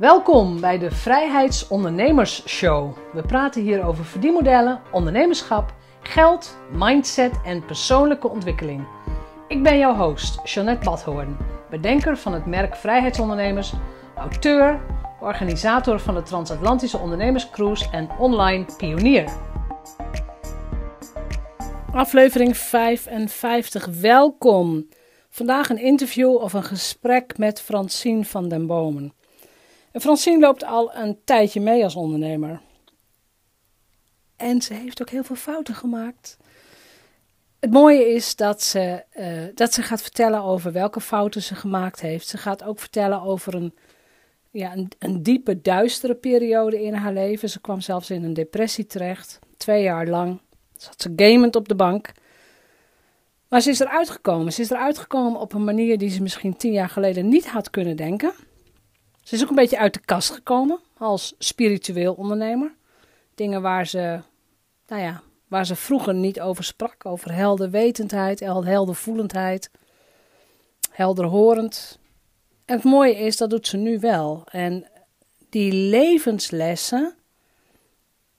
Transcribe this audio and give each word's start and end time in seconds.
Welkom 0.00 0.60
bij 0.60 0.78
de 0.78 0.90
Vrijheidsondernemers 0.90 2.48
Show. 2.48 2.96
We 3.12 3.22
praten 3.22 3.62
hier 3.62 3.84
over 3.84 4.04
verdienmodellen, 4.04 4.80
ondernemerschap, 4.92 5.74
geld, 6.02 6.58
mindset 6.72 7.32
en 7.44 7.64
persoonlijke 7.64 8.28
ontwikkeling. 8.28 8.86
Ik 9.48 9.62
ben 9.62 9.78
jouw 9.78 9.94
host, 9.94 10.40
Jeanette 10.44 10.84
Badhoorn, 10.84 11.36
bedenker 11.70 12.16
van 12.16 12.32
het 12.32 12.46
merk 12.46 12.76
Vrijheidsondernemers, 12.76 13.72
auteur, 14.16 14.80
organisator 15.20 16.00
van 16.00 16.14
de 16.14 16.22
Transatlantische 16.22 16.98
Ondernemerscruise 16.98 17.90
en 17.90 18.08
online 18.18 18.64
pionier. 18.76 19.32
Aflevering 21.92 22.56
55. 22.56 23.86
Welkom. 23.86 24.88
Vandaag 25.28 25.68
een 25.68 25.82
interview 25.82 26.34
of 26.34 26.52
een 26.52 26.64
gesprek 26.64 27.38
met 27.38 27.60
Francine 27.60 28.24
van 28.24 28.48
den 28.48 28.66
Bomen. 28.66 29.18
En 29.92 30.00
Francine 30.00 30.38
loopt 30.38 30.64
al 30.64 30.94
een 30.94 31.18
tijdje 31.24 31.60
mee 31.60 31.84
als 31.84 31.94
ondernemer. 31.94 32.60
En 34.36 34.62
ze 34.62 34.74
heeft 34.74 35.00
ook 35.00 35.10
heel 35.10 35.24
veel 35.24 35.36
fouten 35.36 35.74
gemaakt. 35.74 36.36
Het 37.60 37.70
mooie 37.70 38.14
is 38.14 38.36
dat 38.36 38.62
ze, 38.62 39.04
uh, 39.18 39.54
dat 39.54 39.74
ze 39.74 39.82
gaat 39.82 40.02
vertellen 40.02 40.42
over 40.42 40.72
welke 40.72 41.00
fouten 41.00 41.42
ze 41.42 41.54
gemaakt 41.54 42.00
heeft. 42.00 42.28
Ze 42.28 42.38
gaat 42.38 42.62
ook 42.62 42.78
vertellen 42.78 43.22
over 43.22 43.54
een, 43.54 43.74
ja, 44.50 44.72
een, 44.72 44.88
een 44.98 45.22
diepe, 45.22 45.60
duistere 45.60 46.14
periode 46.14 46.82
in 46.82 46.94
haar 46.94 47.12
leven. 47.12 47.48
Ze 47.48 47.60
kwam 47.60 47.80
zelfs 47.80 48.10
in 48.10 48.24
een 48.24 48.34
depressie 48.34 48.86
terecht, 48.86 49.38
twee 49.56 49.82
jaar 49.82 50.06
lang. 50.06 50.40
Zat 50.76 51.00
ze 51.02 51.12
gamend 51.16 51.56
op 51.56 51.68
de 51.68 51.74
bank. 51.74 52.12
Maar 53.48 53.60
ze 53.60 53.70
is 53.70 53.80
eruit 53.80 54.10
gekomen. 54.10 54.52
Ze 54.52 54.60
is 54.60 54.70
eruit 54.70 54.98
gekomen 54.98 55.40
op 55.40 55.52
een 55.52 55.64
manier 55.64 55.98
die 55.98 56.10
ze 56.10 56.22
misschien 56.22 56.56
tien 56.56 56.72
jaar 56.72 56.88
geleden 56.88 57.28
niet 57.28 57.46
had 57.46 57.70
kunnen 57.70 57.96
denken. 57.96 58.32
Ze 59.30 59.36
is 59.36 59.42
ook 59.42 59.48
een 59.48 59.54
beetje 59.54 59.78
uit 59.78 59.94
de 59.94 60.00
kast 60.00 60.30
gekomen 60.30 60.80
als 60.96 61.34
spiritueel 61.38 62.14
ondernemer. 62.14 62.74
Dingen 63.34 63.62
waar 63.62 63.86
ze, 63.86 64.20
nou 64.86 65.02
ja, 65.02 65.22
waar 65.48 65.66
ze 65.66 65.76
vroeger 65.76 66.14
niet 66.14 66.40
over 66.40 66.64
sprak. 66.64 67.06
Over 67.06 67.32
helderwetendheid, 67.34 68.40
heldervoelendheid, 68.40 69.70
helderhorend. 70.90 71.98
En 72.64 72.74
het 72.74 72.84
mooie 72.84 73.16
is, 73.16 73.36
dat 73.36 73.50
doet 73.50 73.66
ze 73.66 73.76
nu 73.76 73.98
wel. 73.98 74.42
En 74.50 74.86
die 75.48 75.72
levenslessen 75.72 77.14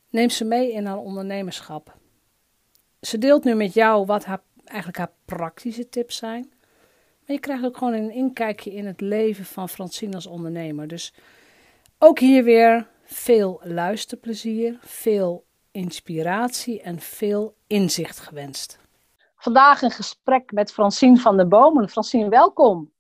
neemt 0.10 0.34
ze 0.34 0.44
mee 0.44 0.72
in 0.72 0.86
haar 0.86 0.98
ondernemerschap. 0.98 1.98
Ze 3.02 3.18
deelt 3.18 3.44
nu 3.44 3.56
met 3.56 3.74
jou 3.74 4.06
wat 4.06 4.26
haar, 4.26 4.42
eigenlijk 4.66 4.98
haar 4.98 5.12
praktische 5.26 5.90
tips 5.90 6.16
zijn. 6.16 6.52
Maar 7.32 7.40
je 7.40 7.46
krijgt 7.46 7.66
ook 7.66 7.78
gewoon 7.78 7.94
een 7.94 8.12
inkijkje 8.12 8.74
in 8.74 8.86
het 8.86 9.02
leven 9.02 9.46
van 9.46 9.70
Francine 9.70 10.16
als 10.16 10.28
ondernemer. 10.28 10.88
Dus 10.88 11.14
ook 11.98 12.20
hier 12.20 12.44
weer 12.44 12.88
veel 13.04 13.62
luisterplezier, 13.64 14.78
veel 14.82 15.46
inspiratie 15.72 16.82
en 16.82 17.00
veel 17.00 17.56
inzicht 17.68 18.20
gewenst. 18.20 18.80
Vandaag 19.36 19.82
een 19.82 19.92
gesprek 19.92 20.52
met 20.52 20.72
Francine 20.72 21.18
van 21.18 21.38
der 21.38 21.48
Bomen. 21.48 21.90
Francine, 21.90 22.30
welkom. 22.30 22.92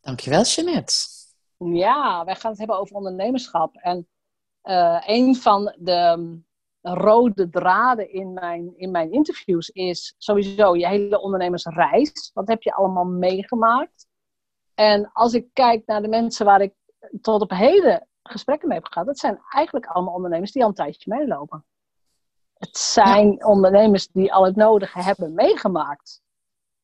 Dankjewel, 0.00 0.42
Jeanette. 0.42 0.94
Ja, 1.58 2.24
wij 2.24 2.34
gaan 2.34 2.50
het 2.50 2.58
hebben 2.58 2.78
over 2.78 2.96
ondernemerschap. 2.96 3.76
En 3.76 4.08
uh, 4.64 5.02
een 5.06 5.36
van 5.36 5.74
de 5.78 6.40
rode 6.80 7.48
draden 7.48 8.12
in 8.12 8.32
mijn, 8.32 8.72
in 8.76 8.90
mijn 8.90 9.12
interviews 9.12 9.68
is 9.68 10.14
sowieso 10.18 10.76
je 10.76 10.88
hele 10.88 11.20
ondernemersreis. 11.20 12.30
Wat 12.34 12.48
heb 12.48 12.62
je 12.62 12.74
allemaal 12.74 13.04
meegemaakt? 13.04 14.06
En 14.74 15.10
als 15.12 15.34
ik 15.34 15.48
kijk 15.52 15.86
naar 15.86 16.02
de 16.02 16.08
mensen 16.08 16.46
waar 16.46 16.60
ik 16.60 16.72
tot 17.20 17.42
op 17.42 17.50
heden 17.50 18.08
gesprekken 18.22 18.68
mee 18.68 18.78
heb 18.78 18.86
gehad, 18.86 19.06
dat 19.06 19.18
zijn 19.18 19.40
eigenlijk 19.48 19.86
allemaal 19.86 20.14
ondernemers 20.14 20.52
die 20.52 20.62
al 20.62 20.68
een 20.68 20.74
tijdje 20.74 21.14
meelopen. 21.16 21.64
Het 22.54 22.76
zijn 22.76 23.44
ondernemers 23.44 24.08
die 24.08 24.32
al 24.32 24.44
het 24.44 24.56
nodige 24.56 25.02
hebben 25.02 25.34
meegemaakt. 25.34 26.22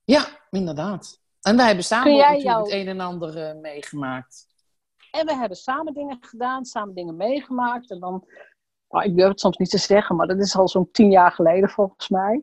Ja, 0.05 0.25
inderdaad. 0.51 1.21
En 1.41 1.57
wij 1.57 1.67
hebben 1.67 1.85
samen 1.85 2.13
natuurlijk 2.13 2.43
jou... 2.43 2.63
het 2.63 2.73
een 2.73 2.89
en 2.89 3.01
ander 3.01 3.55
uh, 3.55 3.61
meegemaakt. 3.61 4.47
En 5.11 5.27
we 5.27 5.35
hebben 5.35 5.57
samen 5.57 5.95
dingen 5.95 6.19
gedaan, 6.21 6.65
samen 6.65 6.95
dingen 6.95 7.17
meegemaakt. 7.17 7.91
En 7.91 8.01
dan 8.01 8.27
nou, 8.89 9.05
ik 9.05 9.17
durf 9.17 9.29
het 9.29 9.41
soms 9.41 9.57
niet 9.57 9.71
te 9.71 9.79
zeggen, 9.79 10.17
maar 10.17 10.27
dat 10.27 10.39
is 10.39 10.57
al 10.57 10.69
zo'n 10.69 10.91
tien 10.91 11.11
jaar 11.11 11.33
geleden 11.33 11.69
volgens 11.69 12.09
mij. 12.09 12.43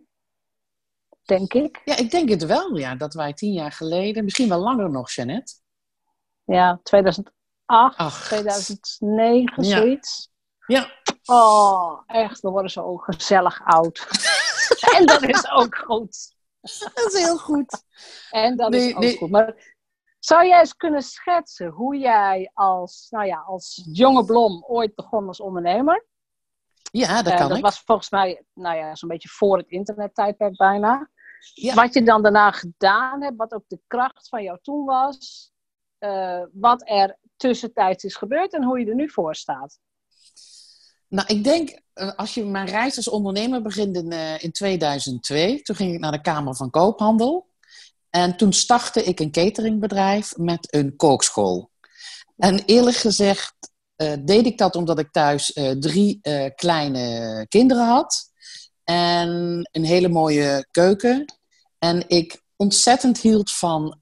Denk 1.23 1.53
ik. 1.53 1.81
Ja, 1.85 1.97
ik 1.97 2.11
denk 2.11 2.29
het 2.29 2.45
wel, 2.45 2.77
ja. 2.77 2.95
Dat 2.95 3.13
wij 3.13 3.33
tien 3.33 3.53
jaar 3.53 3.71
geleden, 3.71 4.23
misschien 4.23 4.49
wel 4.49 4.59
langer 4.59 4.91
nog, 4.91 5.11
Jeannette. 5.11 5.53
Ja, 6.43 6.79
2008, 6.83 7.97
Acht. 7.97 8.25
2009, 8.25 9.63
zoiets. 9.63 10.31
Ja. 10.67 11.01
Oh, 11.25 12.01
echt, 12.05 12.39
we 12.39 12.49
worden 12.49 12.71
zo 12.71 12.97
gezellig 12.97 13.61
oud. 13.65 14.07
en 14.97 15.05
dat 15.05 15.21
is 15.21 15.51
ook 15.51 15.75
goed. 15.75 16.35
Dat 16.61 17.13
is 17.13 17.19
heel 17.19 17.37
goed. 17.37 17.83
En 18.29 18.57
dat 18.57 18.73
is 18.73 18.95
ook 18.95 19.17
goed. 19.17 19.29
Maar 19.29 19.75
zou 20.19 20.45
jij 20.47 20.59
eens 20.59 20.75
kunnen 20.75 21.01
schetsen 21.01 21.67
hoe 21.67 21.97
jij 21.97 22.51
als, 22.53 23.07
nou 23.09 23.25
ja, 23.25 23.37
als 23.37 23.87
jonge 23.91 24.25
blom 24.25 24.63
ooit 24.67 24.95
begon 24.95 25.27
als 25.27 25.39
ondernemer? 25.39 26.05
Ja, 26.97 27.21
dat 27.21 27.33
kan 27.33 27.47
dat 27.47 27.57
ik. 27.57 27.63
was 27.63 27.79
volgens 27.79 28.09
mij 28.09 28.43
nou 28.53 28.77
ja, 28.77 28.95
zo'n 28.95 29.09
beetje 29.09 29.29
voor 29.29 29.57
het 29.57 29.69
internettijdperk 29.69 30.55
bijna. 30.55 31.09
Wat 31.75 31.93
je 31.93 32.03
dan 32.03 32.21
daarna 32.21 32.51
gedaan 32.51 33.21
hebt, 33.21 33.37
wat 33.37 33.53
ook 33.53 33.63
de 33.67 33.79
kracht 33.87 34.27
van 34.29 34.43
jou 34.43 34.57
toen 34.61 34.85
was. 34.85 35.51
Uh, 35.99 36.43
wat 36.51 36.89
er 36.89 37.17
tussentijds 37.35 38.03
is 38.03 38.15
gebeurd 38.15 38.53
en 38.53 38.63
hoe 38.63 38.79
je 38.79 38.85
er 38.85 38.95
nu 38.95 39.09
voor 39.09 39.35
staat. 39.35 39.79
Nou, 41.07 41.27
ik 41.27 41.43
denk, 41.43 41.81
eh, 41.93 42.15
als 42.15 42.33
je 42.33 42.45
mijn 42.45 42.67
reis 42.67 42.95
als 42.95 43.09
ondernemer 43.09 43.61
begint 43.61 43.95
in, 43.95 44.11
uh, 44.11 44.43
in 44.43 44.51
2002, 44.51 45.61
toen 45.61 45.75
ging 45.75 45.93
ik 45.93 45.99
naar 45.99 46.11
de 46.11 46.21
Kamer 46.21 46.55
van 46.55 46.69
Koophandel. 46.69 47.49
En 48.09 48.37
toen 48.37 48.53
startte 48.53 49.03
ik 49.03 49.19
een 49.19 49.31
cateringbedrijf 49.31 50.37
met 50.37 50.73
een 50.73 50.95
kookschool. 50.95 51.71
En 52.37 52.63
eerlijk 52.65 52.97
gezegd, 52.97 53.72
deed 54.21 54.45
ik 54.45 54.57
dat 54.57 54.75
omdat 54.75 54.99
ik 54.99 55.11
thuis 55.11 55.55
uh, 55.55 55.71
drie 55.71 56.19
uh, 56.21 56.45
kleine 56.55 57.45
kinderen 57.49 57.85
had. 57.85 58.31
En 58.83 59.29
een 59.71 59.85
hele 59.85 60.09
mooie 60.09 60.67
keuken. 60.71 61.33
En 61.79 62.03
ik 62.07 62.41
ontzettend 62.55 63.19
hield 63.19 63.51
van 63.51 63.97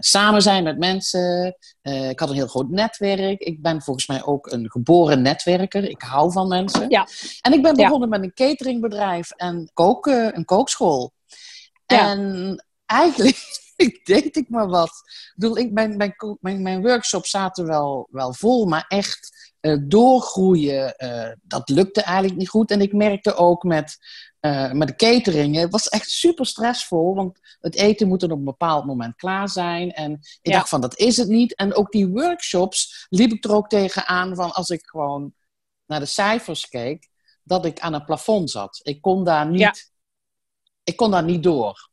samen 0.00 0.42
zijn 0.42 0.64
met 0.64 0.78
mensen. 0.78 1.56
ik 1.82 2.20
had 2.20 2.28
een 2.28 2.34
heel 2.34 2.46
groot 2.46 2.68
netwerk. 2.68 3.40
Ik 3.40 3.62
ben 3.62 3.82
volgens 3.82 4.06
mij 4.06 4.24
ook 4.24 4.52
een 4.52 4.70
geboren 4.70 5.22
netwerker. 5.22 5.88
Ik 5.88 6.02
hou 6.02 6.32
van 6.32 6.48
mensen. 6.48 6.90
Ja. 6.90 7.08
En 7.40 7.52
ik 7.52 7.62
ben 7.62 7.74
begonnen 7.74 8.08
met 8.08 8.22
een 8.22 8.34
cateringbedrijf 8.34 9.30
en 9.30 9.70
koken, 9.72 10.36
een 10.36 10.44
kookschool. 10.44 11.12
Ja. 11.86 12.10
En 12.10 12.64
eigenlijk 12.86 13.65
ik 13.86 14.06
deed 14.06 14.36
ik 14.36 14.48
maar 14.48 14.68
wat. 14.68 15.02
Ik 15.04 15.32
bedoel, 15.34 15.58
ik, 15.58 15.72
mijn, 15.72 15.96
mijn, 15.96 16.14
mijn, 16.40 16.62
mijn 16.62 16.82
workshops 16.82 17.30
zaten 17.30 17.66
wel, 17.66 18.08
wel 18.10 18.34
vol, 18.34 18.66
maar 18.66 18.84
echt 18.88 19.54
uh, 19.60 19.76
doorgroeien, 19.82 20.94
uh, 20.98 21.32
dat 21.42 21.68
lukte 21.68 22.02
eigenlijk 22.02 22.38
niet 22.38 22.48
goed. 22.48 22.70
En 22.70 22.80
ik 22.80 22.92
merkte 22.92 23.34
ook 23.34 23.62
met, 23.62 23.98
uh, 24.40 24.72
met 24.72 24.88
de 24.88 24.96
catering, 24.96 25.56
het 25.56 25.72
was 25.72 25.88
echt 25.88 26.10
super 26.10 26.46
stressvol, 26.46 27.14
want 27.14 27.38
het 27.60 27.74
eten 27.74 28.08
moet 28.08 28.22
er 28.22 28.30
op 28.30 28.38
een 28.38 28.44
bepaald 28.44 28.84
moment 28.84 29.16
klaar 29.16 29.48
zijn. 29.48 29.92
En 29.92 30.12
ik 30.12 30.38
ja. 30.42 30.52
dacht 30.52 30.68
van, 30.68 30.80
dat 30.80 30.98
is 30.98 31.16
het 31.16 31.28
niet. 31.28 31.54
En 31.54 31.74
ook 31.74 31.92
die 31.92 32.08
workshops 32.08 33.06
liep 33.08 33.32
ik 33.32 33.44
er 33.44 33.54
ook 33.54 33.68
tegenaan 33.68 34.34
van, 34.34 34.52
als 34.52 34.68
ik 34.68 34.86
gewoon 34.86 35.34
naar 35.86 36.00
de 36.00 36.06
cijfers 36.06 36.68
keek, 36.68 37.08
dat 37.42 37.64
ik 37.64 37.80
aan 37.80 37.94
een 37.94 38.04
plafond 38.04 38.50
zat. 38.50 38.80
Ik 38.82 39.00
kon 39.00 39.24
daar 39.24 39.48
niet, 39.48 39.60
ja. 39.60 39.74
ik 40.84 40.96
kon 40.96 41.10
daar 41.10 41.24
niet 41.24 41.42
door. 41.42 41.90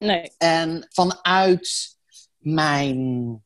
Nee. 0.00 0.32
En 0.38 0.86
vanuit 0.90 1.96
mijn 2.38 3.42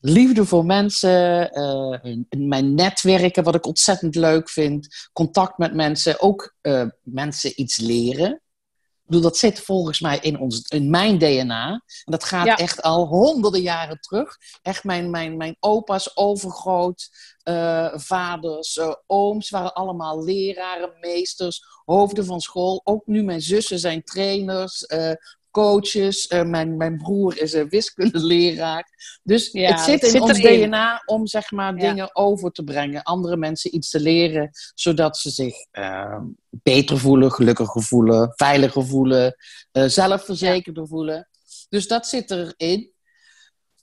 liefde 0.00 0.44
voor 0.44 0.64
mensen, 0.64 1.50
uh, 1.58 2.16
mijn 2.30 2.74
netwerken, 2.74 3.44
wat 3.44 3.54
ik 3.54 3.66
ontzettend 3.66 4.14
leuk 4.14 4.50
vind, 4.50 5.08
contact 5.12 5.58
met 5.58 5.74
mensen, 5.74 6.20
ook 6.20 6.54
uh, 6.62 6.86
mensen 7.02 7.60
iets 7.60 7.76
leren. 7.76 8.32
Ik 8.32 9.08
bedoel, 9.08 9.22
dat 9.22 9.36
zit 9.36 9.60
volgens 9.60 10.00
mij 10.00 10.18
in, 10.18 10.38
ons, 10.38 10.68
in 10.68 10.90
mijn 10.90 11.18
DNA. 11.18 11.70
En 11.70 11.82
dat 12.04 12.24
gaat 12.24 12.46
ja. 12.46 12.56
echt 12.56 12.82
al 12.82 13.06
honderden 13.06 13.60
jaren 13.60 14.00
terug. 14.00 14.36
Echt 14.62 14.84
mijn, 14.84 15.10
mijn, 15.10 15.36
mijn 15.36 15.56
opa's, 15.60 16.16
overgroot, 16.16 17.08
uh, 17.44 17.92
vaders, 17.94 18.80
ooms 19.06 19.50
waren 19.50 19.74
allemaal 19.74 20.24
leraren, 20.24 20.92
meesters, 21.00 21.64
hoofden 21.84 22.24
van 22.24 22.40
school. 22.40 22.80
Ook 22.84 23.06
nu 23.06 23.22
mijn 23.22 23.42
zussen 23.42 23.78
zijn 23.78 24.04
trainers, 24.04 24.86
coaches. 25.52 26.30
Uh, 26.30 26.42
mijn, 26.42 26.76
mijn 26.76 26.96
broer 26.96 27.40
is 27.40 27.52
een 27.52 27.68
wiskundeleraar. 27.68 29.18
Dus 29.22 29.50
ja, 29.52 29.70
het 29.70 29.80
zit 29.80 30.02
in 30.02 30.10
zit 30.10 30.20
ons 30.20 30.38
erin. 30.38 30.70
DNA 30.70 31.02
om 31.04 31.26
zeg 31.26 31.50
maar, 31.50 31.76
dingen 31.76 32.16
over 32.16 32.50
te 32.50 32.64
brengen. 32.64 33.02
Andere 33.02 33.36
mensen 33.36 33.74
iets 33.74 33.90
te 33.90 34.00
leren, 34.00 34.50
zodat 34.74 35.16
ze 35.16 35.30
zich 35.30 35.54
uh, 35.72 36.20
beter 36.50 36.98
voelen, 36.98 37.32
gelukkiger 37.32 37.82
voelen, 37.82 38.32
veiliger 38.34 38.86
voelen, 38.86 39.36
uh, 39.72 39.84
zelfverzekerder 39.84 40.82
ja. 40.82 40.88
voelen. 40.88 41.28
Dus 41.68 41.88
dat 41.88 42.06
zit 42.06 42.30
erin. 42.30 42.90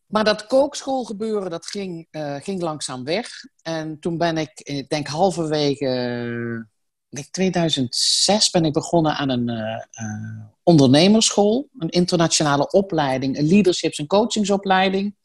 Maar 0.06 0.24
dat 0.24 0.48
kookschoolgebeuren, 0.48 1.50
dat 1.50 1.66
ging, 1.66 2.08
uh, 2.12 2.36
ging 2.36 2.62
langzaam 2.62 3.04
weg. 3.04 3.30
En 3.62 4.00
toen 4.00 4.18
ben 4.18 4.38
ik, 4.38 4.60
ik 4.60 4.90
denk 4.90 5.08
halverwege 5.08 6.68
uh, 7.10 7.24
2006 7.32 8.50
ben 8.50 8.66
ik 8.66 8.74
begonnen 8.74 9.16
aan 9.16 9.30
een 9.30 9.50
uh, 9.50 10.46
ondernemerschool. 10.64 11.70
Een 11.78 11.90
internationale 11.90 12.72
opleiding, 12.72 13.38
een 13.38 13.48
leaderships- 13.48 14.00
en 14.00 14.08
coachingsopleiding. 14.08 15.16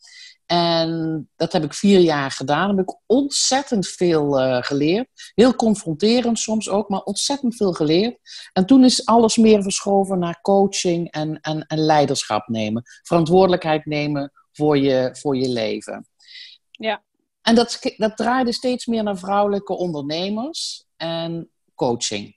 En 0.47 1.29
dat 1.37 1.53
heb 1.53 1.65
ik 1.65 1.75
vier 1.75 2.01
jaar 2.01 2.31
gedaan. 2.31 2.69
Daar 2.69 2.77
heb 2.77 2.89
ik 2.89 2.97
ontzettend 3.07 3.87
veel 3.87 4.41
uh, 4.41 4.63
geleerd. 4.63 5.09
Heel 5.35 5.55
confronterend 5.55 6.39
soms 6.39 6.69
ook, 6.69 6.89
maar 6.89 7.03
ontzettend 7.03 7.57
veel 7.57 7.73
geleerd. 7.73 8.19
En 8.53 8.67
toen 8.67 8.85
is 8.85 9.07
alles 9.07 9.37
meer 9.37 9.63
verschoven 9.63 10.19
naar 10.19 10.41
coaching 10.41 11.11
en, 11.11 11.41
en, 11.41 11.67
en 11.67 11.79
leiderschap 11.79 12.49
nemen. 12.49 12.83
Verantwoordelijkheid 13.03 13.87
nemen 13.87 14.33
voor 14.53 14.79
je, 14.79 15.09
voor 15.13 15.37
je 15.37 15.49
leven. 15.49 16.07
Ja. 16.71 17.03
En 17.43 17.55
dat, 17.55 17.95
dat 17.97 18.17
draaide 18.17 18.53
steeds 18.53 18.87
meer 18.87 19.03
naar 19.03 19.19
vrouwelijke 19.19 19.73
ondernemers 19.73 20.85
en 20.97 21.51
coaching. 21.75 22.37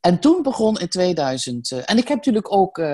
En 0.00 0.20
toen 0.20 0.42
begon 0.42 0.78
in 0.78 0.88
2000. 0.88 1.70
Uh, 1.70 1.78
en 1.84 1.98
ik 1.98 2.08
heb 2.08 2.16
natuurlijk 2.16 2.52
ook, 2.52 2.78
uh, 2.78 2.86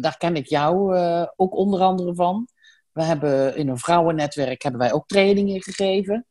daar 0.00 0.16
ken 0.18 0.36
ik 0.36 0.46
jou 0.46 0.96
uh, 0.96 1.26
ook 1.36 1.56
onder 1.56 1.80
andere 1.80 2.14
van. 2.14 2.48
We 2.92 3.02
hebben 3.02 3.56
in 3.56 3.68
een 3.68 3.78
vrouwennetwerk 3.78 4.62
hebben 4.62 4.80
wij 4.80 4.92
ook 4.92 5.06
trainingen 5.06 5.62
gegeven. 5.62 6.26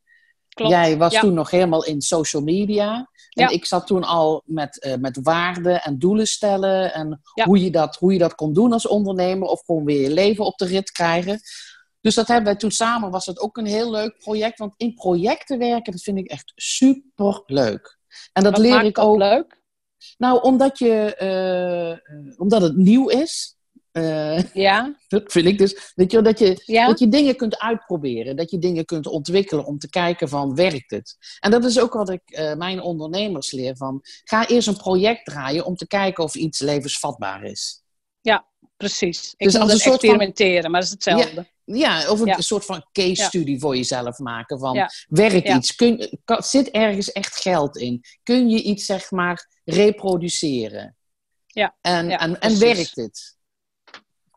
Klopt. 0.50 0.72
Jij 0.72 0.98
was 0.98 1.14
ja. 1.14 1.20
toen 1.22 1.34
nog 1.34 1.52
helemaal 1.52 1.86
in 1.86 2.02
social 2.02 2.42
media. 2.42 2.96
En 3.30 3.44
Ja. 3.44 3.50
ik 3.50 3.66
zat 3.66 3.88
toen 3.88 4.04
al 4.04 4.44
met, 4.46 4.80
eh, 4.80 4.96
met 4.96 5.20
waarden 5.22 5.82
en 5.82 6.00
doelen 6.00 6.28
stellen. 6.28 6.94
En 6.94 7.22
Ja. 7.34 7.46
hoe, 7.46 7.64
je 7.64 7.72
dat, 7.72 7.96
hoe 7.96 8.14
je 8.14 8.20
dat 8.20 8.36
kon 8.36 8.54
doen 8.54 8.74
als 8.74 8.88
ondernemer. 8.88 9.48
Of 9.48 9.64
gewoon 9.66 9.86
weer 9.86 10.02
je 10.02 10.14
leven 10.14 10.46
op 10.46 10.58
de 10.58 10.66
rit 10.66 10.92
krijgen. 10.92 11.40
Dus 12.02 12.16
dat 12.16 12.28
hebben 12.28 12.46
wij 12.46 12.56
toen 12.56 12.72
samen. 12.72 13.12
Was 13.12 13.26
het 13.26 13.40
ook 13.40 13.58
een 13.58 13.66
heel 13.66 13.92
leuk 13.92 14.18
project. 14.18 14.60
Want 14.60 14.74
in 14.78 14.94
projecten 14.94 15.58
werken, 15.58 15.92
dat 15.92 16.02
vind 16.02 16.18
ik 16.18 16.28
echt 16.28 16.52
super 16.56 17.44
leuk. 17.46 17.99
En 18.34 18.44
dat 18.44 18.52
Wat 18.52 18.62
leer 18.62 18.72
maakt 18.74 18.86
ik 18.86 18.96
dat 18.96 19.06
ook. 19.06 19.18
leuk? 19.18 19.58
Nou, 20.18 20.42
omdat, 20.42 20.80
je, 20.80 21.16
eh, 21.16 21.92
eh, 21.92 21.98
omdat 22.38 22.62
het 22.62 22.76
nieuw 22.76 23.08
is. 23.10 23.58
Eh, 23.92 24.54
Ja. 24.54 24.96
dat 25.08 25.32
vind 25.32 25.46
ik 25.46 25.58
dus. 25.58 25.92
Weet 25.96 26.12
je, 26.12 26.22
dat 26.22 26.40
je 26.40 26.62
Ja. 26.66 26.88
dat 26.88 27.00
je 27.00 27.08
dingen 27.08 27.36
kunt 27.36 27.60
uitproberen, 27.60 28.36
dat 28.36 28.52
je 28.52 28.58
dingen 28.60 28.86
kunt 28.86 29.08
ontwikkelen 29.08 29.66
om 29.66 29.78
te 29.78 29.90
kijken 29.90 30.30
van 30.30 30.56
werkt 30.56 30.92
het. 30.92 31.18
En 31.40 31.52
dat 31.52 31.66
is 31.66 31.80
ook 31.80 31.94
wat 31.94 32.10
ik 32.10 32.54
mijn 32.58 32.82
ondernemers 32.82 33.52
leer 33.52 33.76
van. 33.78 34.00
Ga 34.24 34.48
eerst 34.48 34.68
een 34.68 34.78
project 34.78 35.26
draaien 35.26 35.66
om 35.66 35.76
te 35.76 35.88
kijken 35.88 36.24
of 36.24 36.36
iets 36.36 36.60
levensvatbaar 36.60 37.44
is. 37.44 37.84
Precies. 38.80 39.34
Ik 39.38 39.46
Dus 39.46 39.54
als 39.56 39.64
als 39.64 39.72
een 39.74 39.80
soort 39.80 40.00
van- 40.00 40.10
experimenteren, 40.10 40.72
maar 40.72 40.80
dat 40.80 40.90
is 40.90 40.96
hetzelfde. 40.96 41.48
Ja, 41.64 42.10
of 42.12 42.20
een 42.20 42.28
Ja. 42.28 42.40
soort 42.42 42.66
van 42.66 42.86
case 42.92 43.24
study 43.24 43.60
voor 43.60 43.76
jezelf 43.76 44.18
maken 44.18 44.60
van 44.60 44.90
werkt 45.08 45.48
iets? 45.48 45.76
Kun, 45.76 46.20
kan- 46.26 46.44
zit 46.44 46.70
ergens 46.70 47.12
echt 47.12 47.36
geld 47.42 47.78
in? 47.78 48.04
Kun 48.24 48.50
je 48.50 48.62
iets 48.62 48.86
zeg 48.86 49.12
maar 49.12 49.62
reproduceren? 49.66 50.98
Ja. 51.46 51.78
En, 51.82 52.10
en, 52.10 52.40
en 52.40 52.60
werkt 52.60 52.96
het? 52.96 53.38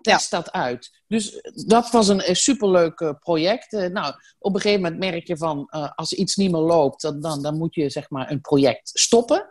Test 0.00 0.30
dat 0.30 0.52
uit. 0.52 1.02
Dus 1.06 1.40
dat 1.66 1.90
was 1.90 2.08
een, 2.08 2.20
eh, 2.20 2.34
superleuk 2.34 3.00
eh, 3.00 3.10
project. 3.18 3.72
Eh, 3.72 3.86
nou, 3.90 4.14
op 4.38 4.54
een 4.54 4.60
gegeven 4.60 4.82
moment 4.82 5.00
merk 5.00 5.26
je 5.26 5.36
van 5.36 5.66
eh, 5.70 5.90
als 5.94 6.12
iets 6.12 6.36
niet 6.36 6.50
meer 6.50 6.60
loopt, 6.60 7.02
dan, 7.02 7.20
dan, 7.20 7.42
dan 7.42 7.58
moet 7.58 7.74
je 7.74 7.90
zeg 7.90 8.10
maar 8.10 8.30
een 8.30 8.40
project 8.40 8.90
stoppen. 8.92 9.50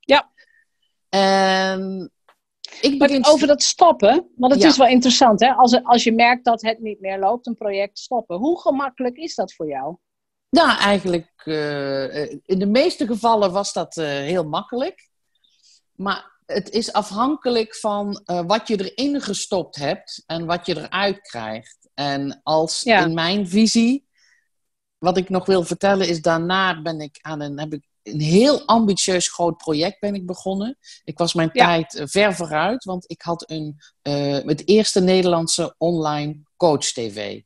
Ja. 0.00 0.32
En 1.08 2.10
ik 2.80 2.98
Maar 2.98 3.08
begin 3.08 3.26
over 3.26 3.46
dat 3.46 3.62
stoppen, 3.62 4.28
want 4.36 4.52
het 4.52 4.62
Ja. 4.62 4.68
is 4.68 4.76
wel 4.76 4.86
interessant, 4.86 5.40
hè? 5.40 5.52
Als, 5.52 5.84
als 5.84 6.04
je 6.04 6.12
merkt 6.12 6.44
dat 6.44 6.62
het 6.62 6.78
niet 6.80 7.00
meer 7.00 7.18
loopt, 7.18 7.46
een 7.46 7.54
project 7.54 7.98
stoppen. 7.98 8.36
Hoe 8.36 8.60
gemakkelijk 8.60 9.16
is 9.16 9.34
dat 9.34 9.54
voor 9.54 9.68
jou? 9.68 9.96
Ja, 10.48 10.78
eigenlijk 10.78 11.32
eh, 11.44 12.22
eh, 12.22 12.38
in 12.44 12.58
de 12.58 12.66
meeste 12.66 13.06
gevallen 13.06 13.52
was 13.52 13.72
dat 13.72 13.96
eh, 13.96 14.06
heel 14.06 14.44
makkelijk. 14.44 15.08
Maar 15.92 16.34
het 16.46 16.70
is 16.70 16.92
afhankelijk 16.92 17.76
van 17.76 18.22
wat 18.46 18.68
je 18.68 18.90
erin 18.92 19.20
gestopt 19.20 19.76
hebt 19.76 20.22
en 20.26 20.46
wat 20.46 20.66
je 20.66 20.76
eruit 20.76 21.20
krijgt. 21.20 21.88
En 21.94 22.40
als 22.42 22.82
Ja. 22.82 23.04
in 23.04 23.14
mijn 23.14 23.48
visie, 23.48 24.06
wat 24.98 25.16
ik 25.16 25.28
nog 25.28 25.46
wil 25.46 25.62
vertellen, 25.62 26.08
is 26.08 26.22
daarna 26.22 26.82
ben 26.82 27.00
ik 27.00 27.18
aan 27.20 27.40
een, 27.40 27.58
heb 27.58 27.72
ik 27.72 27.84
een 28.06 28.20
heel 28.20 28.66
ambitieus 28.66 29.28
groot 29.32 29.56
project 29.56 30.00
ben 30.00 30.14
ik 30.14 30.26
begonnen. 30.26 30.78
Ik 31.04 31.18
was 31.18 31.34
mijn 31.34 31.50
Ja. 31.52 31.64
tijd 31.66 31.94
eh, 31.94 32.06
ver 32.06 32.34
vooruit, 32.34 32.84
want 32.84 33.10
ik 33.10 33.22
had 33.22 33.50
een, 33.50 33.76
eh, 34.02 34.38
het 34.44 34.68
eerste 34.68 35.00
Nederlandse 35.00 35.74
online 35.78 36.36
coach 36.56 36.84
TV. 36.92 37.40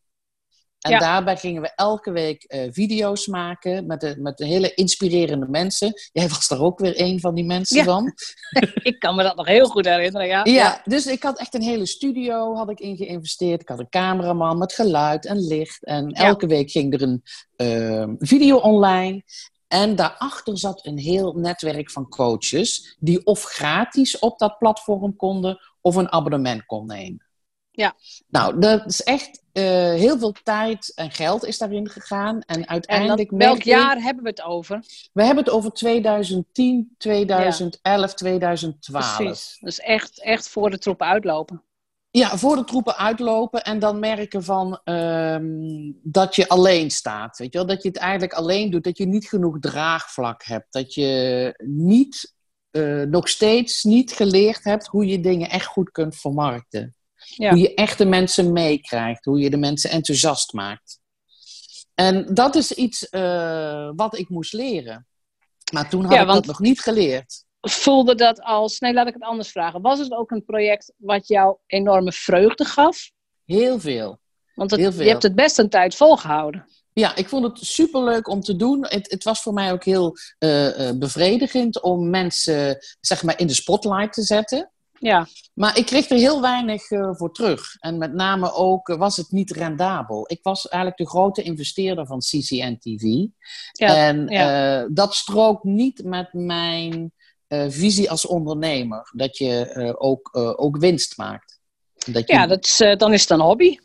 En 0.81 0.91
Ja. 0.91 0.99
daarbij 0.99 1.37
gingen 1.37 1.63
we 1.63 1.73
elke 1.75 2.11
week 2.11 2.43
eh, 2.45 2.69
video's 2.71 3.27
maken 3.27 3.87
met, 3.87 4.01
de, 4.01 4.15
met 4.19 4.37
de 4.39 4.47
hele 4.47 4.75
inspirerende 4.75 5.49
mensen. 5.49 5.93
Jij 6.13 6.29
was 6.29 6.49
daar 6.49 6.61
ook 6.61 6.79
weer 6.79 7.01
een 7.01 7.21
van 7.21 7.35
die 7.35 7.45
mensen 7.45 7.77
Ja. 7.77 7.85
van. 7.85 8.13
Ik 8.83 8.99
kan 8.99 9.15
me 9.15 9.23
dat 9.23 9.37
nog 9.37 9.47
heel 9.47 9.67
goed 9.69 9.85
herinneren, 9.85 10.27
ja. 10.27 10.45
Ja, 10.45 10.81
dus 10.85 11.07
ik 11.07 11.23
had 11.23 11.39
echt 11.39 11.55
een 11.55 11.63
hele 11.63 11.87
studio 11.87 12.55
had 12.55 12.71
ik 12.71 12.81
in 12.81 12.97
geïnvesteerd. 12.97 13.61
Ik 13.61 13.69
had 13.69 13.79
een 13.79 13.89
cameraman 13.89 14.59
met 14.59 14.73
geluid 14.73 15.27
en 15.27 15.47
licht. 15.47 15.85
En 15.85 16.13
elke 16.13 16.47
week 16.47 16.71
ging 16.71 16.95
er 16.95 17.21
een 17.57 18.17
video 18.19 18.57
online. 18.57 19.23
En 19.71 19.97
daarachter 19.97 20.59
zat 20.59 20.87
een 20.87 20.99
heel 20.99 21.33
netwerk 21.33 21.91
van 21.91 22.09
coaches 22.09 22.97
die 22.99 23.27
of 23.27 23.43
gratis 23.43 24.19
op 24.19 24.39
dat 24.39 24.59
platform 24.59 25.17
konden 25.17 25.61
of 25.81 25.95
een 25.95 26.13
abonnement 26.13 26.67
kon 26.67 26.87
nemen. 26.87 27.27
Ja. 27.71 27.95
Nou, 28.29 28.61
dat 28.61 28.87
is 28.87 29.03
echt 29.03 29.43
eh, 29.53 29.63
heel 29.95 30.19
veel 30.19 30.33
tijd 30.43 30.93
en 30.95 31.11
geld 31.11 31.45
is 31.45 31.59
daarin 31.59 31.89
gegaan. 31.89 32.41
En 32.41 32.57
En 32.57 32.69
uiteindelijk 32.69 33.31
welk 33.31 33.57
ik- 33.57 33.65
jaar 33.65 33.97
hebben 34.03 34.23
we 34.23 34.29
het 34.31 34.43
over? 34.43 34.85
We 35.13 35.25
hebben 35.25 35.45
het 35.45 35.53
over 35.53 35.73
2010, 35.73 36.95
2011, 36.99 38.15
2012. 38.15 39.17
Precies. 39.17 39.57
Dus 39.61 39.81
echt, 39.81 40.23
echt 40.23 40.49
voor 40.49 40.71
de 40.71 40.79
troepen 40.79 41.07
uitlopen. 41.07 41.63
Ja, 42.13 42.39
voor 42.39 42.57
de 42.57 42.65
troepen 42.65 42.97
uitlopen 42.97 43.65
en 43.65 43.79
dan 43.79 43.99
merken 43.99 44.45
van 44.45 44.81
ehm, 44.85 45.93
dat 46.03 46.37
je 46.37 46.49
alleen 46.49 46.91
staat. 46.91 47.39
Weet 47.39 47.53
je 47.53 47.59
wel? 47.59 47.67
Dat 47.67 47.83
je 47.83 47.89
het 47.89 47.99
eigenlijk 47.99 48.33
alleen 48.33 48.71
doet, 48.71 48.85
dat 48.85 48.99
je 48.99 49.07
niet 49.07 49.29
genoeg 49.29 49.59
draagvlak 49.61 50.45
hebt. 50.45 50.67
Dat 50.73 50.95
je 50.95 51.55
niet, 51.65 52.35
eh, 52.71 53.03
nog 53.03 53.29
steeds 53.29 53.83
niet 53.83 54.13
geleerd 54.13 54.65
hebt 54.65 54.87
hoe 54.87 55.07
je 55.07 55.21
dingen 55.21 55.51
echt 55.51 55.67
goed 55.67 55.91
kunt 55.91 56.17
vermarkten. 56.17 56.95
Ja. 57.17 57.51
Hoe 57.51 57.59
je 57.59 57.75
echte 57.75 58.05
mensen 58.05 58.53
meekrijgt, 58.53 59.25
hoe 59.25 59.41
je 59.41 59.51
de 59.51 59.57
mensen 59.57 59.91
enthousiast 59.91 60.53
maakt. 60.53 61.01
En 61.95 62.35
dat 62.35 62.55
is 62.55 62.73
iets 62.73 63.09
eh, 63.09 63.91
wat 63.97 64.19
ik 64.19 64.29
moest 64.29 64.53
leren. 64.53 65.07
Maar 65.73 65.89
toen 65.89 66.03
had 66.03 66.13
Ja, 66.13 66.21
ik 66.21 66.27
dat 66.27 66.47
nog 66.47 66.61
niet 66.61 66.81
geleerd. 66.81 67.45
Voelde 67.61 68.15
dat 68.15 68.43
als, 68.43 68.79
nee 68.79 68.93
laat 68.93 69.07
ik 69.07 69.15
het 69.15 69.23
anders 69.23 69.51
vragen. 69.51 69.81
Was 69.81 69.99
het 69.99 70.13
ook 70.13 70.31
een 70.31 70.45
project 70.45 70.93
wat 70.97 71.29
jou 71.29 71.57
enorme 71.67 72.13
vreugde 72.13 72.65
gaf? 72.65 73.11
Heel 73.45 73.81
veel. 73.81 74.19
Want 74.55 74.71
het, 74.71 74.81
Heel 74.81 74.93
veel. 74.93 75.03
je 75.03 75.11
hebt 75.11 75.23
het 75.23 75.35
best 75.35 75.59
een 75.59 75.69
tijd 75.69 75.95
volgehouden. 75.95 76.67
Ja, 76.93 77.17
ik 77.17 77.29
vond 77.29 77.45
het 77.45 77.67
superleuk 77.67 78.29
om 78.29 78.41
te 78.41 78.57
doen. 78.57 78.87
Het, 78.89 79.11
het 79.11 79.25
was 79.25 79.43
voor 79.43 79.53
mij 79.53 79.73
ook 79.73 79.85
heel 79.85 80.17
eh, 80.39 80.89
eh, 80.89 80.97
bevredigend 80.99 81.83
om 81.83 82.11
mensen 82.11 82.79
zeg 83.01 83.23
maar, 83.23 83.39
in 83.39 83.47
de 83.47 83.55
spotlight 83.55 84.13
te 84.13 84.23
zetten. 84.23 84.71
Ja, 84.99 85.27
Maar 85.55 85.79
ik 85.79 85.87
kreeg 85.87 86.11
er 86.11 86.17
heel 86.17 86.41
weinig 86.41 86.91
eh, 86.91 87.11
voor 87.13 87.33
terug. 87.33 87.77
En 87.79 87.99
met 87.99 88.13
name 88.13 88.53
ook 88.53 88.89
was 88.89 89.17
het 89.17 89.31
niet 89.31 89.51
rendabel. 89.51 90.25
Ik 90.27 90.39
was 90.43 90.69
eigenlijk 90.69 91.03
de 91.03 91.09
grote 91.09 91.43
investeerder 91.43 92.07
van 92.07 92.19
CCN 92.19 92.77
TV. 92.79 93.03
Ja, 93.73 93.97
en 93.97 94.27
ja. 94.29 94.89
dat 94.93 95.15
strookt 95.15 95.65
niet 95.65 96.05
met 96.05 96.33
mijn 96.33 97.13
visie 97.69 98.11
als 98.11 98.27
ondernemer. 98.27 99.11
Dat 99.13 99.39
je 99.39 99.67
eh, 99.67 99.93
ook, 99.99 100.29
eh, 100.33 100.53
ook 100.57 100.77
winst 100.77 101.17
maakt. 101.17 101.61
Dat 102.07 102.29
je, 102.29 102.35
ja 102.35 102.47
dat 102.47 102.65
is, 102.65 102.81
eh, 102.81 102.97
dan 102.97 103.13
is 103.13 103.21
het 103.21 103.31
een 103.31 103.41
hobby. 103.41 103.77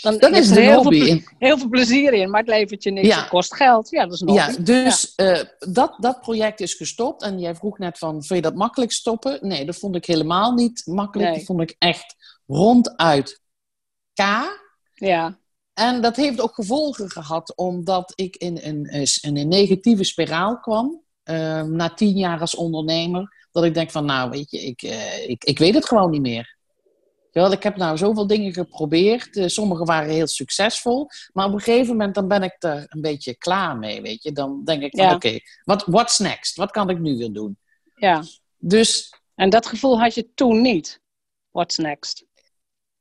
Dan 0.00 0.18
dat 0.18 0.36
is 0.36 0.50
er 0.50 0.56
een 0.56 0.62
heel 0.62 0.82
hobby. 0.82 1.04
Veel, 1.04 1.20
heel 1.38 1.58
veel 1.58 1.68
plezier 1.68 2.12
in, 2.12 2.30
maar 2.30 2.40
het 2.40 2.48
levert 2.48 2.82
je 2.82 2.90
niks. 2.90 3.06
Ja. 3.06 3.20
Het 3.20 3.28
kost 3.28 3.54
geld. 3.54 3.90
Ja, 3.90 4.04
dat 4.04 4.12
is 4.12 4.20
een 4.20 4.28
hobby. 4.28 4.42
Ja, 4.42 4.56
dus 4.58 5.14
eh, 5.14 5.40
dat, 5.58 5.94
dat 5.98 6.20
project 6.20 6.60
is 6.60 6.74
gestopt. 6.74 7.22
En 7.22 7.38
jij 7.38 7.54
vroeg 7.54 7.78
net 7.78 7.98
van, 7.98 8.12
vind 8.12 8.44
je 8.44 8.50
dat 8.50 8.54
makkelijk 8.54 8.92
stoppen? 8.92 9.38
Nee, 9.40 9.64
dat 9.64 9.76
vond 9.76 9.96
ik 9.96 10.06
helemaal 10.06 10.52
niet 10.52 10.82
makkelijk. 10.84 11.28
Nee. 11.28 11.38
Dat 11.38 11.46
vond 11.46 11.60
ik 11.60 11.76
echt 11.78 12.14
ronduit 12.46 13.40
K. 14.14 14.22
Ja, 14.94 15.38
En 15.74 16.00
dat 16.00 16.16
heeft 16.16 16.40
ook 16.40 16.54
gevolgen 16.54 17.10
gehad, 17.10 17.56
omdat 17.56 18.12
ik 18.14 18.36
in 18.36 18.58
een, 18.62 18.84
in 19.20 19.36
een 19.36 19.48
negatieve 19.48 20.04
spiraal 20.04 20.60
kwam. 20.60 21.01
Eh, 21.22 21.62
na 21.62 21.94
tien 21.94 22.16
jaar 22.16 22.40
als 22.40 22.54
ondernemer. 22.54 23.46
Dat 23.52 23.64
ik 23.64 23.74
denk 23.74 23.90
van, 23.90 24.04
nou 24.04 24.30
weet 24.30 24.50
je, 24.50 24.60
ik, 24.60 24.82
eh, 24.82 25.28
ik, 25.28 25.44
ik 25.44 25.58
weet 25.58 25.74
het 25.74 25.86
gewoon 25.86 26.10
niet 26.10 26.20
meer. 26.20 26.56
Wel, 27.32 27.52
ik 27.52 27.62
heb 27.62 27.76
nou 27.76 27.96
zoveel 27.96 28.26
dingen 28.26 28.52
geprobeerd. 28.52 29.36
Eh, 29.36 29.46
sommige 29.46 29.84
waren 29.84 30.10
heel 30.10 30.26
succesvol. 30.26 31.08
Maar 31.32 31.46
op 31.46 31.52
een 31.52 31.60
gegeven 31.60 31.96
moment 31.96 32.14
dan 32.14 32.28
ben 32.28 32.42
ik 32.42 32.56
er 32.58 32.84
een 32.88 33.00
beetje 33.00 33.34
klaar 33.34 33.78
mee, 33.78 34.02
weet 34.02 34.22
je. 34.22 34.32
Dan 34.32 34.64
denk 34.64 34.82
ik 34.82 34.96
van, 34.96 35.04
Ja. 35.04 35.14
oké, 35.14 35.38
wat 35.64 35.84
what's 35.86 36.18
next? 36.18 36.56
Wat 36.56 36.70
kan 36.70 36.90
ik 36.90 36.98
nu 36.98 37.16
weer 37.16 37.32
doen? 37.32 37.58
ja. 37.94 38.22
Dus 38.58 39.14
En 39.34 39.50
dat 39.50 39.66
gevoel 39.66 40.00
had 40.00 40.14
je 40.14 40.28
toen 40.34 40.60
niet. 40.60 41.00
What's 41.50 41.76
next? 41.76 42.24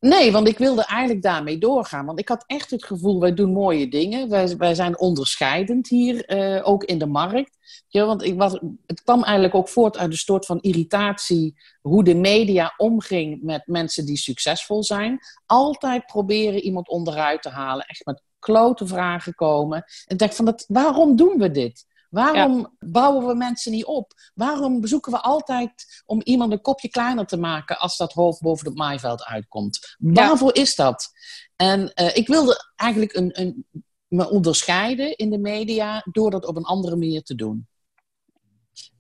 Nee, 0.02 0.32
want 0.32 0.48
ik 0.48 0.58
wilde 0.58 0.86
eigenlijk 0.86 1.22
daarmee 1.22 1.58
doorgaan. 1.58 2.06
Want 2.06 2.20
ik 2.20 2.28
had 2.28 2.44
echt 2.48 2.72
het 2.72 2.86
gevoel, 2.86 3.20
wij 3.20 3.34
doen 3.34 3.52
mooie 3.52 3.88
dingen. 3.88 4.30
Wij, 4.30 4.58
wij 4.58 4.76
zijn 4.76 5.00
onderscheidend 5.00 5.88
hier, 5.88 6.38
uh, 6.38 6.68
ook 6.68 6.84
in 6.84 6.98
de 6.98 7.06
markt. 7.06 7.58
Ja, 7.88 8.06
want 8.06 8.24
ik 8.24 8.38
was, 8.38 8.60
het 8.86 9.04
kwam 9.04 9.24
eigenlijk 9.24 9.56
ook 9.56 9.70
voort 9.70 9.98
uit 9.98 10.12
een 10.12 10.18
soort 10.18 10.46
van 10.46 10.60
irritatie... 10.62 11.56
hoe 11.82 12.04
de 12.04 12.16
media 12.16 12.74
omging 12.78 13.42
met 13.42 13.62
mensen 13.66 14.06
die 14.06 14.18
succesvol 14.18 14.84
zijn. 14.84 15.20
Altijd 15.46 16.06
proberen 16.06 16.62
iemand 16.62 16.90
onderuit 16.90 17.42
te 17.42 17.50
halen. 17.50 17.86
Echt 17.86 18.06
met 18.06 18.24
klote 18.40 18.88
vragen 18.88 19.36
komen. 19.36 19.78
En 19.78 20.14
ik 20.14 20.18
dacht 20.18 20.36
van, 20.36 20.46
dat, 20.46 20.66
waarom 20.68 21.16
doen 21.16 21.38
we 21.38 21.52
dit? 21.52 21.86
Waarom 22.12 22.76
bouwen 22.80 23.28
we 23.28 23.34
mensen 23.34 23.72
niet 23.72 23.86
op? 23.86 24.14
Waarom 24.34 24.86
zoeken 24.86 25.12
we 25.12 25.22
altijd 25.22 26.04
om 26.06 26.22
iemand 26.24 26.52
een 26.52 26.62
kopje 26.62 26.90
kleiner 26.90 27.26
te 27.26 27.38
maken 27.38 27.80
als 27.80 27.98
dat 27.98 28.14
hoofd 28.14 28.42
boven 28.42 28.68
het 28.68 28.78
maaiveld 28.78 29.24
uitkomt? 29.24 29.96
Waarvoor 29.98 30.56
is 30.56 30.76
dat? 30.76 31.12
En 31.56 31.92
uh, 31.96 32.16
ik 32.16 32.28
wilde 32.28 32.72
eigenlijk 32.76 33.14
een, 33.14 33.40
een, 33.40 33.66
me 34.08 34.30
onderscheiden 34.30 35.16
in 35.16 35.30
de 35.30 35.38
media 35.38 36.06
door 36.12 36.32
dat 36.32 36.46
op 36.46 36.56
een 36.56 36.64
andere 36.64 36.96
manier 36.96 37.22
te 37.22 37.36
doen. 37.36 37.68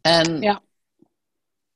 En 0.01 0.41
ja. 0.41 0.61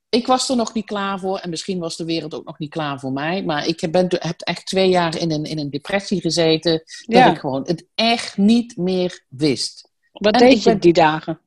ik 0.09 0.27
was 0.27 0.49
er 0.49 0.55
nog 0.55 0.73
niet 0.73 0.85
klaar 0.85 1.19
voor 1.19 1.37
en 1.37 1.49
misschien 1.49 1.79
was 1.79 1.95
de 1.95 2.05
wereld 2.05 2.33
ook 2.33 2.45
nog 2.45 2.59
niet 2.59 2.69
klaar 2.69 2.99
voor 2.99 3.11
mij. 3.11 3.43
Maar 3.43 3.67
ik 3.67 3.91
ben, 3.91 4.05
heb 4.09 4.41
echt 4.41 4.65
twee 4.65 4.89
jaar 4.89 5.17
in 5.17 5.31
een, 5.31 5.43
in 5.43 5.59
een 5.59 5.69
depressie 5.69 6.21
gezeten 6.21 6.83
dat 7.05 7.31
ik 7.31 7.39
gewoon 7.39 7.67
het 7.67 7.87
echt 7.95 8.37
niet 8.37 8.77
meer 8.77 9.25
wist. 9.29 9.93
Wat 10.19 10.34
deed 10.34 10.63
je 10.63 10.77
die 10.77 10.93
dagen? 10.93 11.39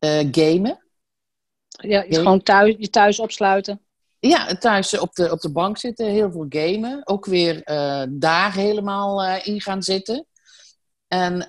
Uh, 0.00 0.28
gamen. 0.30 0.84
Ja, 1.68 2.04
gewoon 2.08 2.42
thuis, 2.42 2.74
je 2.78 2.90
thuis 2.90 3.20
opsluiten. 3.20 3.80
Ja, 4.18 4.56
thuis 4.56 4.98
op 4.98 5.14
de, 5.14 5.30
op 5.30 5.40
de 5.40 5.52
bank 5.52 5.78
zitten, 5.78 6.06
heel 6.06 6.30
veel 6.30 6.46
gamen. 6.48 7.06
Ook 7.06 7.26
weer 7.26 7.54
uh, 7.54 8.02
daar 8.08 8.54
helemaal 8.54 9.24
uh, 9.24 9.46
in 9.46 9.60
gaan 9.60 9.82
zitten. 9.82 10.26
En 11.06 11.48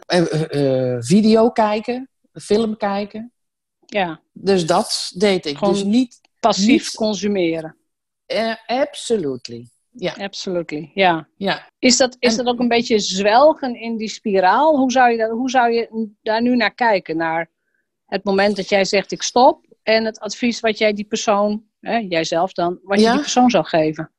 video 1.04 1.50
kijken, 1.50 2.10
film 2.34 2.78
kijken. 2.78 3.32
Ja. 3.86 4.22
Dus 4.34 4.66
dat 4.66 5.12
deed 5.16 5.46
ik. 5.46 5.58
Gewoon 5.58 5.74
dus 5.74 5.84
niet 5.84 6.22
passief 6.40 6.84
niet, 6.84 6.96
consumeren. 6.96 7.78
absolutely. 8.66 9.68
Ja. 10.00 10.14
Absolutely, 10.18 10.92
ja. 10.94 11.28
ja. 11.36 11.70
Is, 11.80 11.98
dat, 11.98 12.16
is 12.20 12.36
dat 12.36 12.46
ook 12.46 12.60
een 12.60 12.68
beetje 12.68 13.00
zwelgen 13.00 13.76
in 13.76 13.98
die 13.98 14.10
spiraal? 14.10 14.78
Hoe 14.78 14.92
zou, 14.92 15.12
je 15.12 15.18
dat, 15.18 15.30
hoe 15.30 15.50
zou 15.50 15.72
je 15.72 16.10
daar 16.22 16.42
nu 16.42 16.56
naar 16.56 16.74
kijken? 16.74 17.18
Naar 17.18 17.52
het 18.06 18.24
moment 18.24 18.56
dat 18.56 18.70
jij 18.70 18.86
zegt 18.86 19.12
ik 19.12 19.22
stop 19.22 19.66
en 19.84 20.06
het 20.06 20.20
advies 20.20 20.60
wat 20.60 20.78
jij 20.78 20.94
die 20.94 21.06
persoon, 21.06 21.64
hè, 21.80 21.98
jijzelf 21.98 22.54
dan, 22.54 22.80
wat 22.84 23.00
je 23.00 23.12
die 23.12 23.20
persoon 23.20 23.50
zou 23.50 23.66
geven? 23.66 24.12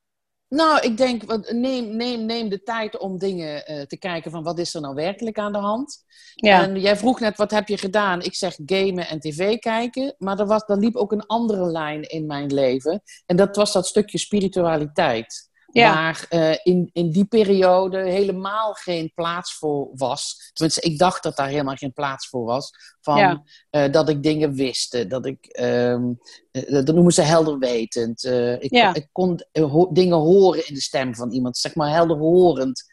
Nou, 0.49 0.81
ik 0.81 0.97
denk, 0.97 1.51
neem, 1.53 1.97
neem, 1.97 2.27
neem 2.27 2.49
de 2.49 2.63
tijd 2.63 2.99
om 2.99 3.19
dingen 3.19 3.73
uh, 3.73 3.83
te 3.83 3.99
kijken 3.99 4.31
van 4.31 4.43
wat 4.43 4.59
is 4.59 4.75
er 4.75 4.81
nou 4.81 4.95
werkelijk 4.95 5.39
aan 5.39 5.53
de 5.53 5.59
hand. 5.59 6.05
Ja. 6.35 6.63
En 6.63 6.81
jij 6.81 6.97
vroeg 6.97 7.21
net, 7.21 7.37
wat 7.37 7.51
heb 7.51 7.69
je 7.69 7.79
gedaan? 7.79 8.23
Ik 8.23 8.35
zeg 8.35 8.59
gamen 8.67 9.09
en 9.09 9.21
tv 9.21 9.59
kijken. 9.59 10.15
Maar 10.19 10.39
er, 10.39 10.47
was, 10.47 10.63
er 10.67 10.79
liep 10.79 10.97
ook 10.97 11.13
een 11.13 11.27
andere 11.27 11.65
lijn 11.65 12.03
in 12.03 12.27
mijn 12.27 12.55
leven. 12.55 13.03
En 13.27 13.37
dat 13.37 13.57
was 13.57 13.73
dat 13.73 13.87
stukje 13.87 14.19
spiritualiteit. 14.19 15.48
Ja. 15.73 15.95
Waar 15.95 16.27
uh, 16.31 16.57
in, 16.63 16.91
in 16.93 17.11
die 17.11 17.25
periode 17.25 17.99
helemaal 17.99 18.73
geen 18.73 19.13
plaats 19.15 19.55
voor 19.55 19.91
was. 19.95 20.51
Tenminste, 20.53 20.81
ik 20.81 20.99
dacht 20.99 21.23
dat 21.23 21.37
daar 21.37 21.49
helemaal 21.49 21.75
geen 21.75 21.93
plaats 21.93 22.29
voor 22.29 22.45
was. 22.45 22.71
Van, 23.01 23.17
ja. 23.17 23.43
uh, 23.71 23.93
dat 23.93 24.09
ik 24.09 24.23
dingen 24.23 24.55
wist. 24.55 25.11
Dat 25.11 25.27
ik, 25.27 25.59
um, 25.61 26.19
uh, 26.53 26.85
dat 26.85 26.95
noemen 26.95 27.13
ze 27.13 27.23
helderwetend. 27.23 28.25
ik, 28.59 28.73
ja. 28.73 28.95
ik 28.95 29.09
kon 29.13 29.41
ho 29.53 29.93
dingen 29.93 30.17
horen 30.17 30.69
in 30.69 30.75
de 30.75 30.81
stem 30.81 31.15
van 31.15 31.31
iemand. 31.31 31.57
Zeg 31.57 31.75
maar 31.75 31.91
helderhorend. 31.91 32.85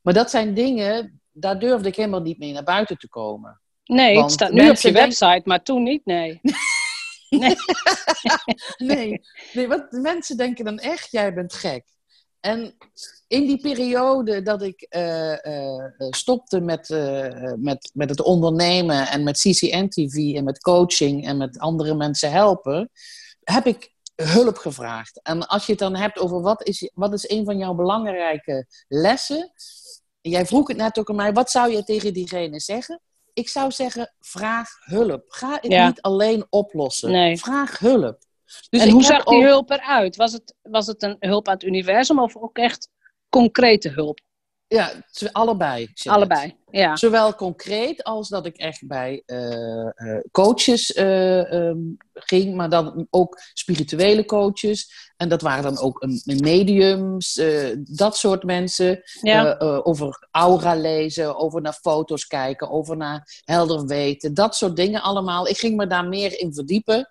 Maar 0.00 0.14
dat 0.14 0.30
zijn 0.30 0.54
dingen, 0.54 1.20
daar 1.32 1.58
durfde 1.58 1.88
ik 1.88 1.96
helemaal 1.96 2.22
niet 2.22 2.38
mee 2.38 2.52
naar 2.52 2.64
buiten 2.64 2.98
te 2.98 3.08
komen. 3.08 3.60
Nee, 3.84 4.14
Want 4.14 4.24
het 4.24 4.32
staat 4.32 4.52
nu 4.52 4.70
op 4.70 4.76
je 4.76 4.92
website, 4.92 5.42
maar 5.44 5.62
toen 5.62 5.82
niet, 5.82 6.04
nee. 6.04 6.40
nee. 7.28 7.54
nee. 8.76 9.20
nee, 9.52 9.68
want 9.68 9.90
mensen 9.90 10.36
denken 10.36 10.64
dan 10.64 10.78
echt, 10.78 11.10
jij 11.10 11.34
bent 11.34 11.52
gek. 11.54 11.84
En 12.46 12.74
in 13.28 13.46
die 13.46 13.60
periode 13.60 14.42
dat 14.42 14.62
ik 14.62 14.86
uh, 14.96 15.32
uh, 15.32 15.84
stopte 16.10 16.60
met, 16.60 16.88
uh, 16.88 17.52
met, 17.56 17.90
met 17.94 18.08
het 18.08 18.20
ondernemen 18.20 19.08
en 19.08 19.22
met 19.22 19.38
CCN-TV 19.38 20.34
en 20.34 20.44
met 20.44 20.60
coaching 20.60 21.26
en 21.26 21.36
met 21.36 21.58
andere 21.58 21.94
mensen 21.94 22.30
helpen, 22.30 22.90
heb 23.42 23.66
ik 23.66 23.94
hulp 24.14 24.56
gevraagd. 24.56 25.20
En 25.22 25.46
als 25.46 25.66
je 25.66 25.72
het 25.72 25.80
dan 25.80 25.96
hebt 25.96 26.18
over 26.18 26.40
wat 26.40 26.66
is, 26.66 26.90
wat 26.94 27.12
is 27.12 27.30
een 27.30 27.44
van 27.44 27.58
jouw 27.58 27.74
belangrijke 27.74 28.66
lessen. 28.88 29.52
Jij 30.20 30.46
vroeg 30.46 30.68
het 30.68 30.76
net 30.76 30.98
ook 30.98 31.10
aan 31.10 31.16
mij, 31.16 31.32
wat 31.32 31.50
zou 31.50 31.70
je 31.72 31.84
tegen 31.84 32.12
diegene 32.12 32.60
zeggen? 32.60 33.00
Ik 33.32 33.48
zou 33.48 33.70
zeggen, 33.70 34.14
vraag 34.20 34.68
hulp. 34.80 35.24
Ga 35.28 35.58
het 35.60 35.72
ja. 35.72 35.86
niet 35.86 36.00
alleen 36.00 36.46
oplossen. 36.50 37.10
Nee. 37.10 37.38
Vraag 37.38 37.78
hulp. 37.78 38.18
Dus 38.68 38.82
en 38.82 38.90
hoe 38.90 39.02
zag 39.02 39.24
die 39.24 39.44
hulp 39.44 39.70
eruit? 39.70 40.16
Was 40.16 40.32
het, 40.32 40.54
was 40.62 40.86
het 40.86 41.02
een 41.02 41.16
hulp 41.18 41.48
aan 41.48 41.54
het 41.54 41.62
universum 41.62 42.18
of 42.18 42.36
ook 42.36 42.58
echt 42.58 42.88
concrete 43.28 43.88
hulp? 43.88 44.20
Ja, 44.68 44.92
allebei. 45.32 45.92
Allebei, 46.04 46.56
ja. 46.70 46.96
Zowel 46.96 47.34
concreet 47.34 48.04
als 48.04 48.28
dat 48.28 48.46
ik 48.46 48.56
echt 48.56 48.86
bij 48.86 49.22
uh, 49.26 49.88
uh, 49.96 50.18
coaches 50.30 50.96
uh, 50.96 51.52
um, 51.52 51.96
ging, 52.12 52.54
maar 52.54 52.68
dan 52.68 53.06
ook 53.10 53.40
spirituele 53.52 54.24
coaches. 54.24 55.10
En 55.16 55.28
dat 55.28 55.42
waren 55.42 55.62
dan 55.62 55.78
ook 55.78 56.02
um, 56.02 56.20
mediums, 56.24 57.40
dat 57.84 58.16
soort 58.16 58.42
mensen. 58.42 59.02
Ja. 59.20 59.56
over 59.82 60.28
aura 60.30 60.74
lezen, 60.74 61.36
over 61.36 61.60
naar 61.60 61.78
foto's 61.80 62.26
kijken, 62.26 62.70
over 62.70 62.96
naar 62.96 63.42
helder 63.44 63.86
weten. 63.86 64.34
Dat 64.34 64.56
soort 64.56 64.76
dingen 64.76 65.02
allemaal. 65.02 65.48
Ik 65.48 65.58
ging 65.58 65.76
me 65.76 65.86
daar 65.86 66.08
meer 66.08 66.40
in 66.40 66.54
verdiepen. 66.54 67.08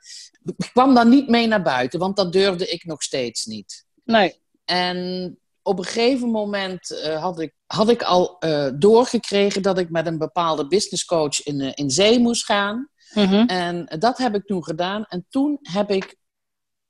Ik 0.57 0.69
kwam 0.71 0.93
dan 0.93 1.09
niet 1.09 1.29
mee 1.29 1.47
naar 1.47 1.63
buiten, 1.63 1.99
want 1.99 2.15
dat 2.15 2.33
durfde 2.33 2.67
ik 2.67 2.85
nog 2.85 3.03
steeds 3.03 3.45
niet. 3.45 3.85
Nee. 4.03 4.41
En 4.65 5.39
op 5.65 5.77
een 5.77 5.85
gegeven 5.85 6.29
moment 6.29 6.91
uh, 6.91 7.21
had, 7.21 7.39
ik, 7.39 7.53
had 7.65 7.89
ik 7.89 8.03
al 8.03 8.37
uh, 8.39 8.69
doorgekregen 8.75 9.61
dat 9.61 9.77
ik 9.77 9.89
met 9.89 10.05
een 10.05 10.17
bepaalde 10.17 10.67
businesscoach 10.67 11.43
in, 11.43 11.59
uh, 11.59 11.71
in 11.73 11.89
zee 11.89 12.19
moest 12.19 12.45
gaan. 12.45 12.89
Mm 13.13 13.23
-hmm. 13.23 13.47
En 13.47 13.85
dat 13.99 14.17
heb 14.17 14.35
ik 14.35 14.45
toen 14.45 14.63
gedaan. 14.63 15.05
En 15.05 15.25
toen 15.29 15.59
heb 15.61 15.89
ik 15.89 16.17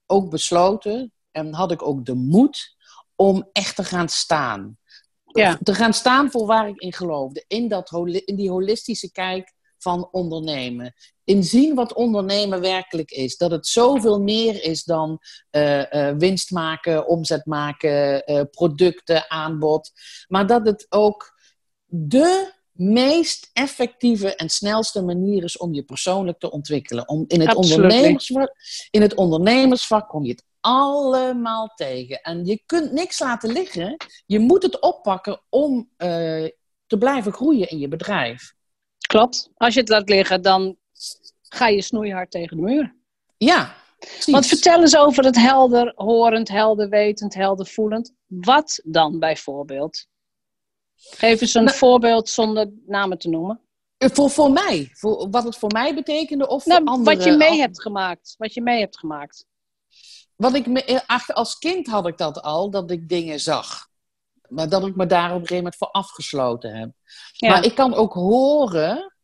ook 0.05 0.29
besloten 0.29 1.13
en 1.31 1.53
had 1.53 1.71
ik 1.71 1.87
ook 1.87 2.05
de 2.05 2.13
moed 2.13 2.75
om 3.15 3.49
echt 3.51 3.75
te 3.75 3.83
gaan 3.83 4.09
staan. 4.09 4.77
Ja. 5.23 5.57
Te 5.63 5.73
gaan 5.73 5.93
staan 5.93 6.31
voor 6.31 6.45
waar 6.45 6.67
ik 6.67 6.79
in 6.79 6.93
geloofde. 6.93 7.43
In, 7.47 7.67
dat, 7.67 7.91
in 8.25 8.35
die 8.35 8.49
holistische 8.49 9.11
kijk 9.11 9.53
van 9.77 10.07
ondernemen. 10.11 10.93
Inzien 11.23 11.75
wat 11.75 11.93
ondernemen 11.93 12.61
werkelijk 12.61 13.11
is. 13.11 13.37
Dat 13.37 13.51
het 13.51 13.67
zoveel 13.67 14.21
meer 14.21 14.63
is 14.63 14.83
dan 14.83 15.19
uh, 15.51 15.91
uh, 15.91 16.11
winst 16.17 16.51
maken, 16.51 17.07
omzet 17.07 17.45
maken, 17.45 18.31
uh, 18.31 18.41
producten, 18.51 19.29
aanbod. 19.29 19.91
Maar 20.27 20.47
dat 20.47 20.65
het 20.65 20.85
ook 20.89 21.33
de 21.85 22.53
meest 22.71 23.49
effectieve 23.53 24.35
en 24.35 24.49
snelste 24.49 25.01
manier 25.01 25.43
is 25.43 25.57
om 25.57 25.73
je 25.73 25.83
persoonlijk 25.83 26.39
te 26.39 26.51
ontwikkelen. 26.51 27.07
Om 27.07 27.25
in, 27.27 27.41
het 27.41 27.55
ondernemersvak, 27.55 28.55
in 28.89 29.01
het 29.01 29.15
ondernemersvak 29.15 30.09
kom 30.09 30.23
je 30.23 30.31
het 30.31 30.43
allemaal 30.59 31.67
tegen. 31.75 32.21
En 32.21 32.45
je 32.45 32.63
kunt 32.65 32.91
niks 32.91 33.19
laten 33.19 33.51
liggen. 33.51 33.97
Je 34.25 34.39
moet 34.39 34.63
het 34.63 34.81
oppakken 34.81 35.41
om 35.49 35.89
te 36.87 36.97
blijven 36.97 37.33
groeien 37.33 37.69
in 37.69 37.79
je 37.79 37.87
bedrijf. 37.87 38.54
Klopt. 39.07 39.49
Als 39.55 39.73
je 39.73 39.79
het 39.79 39.89
laat 39.89 40.09
liggen, 40.09 40.41
dan 40.41 40.77
ga 41.41 41.67
je 41.67 41.81
snoeihard 41.81 42.31
tegen 42.31 42.57
de 42.57 42.63
muur. 42.63 42.95
Ja. 43.37 43.75
Precies. 43.99 44.25
Want 44.25 44.45
vertel 44.45 44.81
eens 44.81 44.97
over 44.97 45.23
het 45.23 45.35
helder 45.35 45.93
horend, 45.95 46.47
helder 46.49 46.89
wetend, 46.89 47.33
helder 47.33 47.65
voelend. 47.65 48.13
Wat 48.27 48.79
dan 48.83 49.19
bijvoorbeeld? 49.19 50.07
Geef 50.95 51.41
eens 51.41 51.53
een 51.53 51.63
nou, 51.63 51.77
voorbeeld 51.77 52.29
zonder 52.29 52.71
namen 52.85 53.17
te 53.17 53.29
noemen. 53.29 53.61
Voor, 53.97 54.29
voor 54.29 54.51
mij? 54.51 54.89
Voor, 54.91 55.29
wat 55.29 55.43
het 55.43 55.57
voor 55.57 55.71
mij 55.73 55.95
betekende 55.95 56.47
of 56.47 56.65
nou, 56.65 56.83
voor 56.83 56.91
anderen? 56.91 57.17
Wat 57.17 57.25
je 57.25 57.37
mee 57.37 57.59
hebt 57.59 57.81
gemaakt. 57.81 58.35
Wat 58.37 58.53
je 58.53 58.61
mee 58.61 58.79
hebt 58.79 58.99
gemaakt. 58.99 59.45
Wat 60.35 60.53
ik 60.53 60.67
me, 60.67 61.03
als 61.27 61.57
kind 61.57 61.87
had 61.87 62.07
ik 62.07 62.17
dat 62.17 62.41
al, 62.41 62.69
dat 62.69 62.91
ik 62.91 63.09
dingen 63.09 63.39
zag. 63.39 63.87
Maar 64.49 64.69
dat 64.69 64.85
ik 64.85 64.95
me 64.95 65.05
daar 65.05 65.25
op 65.25 65.31
een 65.31 65.47
gegeven 65.47 65.55
moment 65.55 65.75
voor 65.75 65.91
afgesloten 65.91 66.75
heb. 66.75 66.91
Ja. 67.31 67.49
Maar 67.49 67.65
ik 67.65 67.75
kan 67.75 67.93
ook 67.93 68.13
horen 68.13 69.15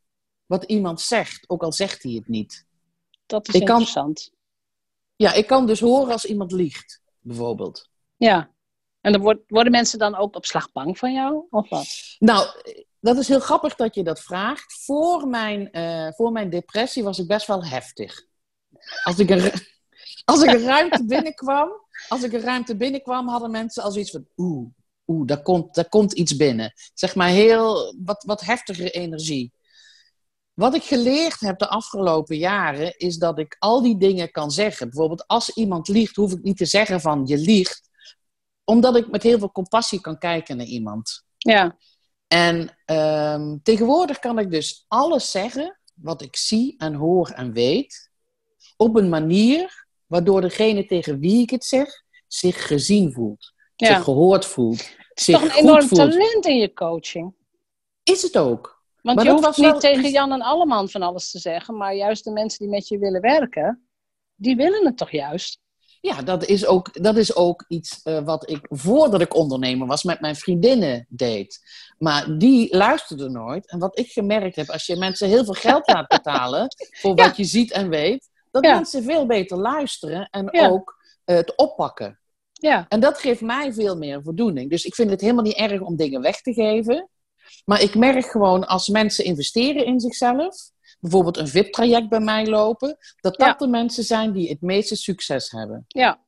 wat 0.46 0.64
iemand 0.64 1.02
zegt, 1.02 1.50
ook 1.50 1.64
al 1.64 1.72
zegt 1.74 2.04
hij 2.04 2.12
het 2.12 2.28
niet. 2.28 2.66
Dat 3.26 3.48
is 3.48 3.54
ik 3.54 3.62
interessant. 3.62 4.30
Kan, 4.30 4.38
ja, 5.16 5.34
ik 5.34 5.48
kan 5.48 5.68
dus 5.68 5.80
horen 5.80 6.12
als 6.12 6.26
iemand 6.26 6.52
liegt, 6.52 7.02
bijvoorbeeld. 7.20 7.90
Ja. 8.18 8.52
En 9.02 9.12
dan 9.12 9.44
worden 9.48 9.72
mensen 9.72 10.00
dan 10.00 10.16
ook 10.16 10.36
op 10.36 10.46
slag 10.46 10.72
bang 10.72 10.98
van 10.98 11.14
jou, 11.14 11.46
of 11.50 11.70
wat? 11.70 12.16
Nou, 12.20 12.48
dat 13.00 13.18
is 13.18 13.28
heel 13.28 13.40
grappig 13.40 13.76
dat 13.76 13.96
je 13.96 14.04
dat 14.04 14.22
vraagt. 14.22 14.84
Voor 14.84 15.28
mijn, 15.28 15.70
uh, 15.72 16.12
voor 16.12 16.32
mijn 16.32 16.50
depressie 16.50 17.04
was 17.04 17.20
ik 17.20 17.28
best 17.28 17.48
wel 17.48 17.66
heftig. 17.66 18.26
Als 19.04 19.20
ik 19.20 19.30
een, 19.30 19.52
als 20.32 20.42
ik 20.42 20.54
een 20.54 20.64
ruimte 20.64 21.06
binnenkwam, 21.06 21.70
als 22.08 22.24
ik 22.24 22.34
een 22.34 22.42
ruimte 22.42 22.78
binnenkwam, 22.78 23.28
hadden 23.28 23.52
mensen 23.52 23.84
al 23.84 23.92
zoiets 23.92 24.12
van... 24.12 24.28
Oeh, 24.38 24.70
oeh, 25.12 25.28
daar 25.28 25.42
komt, 25.42 25.76
daar 25.76 25.90
komt 25.90 26.14
iets 26.14 26.36
binnen. 26.36 26.74
Zeg 26.94 27.16
maar 27.16 27.30
heel 27.30 27.96
wat, 28.04 28.24
wat 28.24 28.42
heftigere 28.42 28.90
energie. 28.90 29.54
Wat 30.54 30.76
ik 30.76 30.84
geleerd 30.84 31.40
heb 31.40 31.60
de 31.60 31.70
afgelopen 31.70 32.38
jaren, 32.38 32.98
is 32.98 33.18
dat 33.18 33.40
ik 33.40 33.56
al 33.60 33.82
die 33.82 33.98
dingen 33.98 34.32
kan 34.32 34.52
zeggen. 34.52 34.90
Bijvoorbeeld, 34.90 35.28
als 35.28 35.50
iemand 35.50 35.88
liegt, 35.88 36.16
hoef 36.16 36.32
ik 36.32 36.44
niet 36.44 36.58
te 36.58 36.66
zeggen 36.66 37.02
van 37.02 37.26
je 37.26 37.38
liegt. 37.38 37.90
Omdat 38.64 38.96
ik 38.96 39.12
met 39.12 39.24
heel 39.24 39.40
veel 39.40 39.52
compassie 39.52 40.02
kan 40.02 40.18
kijken 40.18 40.58
naar 40.58 40.66
iemand. 40.66 41.24
Ja. 41.38 41.78
En 42.28 42.78
ehm, 42.86 43.58
tegenwoordig 43.64 44.20
kan 44.20 44.40
ik 44.40 44.52
dus 44.52 44.86
alles 44.88 45.32
zeggen 45.32 45.80
wat 45.94 46.22
ik 46.22 46.36
zie 46.36 46.76
en 46.78 46.94
hoor 46.94 47.30
en 47.30 47.54
weet. 47.54 48.10
Op 48.78 48.96
een 48.96 49.10
manier 49.10 49.88
waardoor 50.06 50.42
degene 50.42 50.86
tegen 50.86 51.20
wie 51.20 51.42
ik 51.42 51.50
het 51.50 51.66
zeg 51.66 52.04
zich 52.28 52.68
gezien 52.68 53.14
voelt. 53.14 53.54
Ja. 53.76 53.88
Zich 53.88 54.04
gehoord 54.04 54.46
voelt. 54.46 54.96
Zich 55.14 55.40
Toch 55.40 55.44
een 55.44 55.52
enorm 55.64 55.88
voelt. 55.88 56.12
talent 56.12 56.46
in 56.46 56.58
je 56.58 56.74
coaching. 56.74 57.34
Is 58.04 58.22
het 58.22 58.38
ook. 58.38 58.80
Want 59.02 59.16
Maar 59.18 59.26
je 59.26 59.32
hoeft 59.32 59.58
niet 59.58 59.70
wel 59.72 59.80
tegen 59.80 60.10
Jan 60.12 60.32
en 60.32 60.42
Alleman 60.42 60.90
van 60.90 61.02
alles 61.02 61.32
te 61.32 61.40
zeggen, 61.40 61.78
maar 61.78 61.96
juist 61.96 62.24
de 62.24 62.32
mensen 62.32 62.60
die 62.60 62.70
met 62.70 62.88
je 62.88 62.98
willen 62.98 63.22
werken, 63.22 63.86
die 64.36 64.56
willen 64.56 64.86
het 64.86 64.98
toch 64.98 65.12
juist? 65.12 65.60
Ja, 66.02 66.22
dat 66.22 66.46
is 66.46 66.66
ook, 66.66 67.04
dat 67.04 67.18
is 67.18 67.36
ook 67.36 67.66
iets 67.68 68.02
eh, 68.04 68.24
wat 68.24 68.50
ik 68.50 68.60
voordat 68.70 69.22
ik 69.22 69.36
ondernemer 69.36 69.88
was 69.88 70.04
met 70.04 70.20
mijn 70.20 70.36
vriendinnen 70.36 71.06
deed. 71.10 71.60
Maar 71.98 72.38
die 72.38 72.76
luisterden 72.78 73.32
nooit. 73.32 73.70
En 73.70 73.80
wat 73.80 74.00
ik 74.00 74.12
gemerkt 74.12 74.56
heb, 74.56 74.70
als 74.70 74.86
je 74.86 74.96
mensen 74.96 75.28
heel 75.28 75.44
veel 75.46 75.54
geld 75.54 75.88
laat 75.88 76.08
betalen 76.18 76.76
voor 76.92 77.18
Ja. 77.18 77.26
wat 77.26 77.38
je 77.38 77.44
ziet 77.44 77.72
en 77.72 77.90
weet, 77.90 78.30
dat 78.52 78.66
Ja. 78.66 78.76
mensen 78.76 79.04
veel 79.04 79.26
beter 79.26 79.58
luisteren 79.58 80.28
en 80.32 80.48
Ja. 80.52 80.68
ook 80.70 81.00
eh, 81.26 81.36
het 81.36 81.56
oppakken. 81.56 82.20
Ja, 82.62 82.86
En 82.88 83.00
dat 83.00 83.20
geeft 83.20 83.42
mij 83.42 83.74
veel 83.74 83.98
meer 83.98 84.24
voldoening. 84.24 84.70
Dus 84.70 84.86
ik 84.86 84.96
vind 84.96 85.10
het 85.10 85.22
helemaal 85.22 85.44
niet 85.44 85.56
erg 85.56 85.82
om 85.82 85.96
dingen 85.96 86.22
weg 86.22 86.42
te 86.42 86.54
geven. 86.54 87.10
Maar 87.66 87.82
ik 87.82 87.96
merk 87.96 88.26
gewoon 88.26 88.68
als 88.68 88.88
mensen 88.88 89.26
investeren 89.26 89.86
in 89.86 90.00
zichzelf, 90.00 90.56
bijvoorbeeld 91.00 91.38
een 91.38 91.48
VIP-traject 91.48 92.10
bij 92.10 92.20
mij 92.20 92.46
lopen, 92.48 92.98
dat 93.16 93.38
dat 93.38 93.48
Ja. 93.48 93.54
de 93.54 93.68
mensen 93.68 94.04
zijn 94.04 94.32
die 94.32 94.50
het 94.50 94.62
meeste 94.62 94.96
succes 94.96 95.52
hebben. 95.52 95.86
ja, 95.88 96.24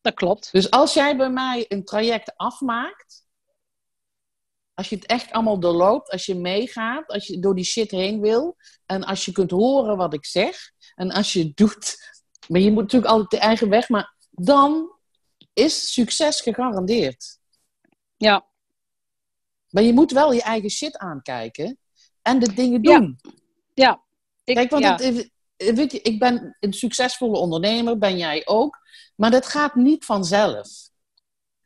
dat 0.00 0.14
klopt. 0.14 0.52
Dus 0.52 0.70
als 0.70 0.94
jij 0.94 1.16
bij 1.16 1.30
mij 1.30 1.64
een 1.68 1.84
traject 1.84 2.32
afmaakt, 2.36 3.24
als 4.74 4.88
je 4.88 4.96
het 4.96 5.06
echt 5.06 5.32
allemaal 5.32 5.60
doorloopt, 5.60 6.10
als 6.10 6.26
je 6.26 6.34
meegaat, 6.34 7.08
als 7.08 7.26
je 7.26 7.38
door 7.38 7.54
die 7.54 7.64
shit 7.64 7.90
heen 7.90 8.20
wil, 8.20 8.56
en 8.86 9.04
als 9.04 9.24
je 9.24 9.32
kunt 9.32 9.50
horen 9.50 9.96
wat 9.96 10.14
ik 10.14 10.26
zeg, 10.26 10.70
en 10.94 11.10
als 11.10 11.32
je 11.32 11.42
het 11.42 11.56
doet, 11.56 11.96
maar 12.48 12.60
je 12.60 12.70
moet 12.72 12.82
natuurlijk 12.82 13.12
altijd 13.12 13.30
de 13.30 13.38
eigen 13.38 13.68
weg, 13.68 13.88
maar 13.88 14.14
dan 14.30 14.94
is 15.56 15.92
succes 15.92 16.40
gegarandeerd. 16.40 17.38
Ja, 18.16 18.46
Maar 19.70 19.82
je 19.82 19.92
moet 19.92 20.12
wel 20.12 20.32
je 20.32 20.42
eigen 20.42 20.70
shit 20.70 20.96
aankijken 20.96 21.78
en 22.22 22.38
de 22.38 22.52
dingen 22.54 22.82
Ja. 22.82 22.98
doen. 22.98 23.20
ja. 23.74 24.02
Ik, 24.44 24.54
Kijk, 24.54 24.70
want 24.70 24.82
ja. 24.82 24.92
het, 24.96 25.30
eh, 25.56 25.74
weet 25.74 25.92
je, 25.92 26.00
ik 26.00 26.18
ben 26.18 26.56
een 26.60 26.72
succesvolle 26.72 27.38
ondernemer, 27.38 27.98
ben 27.98 28.16
jij 28.18 28.42
ook, 28.44 28.78
maar 29.16 29.30
dat 29.30 29.46
gaat 29.46 29.74
niet 29.74 30.04
vanzelf. 30.04 30.68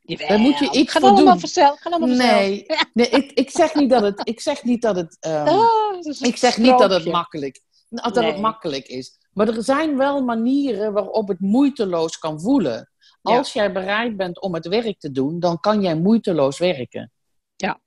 Jawel. 0.01 0.29
daar 0.29 0.39
moet 0.39 0.59
je 0.59 0.71
iets 0.71 0.93
voor 0.93 1.01
allemaal 1.03 1.25
doen. 1.25 1.41
vanzelf. 1.41 1.87
Allemaal 1.87 2.09
vanzelf. 2.09 2.31
Nee, 2.41 2.67
nee 2.93 3.09
ik, 3.09 3.33
ik 3.33 3.51
zeg 3.51 3.75
niet 3.75 3.91
dat 3.91 4.03
het. 4.03 4.21
Ik 4.29 4.41
zeg 4.41 4.63
niet 4.65 4.83
dat 4.83 4.97
het. 4.97 5.17
dat 5.21 5.49
een 5.49 6.27
ik 6.29 6.37
zeg 6.37 6.59
niet 6.59 6.79
dat 6.79 6.91
het 6.91 7.05
makkelijk, 7.05 7.61
dat 7.89 8.15
het 8.15 8.39
makkelijk 8.39 8.87
is. 8.89 9.19
Maar 9.33 9.49
er 9.49 9.63
zijn 9.63 9.97
wel 9.97 10.23
manieren 10.25 10.93
waarop 10.93 11.29
het 11.29 11.41
moeiteloos 11.41 12.19
kan 12.19 12.41
voelen. 12.41 12.90
Ja. 13.23 13.37
Als 13.39 13.53
jij 13.53 13.73
bereid 13.73 14.17
bent 14.17 14.41
om 14.41 14.55
het 14.55 14.67
werk 14.69 14.99
te 14.99 15.11
doen, 15.11 15.41
dan 15.41 15.61
kan 15.61 15.83
jij 15.83 15.95
moeiteloos 15.97 16.59
werken. 16.59 17.13
Ja. 17.57 17.81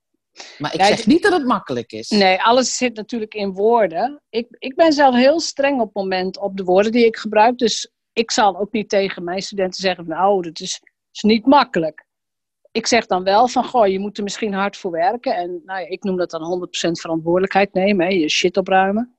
Maar 0.58 0.74
ik 0.74 0.80
Ja, 0.80 0.86
zeg 0.86 0.96
het- 0.96 1.06
niet 1.06 1.22
dat 1.22 1.32
het 1.32 1.44
makkelijk 1.46 1.92
is. 1.92 2.08
Nee, 2.10 2.42
alles 2.42 2.76
zit 2.76 2.96
natuurlijk 2.96 3.34
in 3.34 3.52
woorden. 3.52 4.22
Ik, 4.28 4.46
ik 4.58 4.74
ben 4.76 4.92
zelf 4.92 5.14
heel 5.14 5.40
streng 5.40 5.80
op 5.80 5.86
het 5.86 5.94
moment 5.94 6.38
op 6.38 6.56
de 6.56 6.64
woorden 6.64 6.92
die 6.92 7.06
ik 7.06 7.16
gebruik. 7.16 7.58
Dus 7.58 7.90
ik 8.12 8.30
zal 8.30 8.58
ook 8.58 8.72
niet 8.72 8.88
tegen 8.88 9.24
mijn 9.24 9.42
studenten 9.42 9.80
zeggen: 9.80 10.04
van, 10.04 10.14
Nou, 10.14 10.42
dat 10.42 10.60
is, 10.60 10.80
is 11.12 11.22
niet 11.22 11.46
makkelijk. 11.46 12.06
Ik 12.70 12.86
zeg 12.86 13.06
dan 13.06 13.24
wel 13.24 13.48
van: 13.48 13.64
Goh, 13.64 13.86
je 13.86 13.98
moet 13.98 14.16
er 14.16 14.22
misschien 14.22 14.52
hard 14.54 14.76
voor 14.76 14.90
werken. 14.90 15.36
En 15.36 15.62
nou 15.64 15.80
ja, 15.80 15.86
ik 15.88 16.02
noem 16.02 16.16
dat 16.16 16.30
dan 16.30 16.42
100% 16.42 17.00
verantwoordelijkheid 17.00 17.72
nemen, 17.72 18.06
hè, 18.06 18.12
je 18.12 18.28
shit 18.28 18.56
opruimen. 18.56 19.16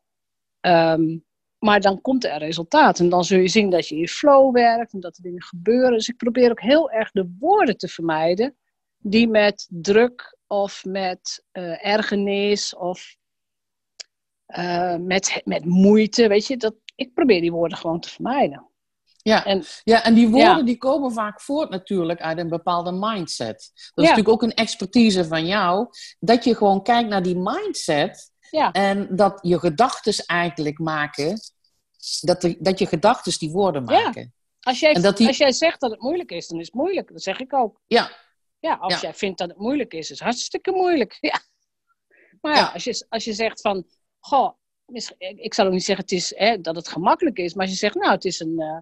Ehm, 0.59 1.17
maar 1.65 1.81
dan 1.81 2.01
komt 2.01 2.25
er 2.25 2.37
resultaat. 2.37 2.99
En 2.99 3.09
dan 3.09 3.23
zul 3.23 3.39
je 3.39 3.47
zien 3.47 3.69
dat 3.69 3.87
je 3.87 3.95
in 3.95 4.07
flow 4.07 4.53
werkt 4.53 4.93
en 4.93 4.99
dat 4.99 5.17
er 5.17 5.23
dingen 5.23 5.43
gebeuren. 5.43 5.91
Dus 5.91 6.07
ik 6.07 6.17
probeer 6.17 6.51
ook 6.51 6.61
heel 6.61 6.91
erg 6.91 7.11
de 7.11 7.35
woorden 7.39 7.77
te 7.77 7.87
vermijden 7.87 8.55
die 8.97 9.27
met 9.27 9.67
druk 9.69 10.37
of 10.47 10.85
met 10.85 11.43
eh, 11.51 11.85
ergernis 11.85 12.75
of 12.75 13.15
eh, 14.45 14.95
met, 14.95 15.41
met 15.43 15.65
moeite, 15.65 16.27
weet 16.27 16.47
je, 16.47 16.57
dat, 16.57 16.75
ik 16.95 17.13
probeer 17.13 17.41
die 17.41 17.51
woorden 17.51 17.77
gewoon 17.77 17.99
te 17.99 18.09
vermijden. 18.09 18.69
Ja, 19.21 19.45
En- 19.45 19.63
ja, 19.83 20.03
en 20.03 20.13
die 20.13 20.29
woorden 20.29 20.57
Ja. 20.57 20.63
die 20.63 20.77
komen 20.77 21.11
vaak 21.11 21.41
voort 21.41 21.69
natuurlijk 21.69 22.21
uit 22.21 22.37
een 22.37 22.49
bepaalde 22.49 22.91
mindset. 22.91 23.47
Dat 23.49 23.75
is 23.75 23.91
Ja. 23.93 24.01
natuurlijk 24.01 24.29
ook 24.29 24.41
een 24.43 24.53
expertise 24.53 25.25
van 25.25 25.45
jou. 25.45 25.87
Dat 26.19 26.43
je 26.43 26.55
gewoon 26.55 26.83
kijkt 26.83 27.09
naar 27.09 27.23
die 27.23 27.37
mindset 27.37 28.33
Ja, 28.49 28.71
en 28.71 29.15
dat 29.15 29.39
je 29.41 29.59
gedachten 29.59 30.25
eigenlijk 30.25 30.79
maken. 30.79 31.39
Dat, 32.21 32.55
dat 32.59 32.79
je 32.79 32.85
gedachten 32.87 33.39
die 33.39 33.51
woorden 33.51 33.85
Ja. 33.85 34.03
maken. 34.03 34.33
als 34.59 34.79
jij, 34.79 34.93
En 34.93 35.01
dat 35.01 35.17
die- 35.17 35.27
als 35.27 35.37
jij 35.37 35.51
zegt 35.51 35.79
dat 35.79 35.91
het 35.91 36.01
moeilijk 36.01 36.31
is, 36.31 36.47
dan 36.47 36.59
is 36.59 36.65
het 36.65 36.75
moeilijk. 36.75 37.11
Dat 37.11 37.21
zeg 37.21 37.39
ik 37.39 37.53
ook. 37.53 37.81
Ja, 37.87 38.11
Ja, 38.59 38.73
als 38.75 38.93
Ja. 38.93 38.99
jij 39.01 39.13
vindt 39.13 39.37
dat 39.37 39.49
het 39.49 39.57
moeilijk 39.57 39.93
is, 39.93 39.99
is 39.99 40.09
het 40.09 40.19
hartstikke 40.19 40.71
moeilijk. 40.71 41.17
Ja. 41.21 41.39
Maar 42.41 42.55
ja. 42.55 42.65
Als, 42.73 42.83
je, 42.83 43.05
als 43.09 43.23
je 43.23 43.33
zegt 43.33 43.61
van, 43.61 43.85
goh, 44.19 44.51
ik 45.35 45.53
zal 45.53 45.65
ook 45.65 45.71
niet 45.71 45.83
zeggen 45.83 46.03
het 46.05 46.13
is, 46.13 46.33
hè, 46.37 46.61
dat 46.61 46.75
het 46.75 46.87
gemakkelijk 46.87 47.37
is, 47.37 47.53
maar 47.53 47.63
als 47.63 47.71
je 47.73 47.79
zegt, 47.79 47.95
nou, 47.95 48.11
het 48.11 48.25
is 48.25 48.39
een, 48.39 48.59
eh, 48.59 48.77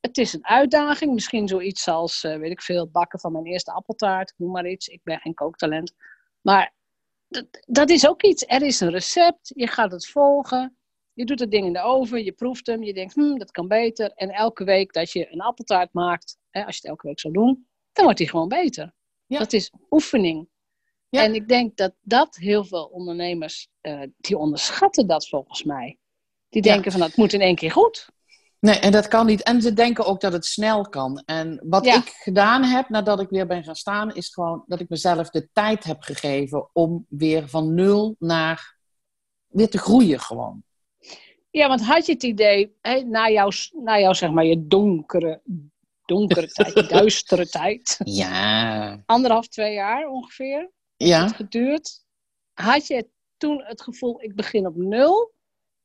het 0.00 0.18
is 0.18 0.32
een 0.32 0.46
uitdaging. 0.46 1.12
Misschien 1.14 1.48
zoiets 1.48 1.88
als, 1.88 2.24
eh, 2.24 2.36
weet 2.36 2.50
ik 2.50 2.62
veel, 2.62 2.88
bakken 2.88 3.20
van 3.20 3.32
mijn 3.32 3.46
eerste 3.46 3.72
appeltaart, 3.72 4.34
noem 4.36 4.50
maar 4.50 4.68
iets. 4.68 4.86
Ik 4.88 5.00
ben 5.02 5.20
geen 5.20 5.34
kooktalent. 5.34 5.92
Maar 6.40 6.72
dat, 7.28 7.46
dat 7.66 7.90
is 7.90 8.08
ook 8.08 8.22
iets. 8.22 8.44
Er 8.46 8.62
is 8.62 8.80
een 8.80 8.90
recept, 8.90 9.52
je 9.54 9.66
gaat 9.66 9.90
het 9.92 10.06
volgen. 10.06 10.77
Je 11.18 11.24
doet 11.24 11.40
het 11.40 11.50
ding 11.50 11.66
in 11.66 11.72
de 11.72 11.80
oven, 11.82 12.24
je 12.24 12.32
proeft 12.32 12.66
hem, 12.66 12.82
je 12.82 12.94
denkt, 12.94 13.14
hm, 13.14 13.36
dat 13.38 13.50
kan 13.50 13.68
beter. 13.68 14.12
En 14.14 14.30
elke 14.30 14.64
week 14.64 14.92
dat 14.92 15.12
je 15.12 15.32
een 15.32 15.40
appeltaart 15.40 15.92
maakt, 15.92 16.36
hè, 16.50 16.64
als 16.64 16.74
je 16.74 16.80
het 16.80 16.90
elke 16.90 17.06
week 17.06 17.20
zou 17.20 17.32
doen, 17.34 17.66
dan 17.92 18.04
wordt 18.04 18.18
die 18.18 18.28
gewoon 18.28 18.48
beter. 18.48 18.94
Ja. 19.26 19.38
Dat 19.38 19.52
is 19.52 19.72
oefening. 19.90 20.48
Ja. 21.08 21.22
En 21.22 21.34
ik 21.34 21.48
denk 21.48 21.76
dat 21.76 21.92
dat 22.00 22.36
heel 22.36 22.64
veel 22.64 22.84
ondernemers, 22.84 23.68
eh, 23.80 24.00
die 24.16 24.38
onderschatten 24.38 25.06
dat 25.06 25.28
volgens 25.28 25.64
mij. 25.64 25.98
Die 26.48 26.64
Ja. 26.64 26.72
denken 26.72 26.92
van, 26.92 27.00
het 27.00 27.16
moet 27.16 27.32
in 27.32 27.40
één 27.40 27.54
keer 27.56 27.70
goed. 27.70 28.08
nee, 28.60 28.78
en 28.78 28.92
dat 28.92 29.08
kan 29.08 29.26
niet. 29.26 29.42
En 29.42 29.62
ze 29.62 29.72
denken 29.72 30.06
ook 30.06 30.20
dat 30.20 30.32
het 30.32 30.46
snel 30.46 30.88
kan. 30.88 31.22
En 31.26 31.60
wat 31.64 31.84
Ja. 31.84 31.94
ik 31.96 32.08
gedaan 32.08 32.64
heb 32.64 32.88
nadat 32.88 33.20
ik 33.20 33.28
weer 33.28 33.46
ben 33.46 33.64
gaan 33.64 33.76
staan, 33.76 34.14
is 34.14 34.28
gewoon 34.28 34.64
dat 34.66 34.80
ik 34.80 34.88
mezelf 34.88 35.30
de 35.30 35.48
tijd 35.52 35.84
heb 35.84 36.02
gegeven 36.02 36.68
om 36.72 37.06
weer 37.08 37.48
van 37.48 37.74
nul 37.74 38.16
naar 38.18 38.76
weer 39.48 39.70
te 39.70 39.78
groeien 39.78 40.20
gewoon. 40.20 40.62
Ja, 41.50 41.68
want 41.68 41.84
had 41.84 42.06
je 42.06 42.12
het 42.12 42.22
idee, 42.22 42.76
hè, 42.80 43.00
na, 43.02 43.30
jouw, 43.30 43.50
na 43.72 43.98
jouw, 44.00 44.12
zeg 44.12 44.30
maar, 44.30 44.44
je 44.44 44.66
donkere, 44.66 45.40
donkere 46.04 46.46
tijd, 46.48 46.88
duistere 46.88 47.48
tijd, 47.48 48.00
Ja. 48.04 49.02
anderhalf, 49.06 49.48
twee 49.48 49.74
jaar 49.74 50.08
ongeveer, 50.08 50.70
Ja. 50.96 51.22
het 51.24 51.36
geduurd. 51.36 52.04
Had 52.54 52.86
je 52.86 53.08
toen 53.36 53.62
het 53.64 53.82
gevoel, 53.82 54.22
ik 54.22 54.34
begin 54.34 54.66
op 54.66 54.76
nul 54.76 55.32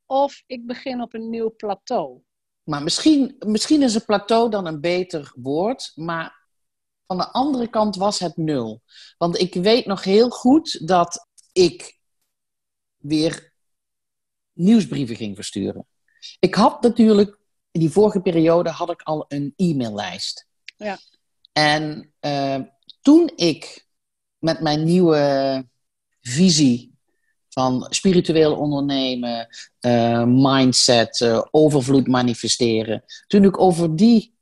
of 0.06 0.42
ik 0.46 0.66
begin 0.66 1.02
op 1.02 1.14
een 1.14 1.30
nieuw 1.30 1.54
plateau? 1.56 2.20
Maar 2.62 2.82
misschien, 2.82 3.36
misschien 3.46 3.82
is 3.82 3.94
een 3.94 4.04
plateau 4.04 4.50
dan 4.50 4.66
een 4.66 4.80
beter 4.80 5.32
woord, 5.36 5.92
maar 5.94 6.42
van 7.06 7.16
de 7.16 7.32
andere 7.32 7.68
kant 7.68 7.96
was 7.96 8.18
het 8.18 8.36
nul. 8.36 8.82
Want 9.18 9.40
ik 9.40 9.54
weet 9.54 9.86
nog 9.86 10.04
heel 10.04 10.30
goed 10.30 10.88
dat 10.88 11.28
ik 11.52 11.98
weer 12.96 13.53
nieuwsbrieven 14.54 15.16
ging 15.16 15.36
versturen. 15.36 15.86
Ik 16.38 16.54
had 16.54 16.82
natuurlijk, 16.82 17.38
in 17.70 17.80
die 17.80 17.90
vorige 17.90 18.20
periode 18.20 18.70
had 18.70 18.90
ik 18.90 19.02
al 19.02 19.24
een 19.28 19.52
e-maillijst. 19.56 20.46
Ja. 20.76 20.98
En 21.52 22.12
eh, 22.20 22.60
toen 23.00 23.32
ik 23.36 23.86
met 24.38 24.60
mijn 24.60 24.84
nieuwe 24.84 25.66
visie 26.20 26.92
van 27.48 27.86
spiritueel 27.88 28.56
ondernemen, 28.56 29.48
eh, 29.80 30.24
mindset, 30.24 31.20
eh, 31.20 31.42
overvloed 31.50 32.06
manifesteren. 32.06 33.04
Toen 33.26 33.44
ik 33.44 33.60
over 33.60 33.96
die 33.96 34.34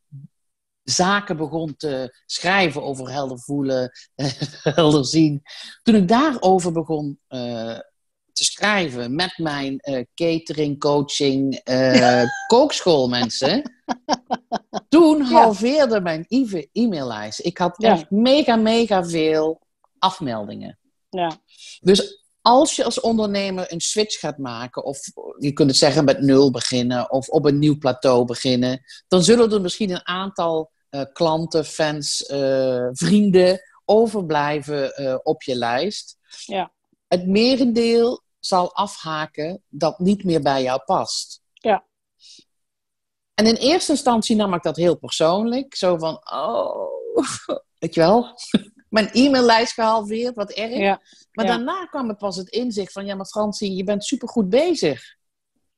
zaken 0.82 1.36
begon 1.36 1.76
te 1.76 2.22
schrijven, 2.26 2.82
over 2.82 3.10
helder 3.10 3.38
voelen, 3.38 3.90
helder 4.62 5.04
zien. 5.04 5.42
Toen 5.82 5.94
ik 5.94 6.08
daarover 6.08 6.72
begon 6.72 7.18
te 8.42 8.52
schrijven 8.52 9.14
met 9.14 9.38
mijn 9.38 9.80
uh, 9.82 10.04
catering, 10.14 10.78
coaching, 10.78 11.60
uh, 11.70 12.22
kookschoolmensen. 12.46 13.72
Toen 14.88 15.20
halveerde 15.20 16.00
mijn 16.00 16.26
e-maillijst. 16.72 17.44
Ik 17.44 17.58
had 17.58 17.82
echt 17.82 18.10
mega, 18.10 18.56
mega 18.56 19.04
veel 19.04 19.60
afmeldingen. 19.98 20.78
Ja. 21.08 21.40
Dus 21.80 22.22
als 22.40 22.76
je 22.76 22.84
als 22.84 23.00
ondernemer 23.00 23.72
een 23.72 23.80
switch 23.80 24.18
gaat 24.18 24.38
maken, 24.38 24.84
of 24.84 24.98
je 25.38 25.52
kunt 25.52 25.68
het 25.68 25.78
zeggen 25.78 26.04
met 26.04 26.20
nul 26.20 26.50
beginnen, 26.50 27.12
of 27.12 27.28
op 27.28 27.44
een 27.44 27.58
nieuw 27.58 27.78
plateau 27.78 28.24
beginnen, 28.24 28.82
dan 29.08 29.22
zullen 29.22 29.52
er 29.52 29.60
misschien 29.60 29.90
een 29.90 30.06
aantal 30.06 30.70
uh, 30.90 31.02
klanten, 31.12 31.64
fans, 31.64 32.30
uh, 32.30 32.88
vrienden 32.92 33.60
overblijven 33.84 35.00
uh, 35.00 35.16
op 35.22 35.42
je 35.42 35.54
lijst. 35.54 36.16
Ja. 36.46 36.72
Het 37.08 37.26
merendeel 37.26 38.21
zal 38.44 38.74
afhaken 38.74 39.62
dat 39.68 39.98
niet 39.98 40.24
meer 40.24 40.42
bij 40.42 40.62
jou 40.62 40.80
past. 40.84 41.42
Ja. 41.52 41.86
En 43.34 43.46
in 43.46 43.54
eerste 43.54 43.92
instantie 43.92 44.36
nam 44.36 44.54
ik 44.54 44.62
dat 44.62 44.76
heel 44.76 44.98
persoonlijk. 44.98 45.74
Zo 45.74 45.96
van, 45.96 46.20
oh, 46.32 46.86
weet 47.78 47.94
je 47.94 48.00
wel, 48.00 48.26
mijn 48.88 49.10
e-maillijst 49.12 49.72
gehalveerd, 49.72 50.34
wat 50.34 50.50
erg. 50.50 50.76
Ja. 50.76 51.00
Maar 51.32 51.46
daarna 51.46 51.84
kwam 51.84 52.08
er 52.08 52.16
pas 52.16 52.36
het 52.36 52.48
inzicht 52.48 52.92
van, 52.92 53.06
ja, 53.06 53.14
maar 53.14 53.26
Fransie, 53.26 53.76
je 53.76 53.84
bent 53.84 54.04
supergoed 54.04 54.48
bezig. 54.48 55.16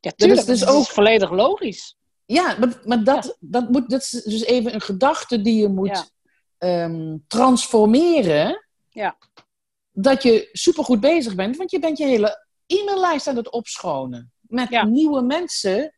Ja, 0.00 0.10
tuurlijk. 0.10 0.40
Dat 0.40 0.48
is, 0.48 0.60
dus 0.60 0.68
ook... 0.68 0.86
volledig 0.86 1.30
logisch. 1.30 1.96
Ja, 2.26 2.56
maar, 2.58 2.80
maar 2.84 3.04
dat, 3.04 3.36
Dat, 3.40 3.68
moet, 3.68 3.90
dat 3.90 4.00
is 4.00 4.10
dus 4.10 4.44
even 4.44 4.74
een 4.74 4.80
gedachte 4.80 5.40
die 5.40 5.60
je 5.60 5.68
moet 5.68 6.12
ehm, 6.58 7.16
transformeren. 7.26 8.66
Ja. 8.88 9.16
Dat 9.92 10.22
je 10.22 10.48
supergoed 10.52 11.00
bezig 11.00 11.34
bent, 11.34 11.56
want 11.56 11.70
je 11.70 11.78
bent 11.78 11.98
je 11.98 12.06
hele 12.06 12.43
e-maillijst 12.66 13.26
aan 13.26 13.36
het 13.36 13.50
opschonen. 13.50 14.32
Met 14.40 14.84
nieuwe 14.84 15.22
mensen, 15.22 15.94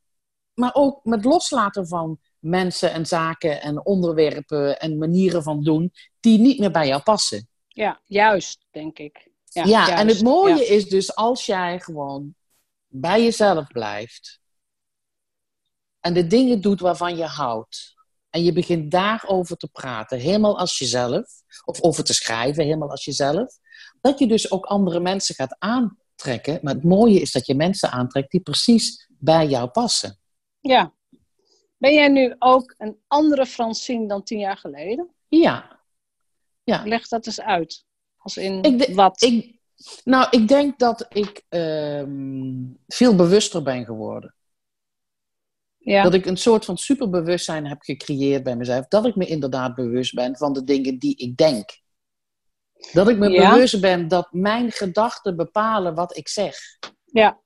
maar 0.54 0.74
ook 0.74 1.04
met 1.04 1.24
loslaten 1.24 1.88
van 1.88 2.18
mensen 2.38 2.92
en 2.92 3.06
zaken 3.06 3.62
en 3.62 3.86
onderwerpen 3.86 4.80
en 4.80 4.98
manieren 4.98 5.42
van 5.42 5.62
doen 5.62 5.92
die 6.20 6.38
niet 6.38 6.58
meer 6.58 6.70
bij 6.70 6.86
jou 6.86 7.02
passen. 7.02 7.48
Ja, 7.68 8.00
juist, 8.04 8.66
denk 8.70 8.98
ik. 8.98 9.30
Ja, 9.44 9.64
ja 9.64 9.98
en 9.98 10.08
het 10.08 10.22
mooie 10.22 10.66
is 10.66 10.88
dus 10.88 11.14
als 11.14 11.46
jij 11.46 11.80
gewoon 11.80 12.34
bij 12.86 13.22
jezelf 13.22 13.66
blijft 13.66 14.40
en 16.06 16.14
de 16.14 16.26
dingen 16.26 16.60
doet 16.60 16.80
waarvan 16.80 17.16
je 17.16 17.24
houdt. 17.24 17.94
En 18.30 18.44
je 18.44 18.52
begint 18.52 18.90
daarover 18.90 19.56
te 19.56 19.68
praten, 19.68 20.18
helemaal 20.18 20.58
als 20.58 20.78
jezelf, 20.78 21.24
of 21.64 21.82
over 21.82 22.04
te 22.04 22.14
schrijven, 22.14 22.64
helemaal 22.64 22.90
als 22.90 23.04
jezelf. 23.04 23.58
Dat 24.00 24.18
je 24.18 24.26
dus 24.26 24.50
ook 24.50 24.64
andere 24.64 25.00
mensen 25.00 25.34
gaat 25.34 25.56
aantrekken. 26.16 26.58
Maar 26.62 26.74
het 26.74 26.84
mooie 26.84 27.20
is 27.20 27.32
dat 27.32 27.46
je 27.46 27.54
mensen 27.54 27.90
aantrekt 27.90 28.30
die 28.30 28.40
precies 28.40 29.08
bij 29.18 29.46
jou 29.46 29.68
passen. 29.68 30.18
Ja. 30.60 30.94
Ben 31.76 31.94
jij 31.94 32.08
nu 32.08 32.34
ook 32.38 32.74
een 32.78 32.98
andere 33.06 33.46
Francine 33.46 34.08
dan 34.08 34.22
tien 34.22 34.38
jaar 34.38 34.56
geleden? 34.56 35.14
Ja. 35.28 35.80
ja. 36.62 36.82
Leg 36.84 37.08
dat 37.08 37.26
eens 37.26 37.40
uit. 37.40 37.84
Als 38.16 38.36
in 38.36 38.94
wat? 38.94 39.22
Ik, 39.22 39.58
nou, 40.04 40.26
ik 40.30 40.48
denk 40.48 40.78
dat 40.78 41.06
ik 41.08 41.44
ehm, 41.48 42.64
veel 42.86 43.16
bewuster 43.16 43.62
ben 43.62 43.84
geworden. 43.84 44.34
Ja. 45.78 46.02
Dat 46.02 46.14
ik 46.14 46.26
een 46.26 46.36
soort 46.36 46.64
van 46.64 46.76
superbewustzijn 46.76 47.66
heb 47.66 47.82
gecreëerd 47.82 48.42
bij 48.42 48.56
mezelf. 48.56 48.86
Dat 48.88 49.06
ik 49.06 49.16
me 49.16 49.26
inderdaad 49.26 49.74
bewust 49.74 50.14
ben 50.14 50.36
van 50.36 50.52
de 50.52 50.64
dingen 50.64 50.98
die 50.98 51.16
ik 51.16 51.36
denk. 51.36 51.80
Dat 52.92 53.08
ik 53.08 53.18
me 53.18 53.30
bewust 53.30 53.80
ben 53.80 54.08
dat 54.08 54.32
mijn 54.32 54.72
gedachten 54.72 55.36
bepalen 55.36 55.94
wat 55.94 56.16
ik 56.16 56.28
zeg. 56.28 56.56
Ja. 57.04 57.40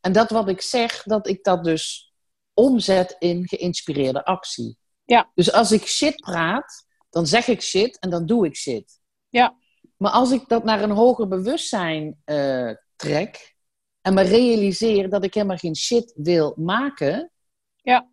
En 0.00 0.12
dat 0.12 0.30
wat 0.30 0.48
ik 0.48 0.60
zeg, 0.60 1.02
dat 1.02 1.28
ik 1.28 1.44
dat 1.44 1.64
dus 1.64 2.14
omzet 2.54 3.16
in 3.18 3.48
geïnspireerde 3.48 4.24
actie. 4.24 4.78
Ja. 5.04 5.30
Dus 5.34 5.52
als 5.52 5.72
ik 5.72 5.86
shit 5.86 6.16
praat, 6.16 6.86
dan 7.10 7.26
zeg 7.26 7.46
ik 7.46 7.62
shit 7.62 7.98
en 7.98 8.10
dan 8.10 8.26
doe 8.26 8.46
ik 8.46 8.56
shit. 8.56 9.00
Ja. 9.28 9.56
Maar 9.96 10.10
als 10.10 10.30
ik 10.30 10.48
dat 10.48 10.64
naar 10.64 10.82
een 10.82 10.90
hoger 10.90 11.28
bewustzijn 11.28 12.22
uh, 12.24 12.72
trek 12.96 13.56
en 14.00 14.14
me 14.14 14.22
realiseer 14.22 15.10
dat 15.10 15.24
ik 15.24 15.34
helemaal 15.34 15.56
geen 15.56 15.76
shit 15.76 16.12
wil 16.16 16.54
maken, 16.56 17.30
ja. 17.76 18.10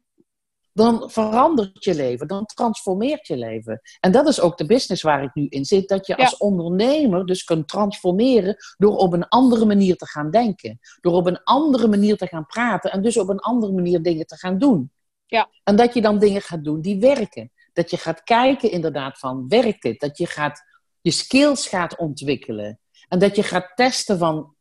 Dan 0.73 1.09
verandert 1.09 1.83
je 1.83 1.95
leven, 1.95 2.27
dan 2.27 2.45
transformeert 2.45 3.27
je 3.27 3.38
leven. 3.38 3.81
En 3.99 4.12
dat 4.12 4.27
is 4.27 4.41
ook 4.41 4.57
de 4.57 4.65
business 4.65 5.01
waar 5.01 5.23
ik 5.23 5.33
nu 5.33 5.47
in 5.49 5.65
zit. 5.65 5.88
Dat 5.88 6.07
je 6.07 6.17
als 6.17 6.38
ondernemer 6.38 7.25
dus 7.25 7.43
kunt 7.43 7.67
transformeren 7.67 8.55
door 8.77 8.97
op 8.97 9.13
een 9.13 9.27
andere 9.27 9.65
manier 9.65 9.95
te 9.95 10.07
gaan 10.07 10.31
denken. 10.31 10.79
Door 11.01 11.13
op 11.13 11.25
een 11.25 11.43
andere 11.43 11.88
manier 11.88 12.17
te 12.17 12.27
gaan 12.27 12.45
praten 12.45 12.91
en 12.91 13.01
dus 13.01 13.17
op 13.17 13.29
een 13.29 13.39
andere 13.39 13.73
manier 13.73 14.01
dingen 14.01 14.25
te 14.25 14.38
gaan 14.38 14.57
doen. 14.57 14.91
Ja. 15.25 15.49
En 15.63 15.75
dat 15.75 15.93
je 15.93 16.01
dan 16.01 16.19
dingen 16.19 16.41
gaat 16.41 16.63
doen 16.63 16.81
die 16.81 16.99
werken. 16.99 17.51
Dat 17.73 17.89
je 17.89 17.97
gaat 17.97 18.23
kijken 18.23 18.71
inderdaad 18.71 19.19
van, 19.19 19.47
werkt 19.47 19.81
dit? 19.81 19.99
Dat 19.99 20.17
je 20.17 20.25
gaat, 20.25 20.63
je 21.01 21.12
skills 21.12 21.67
gaat 21.67 21.97
ontwikkelen. 21.97 22.79
En 23.07 23.19
dat 23.19 23.36
je 23.36 23.43
gaat 23.43 23.71
testen 23.75 24.17
van, 24.17 24.55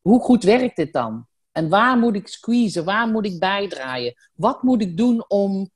hoe 0.00 0.20
goed 0.20 0.44
werkt 0.44 0.76
dit 0.76 0.92
dan? 0.92 1.26
En 1.56 1.68
waar 1.68 1.98
moet 1.98 2.14
ik 2.14 2.28
squeezen? 2.28 2.84
Waar 2.84 3.08
moet 3.08 3.26
ik 3.26 3.38
bijdraaien? 3.38 4.14
Wat 4.34 4.62
moet 4.62 4.82
ik 4.82 4.96
doen 4.96 5.24
om 5.28 5.70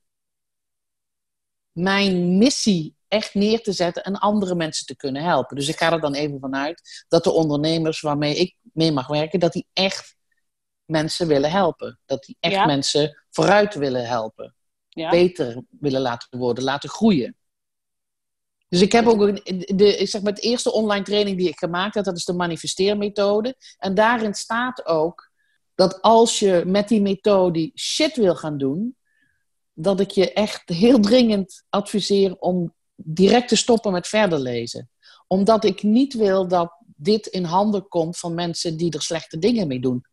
mijn 1.72 2.38
missie 2.38 2.96
echt 3.08 3.34
neer 3.34 3.62
te 3.62 3.72
zetten 3.72 4.02
en 4.02 4.18
andere 4.18 4.54
mensen 4.54 4.86
te 4.86 4.96
kunnen 4.96 5.22
helpen? 5.22 5.56
Dus 5.56 5.68
ik 5.68 5.76
ga 5.76 5.92
er 5.92 6.00
dan 6.00 6.14
even 6.14 6.40
vanuit 6.40 7.04
dat 7.08 7.24
de 7.24 7.30
ondernemers 7.30 8.00
waarmee 8.00 8.36
ik 8.36 8.56
mee 8.72 8.92
mag 8.92 9.06
werken, 9.06 9.40
dat 9.40 9.52
die 9.52 9.66
echt 9.72 10.16
mensen 10.84 11.26
willen 11.26 11.50
helpen. 11.50 11.98
Dat 12.06 12.24
die 12.24 12.36
echt 12.40 12.66
mensen 12.66 13.22
vooruit 13.30 13.74
willen 13.74 14.06
helpen. 14.06 14.54
Ja. 14.88 15.10
Beter 15.10 15.62
willen 15.68 16.00
laten 16.00 16.38
worden, 16.38 16.64
laten 16.64 16.88
groeien. 16.88 17.36
Dus 18.68 18.80
ik 18.80 18.92
heb 18.92 19.06
ook 19.06 19.44
de, 19.76 19.96
ik 19.96 20.08
zeg 20.08 20.22
maar, 20.22 20.34
de 20.34 20.40
eerste 20.40 20.72
online 20.72 21.04
training 21.04 21.38
die 21.38 21.48
ik 21.48 21.58
gemaakt 21.58 21.94
heb, 21.94 22.04
dat 22.04 22.16
is 22.16 22.24
de 22.24 22.32
manifesteermethode. 22.32 23.56
En 23.78 23.94
daarin 23.94 24.34
staat 24.34 24.86
ook 24.86 25.29
dat 25.80 26.02
als 26.02 26.38
je 26.38 26.62
met 26.66 26.88
die 26.88 27.00
methode 27.00 27.70
shit 27.74 28.16
wil 28.16 28.34
gaan 28.34 28.58
doen, 28.58 28.96
dat 29.72 30.00
ik 30.00 30.10
je 30.10 30.32
echt 30.32 30.68
heel 30.68 31.00
dringend 31.00 31.64
adviseer 31.68 32.36
om 32.36 32.74
direct 32.94 33.48
te 33.48 33.56
stoppen 33.56 33.92
met 33.92 34.06
verder 34.06 34.38
lezen. 34.38 34.90
Omdat 35.26 35.64
ik 35.64 35.82
niet 35.82 36.14
wil 36.14 36.48
dat 36.48 36.72
dit 36.96 37.26
in 37.26 37.44
handen 37.44 37.88
komt 37.88 38.18
van 38.18 38.34
mensen 38.34 38.76
die 38.76 38.92
er 38.92 39.02
slechte 39.02 39.38
dingen 39.38 39.66
mee 39.66 39.80
doen. 39.80 40.04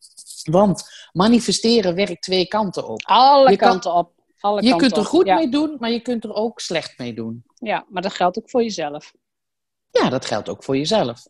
Want 0.44 0.84
manifesteren 1.12 1.96
werkt 1.96 2.22
twee 2.22 2.48
kanten 2.48 2.88
op. 2.88 3.02
Alle 3.04 3.56
kanten 3.56 3.94
op. 3.94 4.14
Alle 4.40 4.64
je 4.64 4.76
kunt 4.76 4.98
er 4.98 5.06
goed 5.06 5.26
mee 5.26 5.50
doen, 5.50 5.76
maar 5.80 5.92
je 5.92 6.02
kunt 6.02 6.24
er 6.24 6.34
ook 6.34 6.60
slecht 6.60 6.98
mee 6.98 7.14
doen. 7.14 7.44
Ja, 7.56 7.86
maar 7.90 8.02
dat 8.02 8.14
geldt 8.14 8.38
ook 8.38 8.50
voor 8.50 8.62
jezelf. 8.62 9.14
Ja, 9.92 10.10
dat 10.10 10.26
geldt 10.26 10.50
ook 10.50 10.64
voor 10.64 10.78
jezelf. 10.78 11.28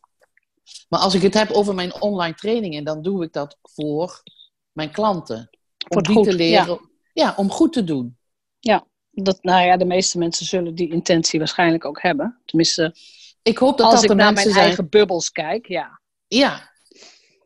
Maar 0.90 1.00
als 1.00 1.14
ik 1.14 1.22
het 1.22 1.34
heb 1.34 1.52
over 1.52 1.76
mijn 1.76 2.02
online 2.02 2.36
trainingen, 2.36 2.84
dan 2.84 3.02
doe 3.02 3.24
ik 3.24 3.34
dat 3.34 3.58
voor 3.62 4.24
mijn 4.72 4.92
klanten. 4.92 5.50
Om 5.88 6.04
die 6.04 6.24
te 6.24 6.34
leren. 6.34 6.90
Ja. 7.14 7.34
om 7.38 7.52
goed 7.52 7.74
te 7.74 7.84
doen. 7.84 8.18
Ja, 8.60 8.88
dat, 9.12 9.44
nou 9.44 9.66
ja, 9.66 9.78
de 9.78 9.86
meeste 9.86 10.18
mensen 10.18 10.46
zullen 10.46 10.76
die 10.76 10.92
intentie 10.92 11.40
waarschijnlijk 11.40 11.86
ook 11.86 12.02
hebben. 12.02 12.42
Tenminste, 12.46 12.96
ik 13.42 13.58
hoop 13.58 13.78
dat 13.78 13.86
als 13.86 13.96
dat 13.96 14.04
ik 14.04 14.10
de 14.10 14.16
naar 14.16 14.34
mijn 14.34 14.52
eigen 14.52 14.90
bubbels 14.90 15.32
kijk, 15.32 15.68
ja. 15.68 16.02
Ja. 16.28 16.72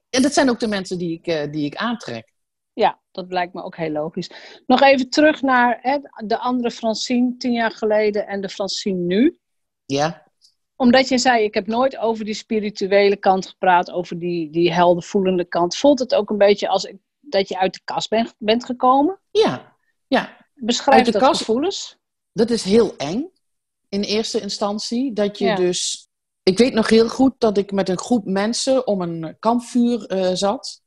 En 0.10 0.22
dat 0.22 0.34
zijn 0.34 0.50
ook 0.50 0.60
de 0.60 0.68
mensen 0.68 0.98
die 0.98 1.14
ik, 1.14 1.28
uh, 1.28 1.52
die 1.52 1.66
ik 1.66 1.76
aantrek. 1.76 2.34
Ja, 2.74 3.02
dat 3.12 3.32
lijkt 3.32 3.54
me 3.54 3.64
ook 3.64 3.76
heel 3.76 3.92
logisch. 3.92 4.30
Nog 4.66 4.82
even 4.82 5.10
terug 5.10 5.42
naar 5.42 5.80
hè, 5.82 5.98
de 6.26 6.38
andere 6.38 6.72
Francine 6.72 7.38
tien 7.38 7.52
jaar 7.52 7.72
geleden 7.72 8.28
en 8.28 8.42
de 8.42 8.50
Francine 8.50 9.00
nu. 9.00 9.40
Ja 9.86 10.31
omdat 10.82 11.08
je 11.08 11.18
zei, 11.18 11.44
ik 11.44 11.54
heb 11.54 11.68
nooit 11.68 11.98
over 11.98 12.26
die 12.26 12.34
spirituele 12.34 13.16
kant 13.16 13.48
gepraat, 13.48 13.92
over 13.92 14.20
die, 14.20 14.50
die 14.50 14.74
heldervoelende 14.74 15.46
kant. 15.46 15.76
Voelt 15.76 16.00
het 16.00 16.16
ook 16.16 16.30
een 16.30 16.38
beetje 16.38 16.68
als 16.68 16.94
dat 17.20 17.48
je 17.48 17.60
uit 17.60 17.74
de 17.74 17.82
kast 17.84 18.10
bent, 18.10 18.34
bent 18.38 18.66
gekomen? 18.66 19.20
Ja, 19.32 19.76
ja. 20.08 20.38
Beschrijf 20.54 21.06
de 21.06 21.20
dat 21.20 21.38
gevoelens. 21.38 21.98
Dat 22.34 22.50
is 22.50 22.64
heel 22.64 22.96
eng 22.98 23.32
in 23.90 24.02
eerste 24.02 24.42
instantie. 24.42 25.14
Dat 25.14 25.38
je 25.38 25.56
dus... 25.56 26.10
Ik 26.44 26.58
weet 26.58 26.74
nog 26.74 26.90
heel 26.90 27.10
goed 27.10 27.34
dat 27.38 27.58
ik 27.58 27.72
met 27.72 27.90
een 27.90 28.00
groep 28.00 28.26
mensen 28.26 28.88
om 28.88 29.02
een 29.02 29.36
kampvuur 29.40 30.14
uh, 30.14 30.30
zat. 30.34 30.82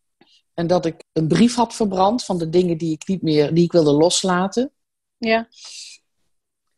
En 0.54 0.66
dat 0.66 0.86
ik 0.86 1.04
een 1.12 1.28
brief 1.28 1.54
had 1.54 1.74
verbrand 1.74 2.24
van 2.24 2.38
de 2.38 2.48
dingen 2.48 2.78
die 2.78 2.92
ik 2.92 3.06
niet 3.06 3.22
meer, 3.22 3.54
die 3.54 3.64
ik 3.64 3.72
wilde 3.72 3.92
loslaten. 3.92 4.72
Ja. 5.18 5.48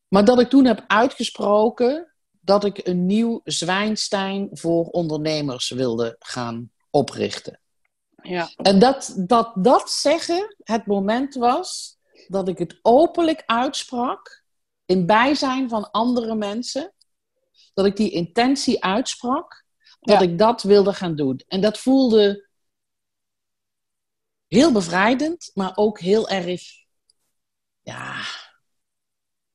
Maar 0.09 0.25
dat 0.25 0.41
ik 0.41 0.49
toen 0.49 0.65
heb 0.65 0.85
uitgesproken 0.87 2.16
dat 2.47 2.65
ik 2.65 2.87
een 2.87 3.07
nieuw 3.07 3.41
Zwijnstein 3.45 4.49
voor 4.53 4.85
ondernemers 4.85 5.71
wilde 5.71 6.17
gaan 6.19 6.71
oprichten. 6.91 7.61
Ja. 8.23 8.51
En 8.57 8.79
dat, 8.79 9.15
dat 9.19 9.53
dat 9.55 9.91
zeggen 9.91 10.57
het 10.63 10.87
moment 10.87 11.35
was 11.35 11.99
dat 12.29 12.49
ik 12.49 12.59
het 12.59 12.79
openlijk 12.83 13.43
uitsprak 13.47 14.45
in 14.85 15.07
bijzijn 15.07 15.69
van 15.69 15.91
andere 15.91 16.35
mensen. 16.35 16.95
Dat 17.75 17.87
ik 17.87 17.97
die 17.97 18.11
intentie 18.11 18.85
uitsprak, 18.85 19.65
dat 20.01 20.23
ik 20.23 20.39
dat 20.39 20.63
wilde 20.63 20.93
gaan 20.93 21.17
doen. 21.17 21.41
En 21.49 21.61
dat 21.61 21.79
voelde 21.79 22.49
heel 24.47 24.73
bevrijdend, 24.73 25.51
maar 25.55 25.73
ook 25.75 26.01
heel 26.01 26.29
erg, 26.29 26.63
ja, 27.83 28.17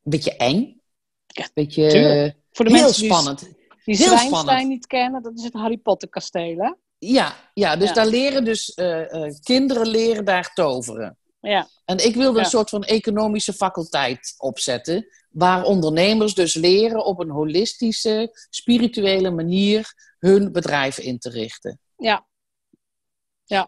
een 0.04 0.12
beetje 0.12 0.36
eng. 0.36 0.82
Ja, 1.28 1.44
een 1.44 1.52
beetje 1.54 1.90
tuurlijk. 1.90 2.40
Voor 2.52 2.66
de 2.66 2.72
heel 2.72 2.82
mensen 2.82 3.02
die- 3.02 3.12
spannend. 3.12 3.40
Die 3.86 3.96
Zwijnstein 3.96 4.28
spannend. 4.36 4.68
niet 4.68 4.88
kennen, 4.88 5.22
dat 5.24 5.38
is 5.38 5.44
het 5.44 5.54
Harry 5.54 5.78
Potter 5.78 6.10
kasteel, 6.10 6.58
hè? 6.58 6.74
Ja, 6.98 7.36
ja, 7.54 7.76
dus 7.76 7.88
Ja. 7.88 7.94
daar 7.94 8.06
leren 8.08 8.46
dus 8.46 8.74
eh, 8.74 9.26
eh, 9.26 9.34
kinderen 9.44 9.88
leren 9.88 10.26
daar 10.26 10.54
toveren. 10.54 11.18
Ja, 11.40 11.68
En 11.86 11.98
ik 12.06 12.16
wilde 12.16 12.38
Ja. 12.38 12.44
een 12.44 12.50
soort 12.50 12.70
van 12.70 12.84
economische 12.84 13.54
faculteit 13.54 14.34
opzetten, 14.38 15.08
waar 15.30 15.64
ondernemers 15.64 16.34
dus 16.34 16.54
leren 16.54 17.06
op 17.06 17.20
een 17.20 17.30
holistische, 17.30 18.30
spirituele 18.50 19.30
manier 19.32 19.94
hun 20.20 20.52
bedrijf 20.52 20.98
in 20.98 21.20
te 21.20 21.30
richten. 21.30 21.80
ja, 21.96 22.26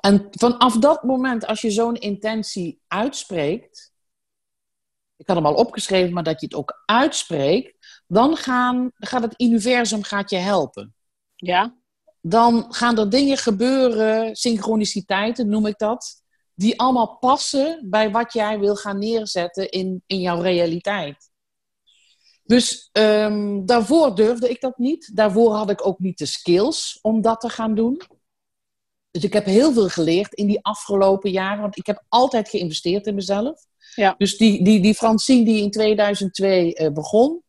En 0.01 0.27
vanaf 0.31 0.77
dat 0.77 1.03
moment, 1.03 1.45
als 1.45 1.61
je 1.61 1.71
zo'n 1.71 1.95
intentie 1.95 2.81
uitspreekt, 2.87 3.91
ik 5.15 5.27
had 5.27 5.35
hem 5.35 5.45
al 5.45 5.53
opgeschreven, 5.55 6.13
maar 6.13 6.23
dat 6.23 6.39
je 6.39 6.45
het 6.45 6.55
ook 6.55 6.83
uitspreekt, 6.85 7.82
dan 8.13 8.37
gaan, 8.37 8.91
gaat 8.95 9.21
het 9.21 9.41
universum 9.41 10.03
gaat 10.03 10.29
je 10.29 10.37
helpen. 10.37 10.95
ja, 11.35 11.75
Dan 12.21 12.65
gaan 12.73 12.97
er 12.97 13.09
dingen 13.09 13.37
gebeuren, 13.37 14.35
synchroniciteiten 14.35 15.49
noem 15.49 15.65
ik 15.65 15.77
dat, 15.77 16.21
die 16.53 16.79
allemaal 16.79 17.17
passen 17.17 17.87
bij 17.89 18.11
wat 18.11 18.33
jij 18.33 18.59
wil 18.59 18.75
gaan 18.75 18.99
neerzetten 18.99 19.69
in, 19.69 20.03
in 20.05 20.19
jouw 20.19 20.41
realiteit. 20.41 21.31
Dus 22.43 22.89
ehm, 22.91 23.65
daarvoor 23.65 24.15
durfde 24.15 24.49
ik 24.49 24.61
dat 24.61 24.77
niet. 24.77 25.15
Daarvoor 25.15 25.53
had 25.53 25.69
ik 25.69 25.87
ook 25.87 25.99
niet 25.99 26.17
de 26.17 26.25
skills 26.25 26.99
om 27.01 27.21
dat 27.21 27.39
te 27.39 27.49
gaan 27.49 27.75
doen. 27.75 28.01
Dus 29.11 29.23
ik 29.23 29.33
heb 29.33 29.45
heel 29.45 29.73
veel 29.73 29.89
geleerd 29.89 30.33
in 30.33 30.47
die 30.47 30.63
afgelopen 30.65 31.31
jaren, 31.31 31.61
want 31.61 31.77
ik 31.77 31.85
heb 31.85 32.03
altijd 32.09 32.49
geïnvesteerd 32.49 33.07
in 33.07 33.15
mezelf. 33.15 33.65
Ja. 33.95 34.15
Dus 34.17 34.37
die, 34.37 34.63
die, 34.63 34.81
die 34.81 34.93
Francine 34.93 35.45
die 35.45 35.61
in 35.61 35.71
2002 35.71 36.73
eh, 36.73 36.91
begon 36.91 37.42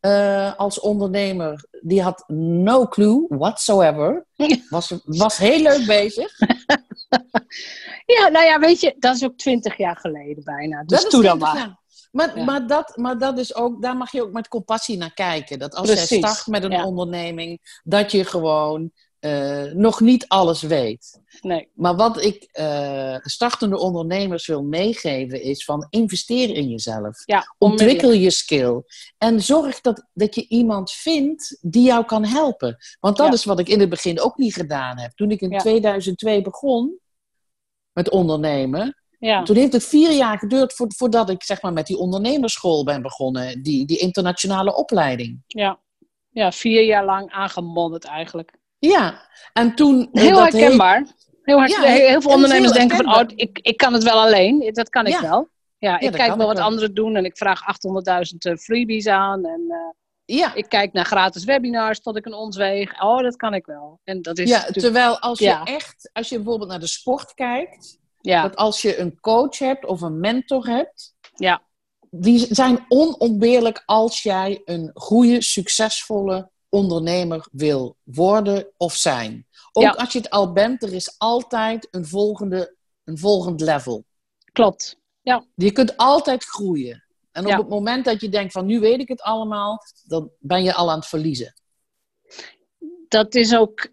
eh, 0.00 0.54
als 0.56 0.80
ondernemer, 0.80 1.64
die 1.80 2.02
had 2.02 2.24
no 2.26 2.86
clue 2.86 3.26
whatsoever. 3.28 4.26
Was, 4.68 4.94
was 5.04 5.36
heel 5.36 5.62
leuk 5.62 5.86
bezig. 5.86 6.38
ja, 8.16 8.28
nou 8.28 8.44
ja, 8.44 8.58
weet 8.58 8.80
je, 8.80 8.94
dat 8.98 9.14
is 9.14 9.24
ook 9.24 9.36
twintig 9.36 9.76
jaar 9.76 9.96
geleden 9.96 10.44
bijna. 10.44 10.84
Dus 10.84 11.02
Dat 11.02 11.10
doe 11.10 11.22
dan 11.22 11.38
20 11.38 11.54
maar. 11.54 11.78
Maar, 12.10 12.38
Ja. 12.38 12.44
maar, 12.44 12.66
dat, 12.66 12.96
maar 12.96 13.18
dat 13.18 13.38
is 13.38 13.54
ook, 13.54 13.82
daar 13.82 13.96
mag 13.96 14.12
je 14.12 14.22
ook 14.22 14.32
met 14.32 14.48
compassie 14.48 14.96
naar 14.96 15.14
kijken. 15.14 15.58
Dat 15.58 15.74
als 15.74 15.86
Precies, 15.86 16.08
jij 16.08 16.18
start 16.18 16.46
met 16.46 16.64
een 16.64 16.70
ja. 16.70 16.84
onderneming, 16.84 17.80
dat 17.82 18.12
je 18.12 18.24
gewoon 18.24 18.92
eh, 19.20 19.62
nog 19.72 20.00
niet 20.00 20.28
alles 20.28 20.62
weet. 20.62 21.20
Nee, 21.40 21.68
Maar 21.74 21.96
wat 21.96 22.22
ik 22.22 22.48
eh, 22.52 23.16
startende 23.20 23.78
ondernemers 23.78 24.46
wil 24.46 24.62
meegeven 24.62 25.42
is 25.42 25.64
van 25.64 25.86
investeer 25.90 26.54
in 26.54 26.68
jezelf. 26.68 27.22
ja, 27.26 27.54
Ontwikkel 27.58 28.12
je 28.12 28.30
skill. 28.30 28.82
En 29.18 29.40
zorg 29.42 29.80
dat, 29.80 30.06
dat 30.12 30.34
je 30.34 30.46
iemand 30.48 30.90
vindt 30.92 31.58
die 31.60 31.82
jou 31.82 32.04
kan 32.04 32.24
helpen. 32.24 32.76
Want 33.00 33.16
dat 33.16 33.26
Ja. 33.26 33.32
is 33.32 33.44
wat 33.44 33.58
ik 33.58 33.68
in 33.68 33.80
het 33.80 33.88
begin 33.88 34.20
ook 34.20 34.36
niet 34.36 34.54
gedaan 34.54 34.98
heb. 34.98 35.12
Toen 35.14 35.30
ik 35.30 35.40
in 35.40 35.50
Ja. 35.50 35.58
2002 35.58 36.42
begon 36.42 36.98
met 37.92 38.10
ondernemen, 38.10 38.94
Ja, 39.18 39.42
toen 39.42 39.56
heeft 39.56 39.72
het 39.72 39.84
vier 39.84 40.12
jaar 40.12 40.38
geduurd 40.38 40.72
vo- 40.72 40.86
voordat 40.88 41.30
ik 41.30 41.42
zeg 41.42 41.62
maar, 41.62 41.72
met 41.72 41.86
die 41.86 41.96
ondernemersschool 41.96 42.84
ben 42.84 43.02
begonnen. 43.02 43.62
Die, 43.62 43.86
die 43.86 43.98
internationale 43.98 44.74
opleiding. 44.76 45.42
ja. 45.46 45.80
ja, 46.32 46.52
vier 46.52 46.84
jaar 46.84 47.04
lang 47.04 47.30
aangemodderd 47.30 48.04
eigenlijk. 48.04 48.58
Ja, 48.80 49.28
en 49.52 49.74
toen... 49.74 50.08
eh, 50.12 50.22
Heel 50.22 50.36
dat 50.36 50.52
herkenbaar. 50.52 51.06
Heel, 51.42 51.58
hard, 51.58 51.70
Ja, 51.70 51.80
heel, 51.82 52.20
veel 52.20 52.30
ondernemers 52.30 52.70
heel 52.72 52.88
denken 52.88 53.04
van, 53.04 53.14
oh, 53.14 53.22
ik, 53.34 53.58
ik 53.62 53.76
kan 53.76 53.92
het 53.92 54.02
wel 54.02 54.20
alleen. 54.20 54.70
Dat 54.72 54.88
kan 54.88 55.06
ik 55.06 55.12
Ja. 55.12 55.20
wel. 55.20 55.48
Ja, 55.78 56.00
ik 56.00 56.12
kijk 56.12 56.34
wel 56.36 56.46
wat 56.46 56.56
wel. 56.56 56.66
anderen 56.66 56.94
doen 56.94 57.16
en 57.16 57.24
ik 57.24 57.36
vraag 57.36 57.60
800.000 58.32 58.36
eh, 58.38 58.56
freebies 58.56 59.06
aan. 59.06 59.44
En 59.46 59.64
eh, 59.68 60.36
Ja, 60.36 60.54
ik 60.54 60.68
kijk 60.68 60.92
naar 60.92 61.04
gratis 61.04 61.44
webinars 61.44 62.00
tot 62.00 62.16
ik 62.16 62.26
een 62.26 62.34
ons 62.34 62.56
weeg. 62.56 63.02
Oh, 63.02 63.18
dat 63.22 63.36
kan 63.36 63.54
ik 63.54 63.66
wel. 63.66 64.00
En 64.04 64.22
dat 64.22 64.38
is 64.38 64.48
ja, 64.48 64.54
natuurlijk- 64.56 64.84
terwijl 64.84 65.18
als 65.18 65.38
je 65.38 65.60
echt... 65.64 66.10
Als 66.12 66.28
je 66.28 66.36
bijvoorbeeld 66.36 66.70
naar 66.70 66.80
de 66.80 66.86
sport 66.86 67.34
kijkt... 67.34 67.98
Dat 68.20 68.56
als 68.56 68.82
je 68.82 68.98
een 68.98 69.20
coach 69.20 69.58
hebt 69.58 69.84
of 69.86 70.00
een 70.00 70.20
mentor 70.20 70.66
hebt... 70.66 71.14
ja, 71.34 71.62
Die 72.10 72.46
zijn 72.54 72.84
onontbeerlijk 72.88 73.82
als 73.86 74.22
jij 74.22 74.62
een 74.64 74.90
goede, 74.94 75.42
succesvolle 75.42 76.50
ondernemer 76.70 77.48
wil 77.52 77.96
worden 78.02 78.72
of 78.76 78.94
zijn. 78.94 79.46
Ook 79.72 79.82
Ja. 79.84 79.90
als 79.90 80.12
je 80.12 80.18
het 80.18 80.30
al 80.30 80.52
bent, 80.52 80.82
er 80.82 80.92
is 80.92 81.14
altijd 81.18 81.88
een, 81.90 82.06
volgende, 82.06 82.76
een 83.04 83.18
volgend 83.18 83.60
level. 83.60 84.04
klopt. 84.52 84.98
Je 85.54 85.72
kunt 85.72 85.96
altijd 85.96 86.44
groeien. 86.44 87.04
En 87.32 87.44
op 87.44 87.50
Ja. 87.50 87.58
het 87.58 87.68
moment 87.68 88.04
dat 88.04 88.20
je 88.20 88.28
denkt 88.28 88.52
van 88.52 88.66
nu 88.66 88.80
weet 88.80 89.00
ik 89.00 89.08
het 89.08 89.22
allemaal, 89.22 89.78
dan 90.04 90.30
ben 90.38 90.62
je 90.62 90.74
al 90.74 90.90
aan 90.90 90.98
het 90.98 91.06
verliezen. 91.06 91.54
Dat 93.08 93.34
is 93.34 93.54
ook... 93.56 93.88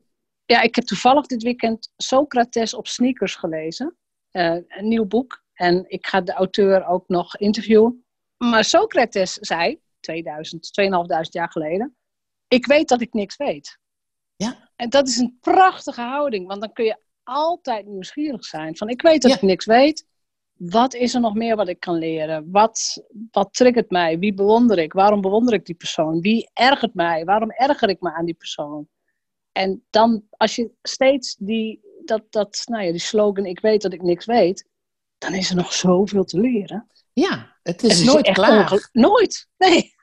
Ja, 0.46 0.62
ik 0.62 0.76
heb 0.76 0.86
toevallig 0.86 1.26
dit 1.26 1.44
weekend 1.44 1.90
Socrates 1.98 2.74
op 2.74 2.88
sneakers 2.88 3.36
gelezen. 3.36 3.98
Eh, 4.32 4.52
een 4.68 4.88
nieuw 4.88 5.06
boek. 5.06 5.44
En 5.54 5.86
ik 5.88 6.08
ga 6.08 6.22
de 6.22 6.32
auteur 6.34 6.86
ook 6.88 7.08
nog 7.08 7.38
interviewen. 7.38 8.06
Maar 8.38 8.64
Socrates 8.64 9.34
zei, 9.34 9.80
2000, 10.00 10.74
2500 10.74 11.34
jaar 11.34 11.52
geleden... 11.52 11.96
Ik 12.48 12.66
weet 12.66 12.88
dat 12.88 13.02
ik 13.02 13.14
niks 13.14 13.38
weet. 13.38 13.78
Ja. 14.36 14.70
En 14.76 14.90
dat 14.90 15.08
is 15.08 15.18
een 15.18 15.38
prachtige 15.42 16.02
houding. 16.02 16.48
Want 16.48 16.62
dan 16.62 16.74
kun 16.74 16.86
je 16.86 16.98
altijd 17.24 17.86
nieuwsgierig 17.86 18.46
zijn. 18.46 18.78
Van, 18.78 18.90
ik 18.90 19.02
weet 19.02 19.22
dat 19.22 19.32
Ja. 19.32 19.38
ik 19.38 19.44
niks 19.44 19.66
weet. 19.66 20.06
Wat 20.54 20.94
is 20.94 21.14
er 21.14 21.22
nog 21.22 21.34
meer 21.34 21.56
wat 21.56 21.68
ik 21.68 21.80
kan 21.80 21.96
leren? 21.98 22.52
Wat, 22.52 23.04
wat 23.32 23.54
triggert 23.54 23.90
mij? 23.90 24.20
Wie 24.20 24.34
bewonder 24.34 24.78
ik? 24.78 24.94
Waarom 24.94 25.22
bewonder 25.22 25.54
ik 25.54 25.66
die 25.66 25.76
persoon? 25.76 26.22
Wie 26.22 26.50
ergert 26.54 26.94
mij? 26.94 27.26
Waarom 27.26 27.52
erger 27.52 27.90
ik 27.90 28.02
me 28.02 28.14
aan 28.14 28.26
die 28.26 28.34
persoon? 28.34 28.88
En 29.52 29.86
dan, 29.90 30.24
als 30.30 30.56
je 30.56 30.72
steeds 30.82 31.36
die, 31.40 31.82
dat, 32.06 32.24
dat, 32.30 32.62
nou 32.66 32.84
ja, 32.84 32.92
die 32.92 33.00
slogan, 33.00 33.46
ik 33.46 33.60
weet 33.60 33.82
dat 33.82 33.94
ik 33.94 34.02
niks 34.02 34.26
weet, 34.26 34.68
dan 35.18 35.34
is 35.34 35.50
er 35.50 35.56
nog 35.56 35.74
zoveel 35.74 36.24
te 36.24 36.40
leren. 36.40 36.88
Ja, 37.14 37.58
het 37.64 37.82
Het 37.82 37.92
is 37.92 38.04
nooit 38.04 38.30
klaar. 38.32 38.90
Nooit. 38.92 39.48
Nee. 39.58 39.96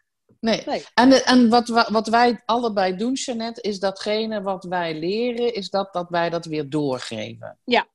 Nee. 0.45 0.63
Nee. 0.67 0.85
En, 0.95 1.25
en 1.25 1.49
wat, 1.49 1.69
wa- 1.69 1.89
wat 1.91 2.09
wij 2.09 2.43
allebei 2.45 2.97
doen, 2.97 3.13
Jeannette, 3.13 3.61
is 3.61 3.79
datgene 3.79 4.43
wat 4.43 4.65
wij 4.65 4.99
leren, 4.99 5.55
is 5.55 5.71
dat, 5.71 5.93
dat 5.93 6.09
wij 6.09 6.31
dat 6.31 6.45
weer 6.45 6.69
doorgeven. 6.69 7.59
Ja. 7.65 7.87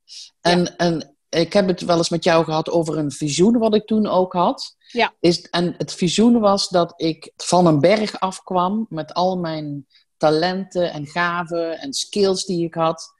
En, 0.42 0.78
en 0.78 1.16
ik 1.30 1.54
heb 1.54 1.68
het 1.68 1.82
wel 1.82 1.98
eens 1.98 2.10
met 2.10 2.24
jou 2.24 2.44
gehad 2.44 2.70
over 2.70 2.98
een 2.98 3.12
visioen 3.12 3.58
wat 3.58 3.76
ik 3.76 3.86
toen 3.86 4.08
ook 4.08 4.34
had. 4.34 4.76
Ja. 4.88 5.14
Is, 5.20 5.42
en 5.50 5.76
het 5.78 5.94
visioen 5.94 6.40
was 6.40 6.70
dat 6.70 6.94
ik 6.96 7.32
van 7.36 7.66
een 7.66 7.80
berg 7.80 8.20
afkwam 8.20 8.86
met 8.90 9.14
al 9.14 9.38
mijn 9.38 9.88
talenten 10.18 10.92
en 10.92 11.06
gaven 11.06 11.80
en 11.80 11.94
skills 11.94 12.46
die 12.46 12.66
ik 12.66 12.74
had. 12.74 13.14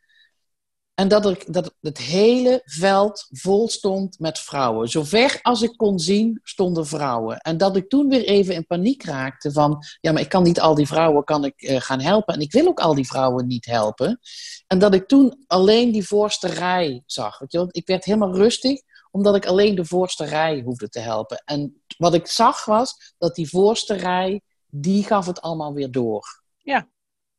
En 1.00 1.08
dat, 1.08 1.26
ik, 1.26 1.54
dat 1.54 1.76
het 1.82 1.98
hele 1.98 2.62
veld 2.66 3.28
vol 3.30 3.70
stond 3.70 4.20
met 4.20 4.40
vrouwen. 4.40 4.88
Zover 4.88 5.40
als 5.42 5.62
ik 5.62 5.78
kon 5.78 6.00
zien, 6.00 6.40
stonden 6.44 6.88
vrouwen. 6.88 7.38
En 7.38 7.58
dat 7.58 7.76
ik 7.76 7.90
toen 7.90 8.10
weer 8.10 8.24
even 8.24 8.54
in 8.54 8.66
paniek 8.66 9.04
raakte 9.04 9.52
van... 9.52 9.84
ja, 10.02 10.12
maar 10.12 10.22
ik 10.22 10.30
kan 10.30 10.44
niet 10.44 10.60
al 10.60 10.76
die 10.76 10.88
vrouwen 10.88 11.24
kan 11.24 11.46
ik, 11.46 11.62
eh, 11.62 11.82
gaan 11.82 12.02
helpen. 12.02 12.34
En 12.34 12.42
ik 12.42 12.52
wil 12.52 12.68
ook 12.68 12.80
al 12.80 12.96
die 12.96 13.08
vrouwen 13.08 13.48
niet 13.48 13.66
helpen. 13.66 14.20
En 14.68 14.80
dat 14.80 14.94
ik 14.94 15.08
toen 15.08 15.44
alleen 15.48 15.92
die 15.92 16.08
voorste 16.08 16.48
rij 16.48 17.04
zag. 17.06 17.40
Weet 17.40 17.52
je, 17.52 17.58
wel? 17.58 17.68
ik 17.72 17.88
werd 17.88 18.06
helemaal 18.06 18.36
rustig, 18.36 18.82
omdat 19.12 19.36
ik 19.36 19.46
alleen 19.46 19.76
de 19.76 19.86
voorste 19.86 20.26
rij 20.26 20.62
hoefde 20.66 20.90
te 20.90 21.00
helpen. 21.00 21.42
En 21.46 21.82
wat 21.98 22.14
ik 22.14 22.28
zag 22.28 22.66
was 22.66 23.14
dat 23.18 23.36
die 23.36 23.50
voorste 23.50 23.94
rij, 23.94 24.42
die 24.66 25.04
gaf 25.04 25.26
het 25.26 25.42
allemaal 25.42 25.74
weer 25.74 25.92
door. 25.92 26.44
Ja. 26.58 26.90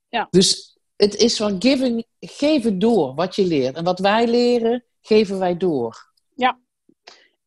Ja. 0.09 0.27
Dus 0.31 0.70
het 1.01 1.15
is 1.15 1.37
van 1.37 1.57
giving, 1.59 2.07
het 2.19 2.81
door 2.81 3.15
wat 3.15 3.37
je 3.37 3.47
leert. 3.47 3.77
En 3.77 3.85
wat 3.85 3.99
wij 3.99 4.29
leren, 4.29 4.85
geven 5.01 5.39
wij 5.39 5.57
door. 5.57 6.09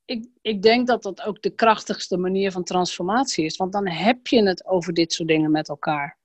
Ik, 0.05 0.27
ik 0.41 0.61
denk 0.61 0.87
dat 0.87 1.03
dat 1.03 1.21
ook 1.21 1.41
de 1.41 1.49
krachtigste 1.49 2.17
manier 2.17 2.51
van 2.51 2.63
transformatie 2.63 3.45
is. 3.45 3.57
Want 3.57 3.71
dan 3.71 3.87
heb 3.87 4.27
je 4.27 4.47
het 4.47 4.65
over 4.65 4.93
dit 4.93 5.13
soort 5.13 5.27
dingen 5.27 5.51
met 5.51 5.69
elkaar. 5.69 6.17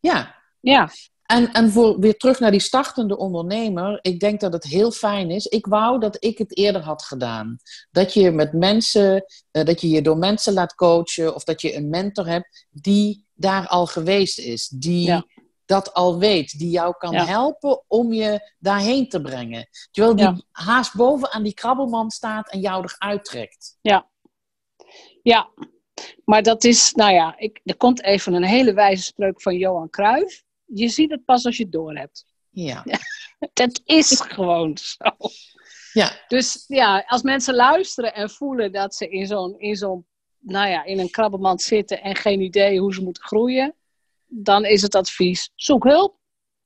Ja, 0.00 0.34
Ja, 0.60 0.90
En, 1.26 1.52
en 1.52 1.70
voor 1.70 1.98
weer 1.98 2.16
terug 2.16 2.40
naar 2.40 2.50
die 2.50 2.60
startende 2.60 3.16
ondernemer, 3.16 3.98
ik 4.02 4.20
denk 4.20 4.40
dat 4.40 4.52
het 4.52 4.64
heel 4.64 4.90
fijn 4.90 5.30
is. 5.30 5.46
Ik 5.46 5.66
wou 5.66 6.00
dat 6.00 6.16
ik 6.24 6.38
het 6.38 6.56
eerder 6.56 6.82
had 6.82 7.02
gedaan. 7.02 7.58
Dat 7.90 8.14
je 8.14 8.30
met 8.30 8.52
mensen, 8.52 9.24
eh, 9.50 9.64
dat 9.64 9.80
je 9.80 9.88
je 9.88 10.02
door 10.02 10.18
mensen 10.18 10.52
laat 10.52 10.74
coachen 10.74 11.34
of 11.34 11.44
dat 11.44 11.60
je 11.60 11.74
een 11.74 11.88
mentor 11.88 12.26
hebt 12.26 12.66
die 12.70 13.24
daar 13.34 13.66
al 13.68 13.86
geweest 13.86 14.38
is, 14.38 14.68
die 14.68 15.06
Ja. 15.06 15.24
Dat 15.70 15.94
al 15.94 16.18
weet, 16.18 16.58
die 16.58 16.70
jou 16.70 16.94
kan 16.98 17.12
Ja. 17.12 17.24
helpen 17.24 17.82
om 17.86 18.12
je 18.12 18.52
daarheen 18.58 19.08
te 19.08 19.20
brengen. 19.20 19.68
Terwijl 19.90 20.16
die 20.16 20.24
Ja. 20.24 20.40
haast 20.50 20.94
boven 20.96 21.30
aan 21.32 21.42
die 21.42 21.54
krabbelman 21.54 22.10
staat 22.10 22.50
en 22.50 22.60
jou 22.60 22.84
eruit 22.84 23.24
trekt. 23.24 23.78
ja. 25.22 25.50
Maar 26.24 26.42
dat 26.42 26.64
is, 26.64 26.92
nou 26.92 27.12
ja, 27.12 27.34
ik, 27.38 27.60
er 27.64 27.76
komt 27.76 28.02
even 28.02 28.32
een 28.34 28.44
hele 28.44 28.72
wijze 28.72 29.02
spreuk 29.02 29.42
van 29.42 29.56
Johan 29.56 29.90
Cruijff. 29.90 30.42
Je 30.64 30.88
ziet 30.88 31.10
het 31.10 31.24
pas 31.24 31.44
als 31.44 31.56
je 31.56 31.62
het 31.62 31.72
doorhebt. 31.72 32.24
Ja. 32.50 32.84
Dat 33.52 33.80
is 33.84 34.20
gewoon 34.20 34.76
zo. 34.78 35.10
Ja. 35.92 36.24
Dus 36.28 36.64
ja, 36.68 37.04
als 37.06 37.22
mensen 37.22 37.54
luisteren 37.54 38.14
en 38.14 38.30
voelen 38.30 38.72
dat 38.72 38.94
ze 38.94 39.08
in 39.08 39.26
zo'n, 39.26 39.58
in 39.58 39.76
zo'n, 39.76 40.06
nou 40.38 40.68
ja, 40.68 40.84
in 40.84 40.98
een 40.98 41.10
krabbelmand 41.10 41.62
zitten 41.62 42.02
en 42.02 42.16
geen 42.16 42.40
idee 42.40 42.78
hoe 42.80 42.94
ze 42.94 43.02
moeten 43.02 43.22
groeien, 43.22 43.74
dan 44.30 44.64
is 44.64 44.82
het 44.82 44.94
advies: 44.94 45.50
zoek 45.54 45.84
hulp. 45.84 46.18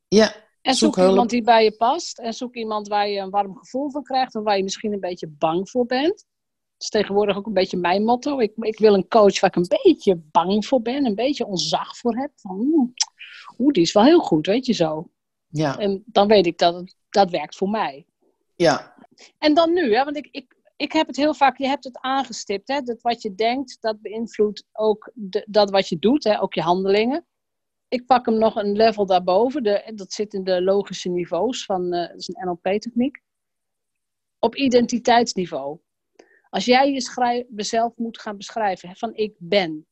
Ja. 0.08 0.42
En 0.62 0.74
zoek, 0.74 0.96
iemand 0.96 1.30
die 1.30 1.42
bij 1.42 1.64
je 1.64 1.76
past. 1.76 2.18
En 2.18 2.32
zoek 2.32 2.54
iemand 2.54 2.88
waar 2.88 3.08
je 3.08 3.20
een 3.20 3.30
warm 3.30 3.56
gevoel 3.56 3.90
van 3.90 4.02
krijgt. 4.02 4.34
Of 4.34 4.42
waar 4.42 4.56
je 4.56 4.62
misschien 4.62 4.92
een 4.92 5.00
beetje 5.00 5.28
bang 5.28 5.70
voor 5.70 5.86
bent. 5.86 6.16
Dat 6.16 6.82
is 6.82 6.88
tegenwoordig 6.88 7.36
ook 7.36 7.46
een 7.46 7.52
beetje 7.52 7.76
mijn 7.76 8.04
motto. 8.04 8.38
Ik, 8.38 8.52
ik 8.56 8.78
wil 8.78 8.94
een 8.94 9.08
coach 9.08 9.40
waar 9.40 9.50
ik 9.50 9.56
een 9.56 9.78
beetje 9.82 10.16
bang 10.16 10.66
voor 10.66 10.82
ben. 10.82 11.06
Een 11.06 11.14
beetje 11.14 11.46
ontzag 11.46 11.96
voor 11.96 12.16
heb. 12.16 12.30
Van, 12.36 12.58
oeh, 12.60 12.90
oeh, 13.58 13.72
die 13.72 13.82
is 13.82 13.92
wel 13.92 14.04
heel 14.04 14.20
goed, 14.20 14.46
weet 14.46 14.66
je 14.66 14.72
zo. 14.72 15.10
Ja. 15.48 15.78
En 15.78 16.02
dan 16.06 16.28
weet 16.28 16.46
ik 16.46 16.58
dat 16.58 16.74
het, 16.74 16.96
dat 17.08 17.30
werkt 17.30 17.56
voor 17.56 17.68
mij. 17.68 18.06
Ja. 18.56 18.94
En 19.38 19.54
dan 19.54 19.72
nu, 19.72 19.94
hè, 19.94 20.04
want 20.04 20.16
ik, 20.16 20.28
ik, 20.30 20.56
ik 20.76 20.92
heb 20.92 21.06
het 21.06 21.16
heel 21.16 21.34
vaak, 21.34 21.58
je 21.58 21.66
hebt 21.66 21.84
het 21.84 21.98
aangestipt. 22.00 22.68
Hè, 22.68 22.80
dat 22.80 23.02
wat 23.02 23.22
je 23.22 23.34
denkt, 23.34 23.76
dat 23.80 24.00
beïnvloedt 24.00 24.64
ook 24.72 25.10
de, 25.14 25.46
dat 25.48 25.70
wat 25.70 25.88
je 25.88 25.98
doet, 25.98 26.24
hè, 26.24 26.42
ook 26.42 26.54
je 26.54 26.60
handelingen. 26.60 27.26
Ik 27.88 28.06
pak 28.06 28.26
hem 28.26 28.38
nog 28.38 28.56
een 28.56 28.76
level 28.76 29.06
daarboven. 29.06 29.62
De, 29.62 29.92
dat 29.94 30.12
zit 30.12 30.34
in 30.34 30.44
de 30.44 30.62
logische 30.62 31.08
niveaus 31.08 31.64
van, 31.64 31.92
eh, 31.92 32.08
dat 32.08 32.18
is 32.18 32.28
een 32.28 32.46
NLP-techniek. 32.46 33.22
Op 34.38 34.56
identiteitsniveau. 34.56 35.78
Als 36.50 36.64
jij 36.64 36.92
jezelf 37.54 37.96
moet 37.96 38.20
gaan 38.20 38.36
beschrijven 38.36 38.88
hè, 38.88 38.94
van 38.94 39.14
ik 39.14 39.34
ben. 39.38 39.86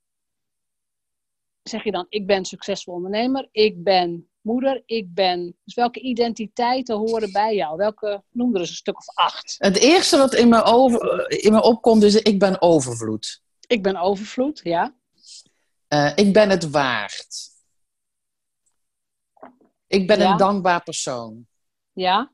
Zeg 1.63 1.85
je 1.85 1.91
dan, 1.91 2.07
ik 2.09 2.27
ben 2.27 2.45
succesvol 2.45 2.95
ondernemer, 2.95 3.49
ik 3.53 3.83
ben 3.83 4.31
moeder, 4.41 4.83
ik 4.87 5.15
ben. 5.15 5.57
Dus 5.65 5.75
welke 5.75 6.01
identiteiten 6.01 6.97
horen 6.97 7.33
bij 7.33 7.55
jou? 7.55 7.77
Welke, 7.77 8.23
noem 8.31 8.55
er 8.55 8.61
eens 8.61 8.69
een 8.69 8.75
stuk 8.75 8.99
of 8.99 9.15
acht. 9.15 9.55
Het 9.59 9.77
eerste 9.77 10.17
wat 10.17 10.35
in 10.35 10.49
me, 10.49 10.63
over, 10.63 11.31
in 11.45 11.53
me 11.53 11.63
opkomt 11.63 12.03
is: 12.03 12.15
ik 12.15 12.39
ben 12.39 12.63
overvloed. 12.63 13.43
Ik 13.67 13.83
ben 13.83 13.97
overvloed, 13.97 14.61
ja. 14.65 14.95
Eh, 15.89 16.13
ik 16.15 16.33
ben 16.33 16.51
het 16.51 16.71
waard. 16.71 17.52
Ik 19.93 20.07
ben 20.07 20.19
Ja. 20.19 20.31
een 20.31 20.37
dankbaar 20.37 20.83
persoon. 20.83 21.47
Ja, 21.93 22.33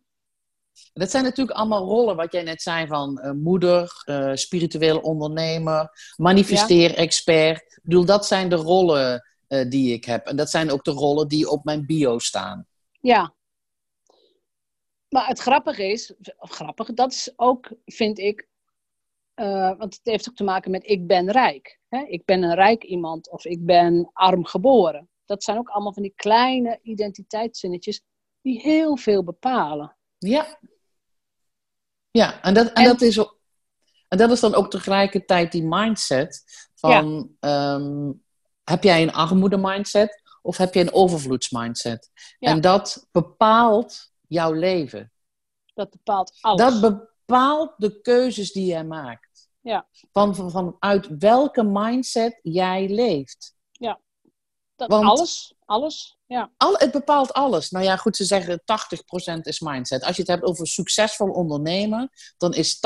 Dat 0.93 1.11
zijn 1.11 1.25
natuurlijk 1.25 1.59
allemaal 1.59 1.85
rollen, 1.85 2.17
wat 2.17 2.33
jij 2.33 2.43
net 2.43 2.63
zei, 2.63 2.87
van 2.87 3.19
eh, 3.19 3.31
moeder, 3.33 4.03
eh, 4.05 4.35
spiritueel 4.35 4.99
ondernemer, 4.99 5.91
manifesteer-expert. 6.17 7.61
Ik 7.61 7.81
bedoel, 7.83 8.05
dat 8.05 8.27
zijn 8.27 8.49
de 8.49 8.57
rollen 8.57 9.29
eh, 9.49 9.69
die 9.69 9.93
ik 9.93 10.05
heb. 10.05 10.27
En 10.27 10.37
dat 10.37 10.51
zijn 10.51 10.71
ook 10.71 10.85
de 10.85 10.91
rollen 10.91 11.29
die 11.29 11.51
op 11.51 11.65
mijn 11.65 11.87
bio 11.87 12.19
staan. 12.19 12.67
ja. 13.01 13.35
Maar 15.09 15.27
het 15.27 15.39
grappige 15.39 15.85
is, 15.91 16.15
grappig, 16.39 16.95
dat 16.95 17.13
is 17.13 17.33
ook, 17.37 17.71
vind 17.85 18.19
ik, 18.19 18.49
eh, 19.35 19.77
want 19.79 19.95
het 19.95 20.01
heeft 20.03 20.29
ook 20.29 20.37
te 20.37 20.45
maken 20.45 20.71
met 20.71 20.87
ik 20.89 21.07
ben 21.07 21.31
rijk. 21.31 21.81
Hè? 21.89 22.03
Ik 22.03 22.25
ben 22.25 22.43
een 22.43 22.55
rijk 22.55 22.85
iemand 22.85 23.31
of 23.31 23.45
ik 23.45 23.65
ben 23.67 24.11
arm 24.13 24.45
geboren. 24.45 25.09
Dat 25.29 25.45
zijn 25.45 25.59
ook 25.59 25.69
allemaal 25.69 25.93
van 25.93 26.03
die 26.03 26.13
kleine 26.17 26.79
identiteitszinnetjes 26.83 28.03
die 28.41 28.61
heel 28.61 28.97
veel 28.97 29.25
bepalen. 29.25 29.97
Ja. 30.19 30.59
Ja, 32.11 32.43
en 32.43 32.55
dat, 32.55 32.67
en 32.67 32.75
En- 32.75 32.85
dat, 32.85 33.01
is, 33.01 33.19
ook- 33.19 33.39
en 34.09 34.19
dat 34.19 34.31
is 34.31 34.41
dan 34.41 34.55
ook 34.55 34.71
tegelijkertijd 34.71 35.53
die 35.53 35.65
mindset 35.67 36.45
van... 36.75 37.37
ehm, 37.41 38.13
heb 38.65 38.83
jij 38.83 39.03
een 39.03 39.13
armoede-mindset 39.13 40.23
of 40.43 40.57
heb 40.57 40.75
je 40.75 40.81
een 40.81 40.93
overvloedsmindset? 40.93 42.11
Ja. 42.39 42.51
En 42.51 42.61
dat 42.61 43.07
bepaalt 43.11 44.13
jouw 44.29 44.53
leven. 44.53 45.13
Dat 45.75 45.91
bepaalt 45.91 46.39
alles. 46.41 46.61
Dat 46.61 46.81
bepaalt 46.81 47.75
de 47.77 48.01
keuzes 48.01 48.53
die 48.53 48.67
jij 48.67 48.85
maakt. 48.85 49.49
Ja. 49.61 49.89
Van, 50.13 50.35
van, 50.35 50.51
vanuit 50.51 51.07
welke 51.19 51.63
mindset 51.63 52.39
jij 52.43 52.89
leeft. 52.89 53.57
Dat, 54.79 54.89
want- 54.89 55.05
alles, 55.05 55.55
alles, 55.65 56.19
ja. 56.27 56.51
Al, 56.57 56.75
het 56.77 56.91
bepaalt 56.91 57.33
alles. 57.33 57.71
Nou 57.71 57.85
ja, 57.85 57.97
goed, 57.97 58.17
ze 58.17 58.25
zeggen 58.25 58.61
80% 58.61 59.41
is 59.41 59.61
mindset. 59.61 60.05
Als 60.05 60.17
je 60.17 60.23
het 60.23 60.31
hebt 60.31 60.43
over 60.43 60.67
succesvol 60.67 61.29
ondernemen, 61.29 62.11
dan 62.37 62.55
is 62.55 62.77
80% 62.77 62.81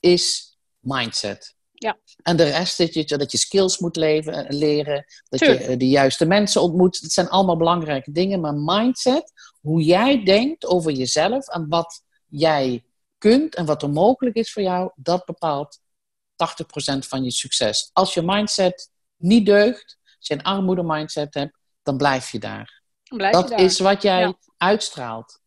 is 0.00 0.56
mindset. 0.78 1.56
Ja. 1.72 1.98
En 2.22 2.36
de 2.36 2.44
rest 2.44 2.80
is 2.80 2.94
je, 2.94 3.16
dat 3.16 3.32
je 3.32 3.38
skills 3.38 3.78
moet 3.78 3.96
leven, 3.96 4.32
eh, 4.46 4.58
leren, 4.58 5.04
dat 5.28 5.40
Tuurlijk. 5.40 5.60
je 5.60 5.66
eh, 5.66 5.78
de 5.78 5.88
juiste 5.88 6.24
mensen 6.24 6.62
ontmoet. 6.62 7.02
Dat 7.02 7.12
zijn 7.12 7.28
allemaal 7.28 7.56
belangrijke 7.56 8.12
dingen. 8.12 8.40
Maar 8.40 8.54
mindset, 8.54 9.32
hoe 9.60 9.82
jij 9.82 10.24
denkt 10.24 10.66
over 10.66 10.92
jezelf 10.92 11.48
en 11.48 11.68
wat 11.68 12.02
jij 12.26 12.84
kunt 13.18 13.54
en 13.54 13.66
wat 13.66 13.82
er 13.82 13.90
mogelijk 13.90 14.36
is 14.36 14.52
voor 14.52 14.62
jou, 14.62 14.90
dat 14.96 15.24
bepaalt 15.24 15.80
80% 16.36 17.06
van 17.06 17.24
je 17.24 17.30
succes. 17.30 17.90
Als 17.92 18.14
je 18.14 18.22
mindset 18.22 18.90
niet 19.16 19.46
deugt, 19.46 19.97
als 20.18 20.26
je 20.26 20.34
een 20.34 20.42
armoede 20.42 20.82
mindset 20.82 21.34
hebt, 21.34 21.58
dan 21.82 21.96
blijf 21.96 22.30
je 22.30 22.38
daar. 22.38 22.82
Blijf 23.08 23.34
je 23.34 23.40
Dat 23.40 23.48
daar. 23.50 23.60
is 23.60 23.78
wat 23.78 24.02
jij 24.02 24.20
Ja. 24.20 24.34
uitstraalt. 24.56 25.40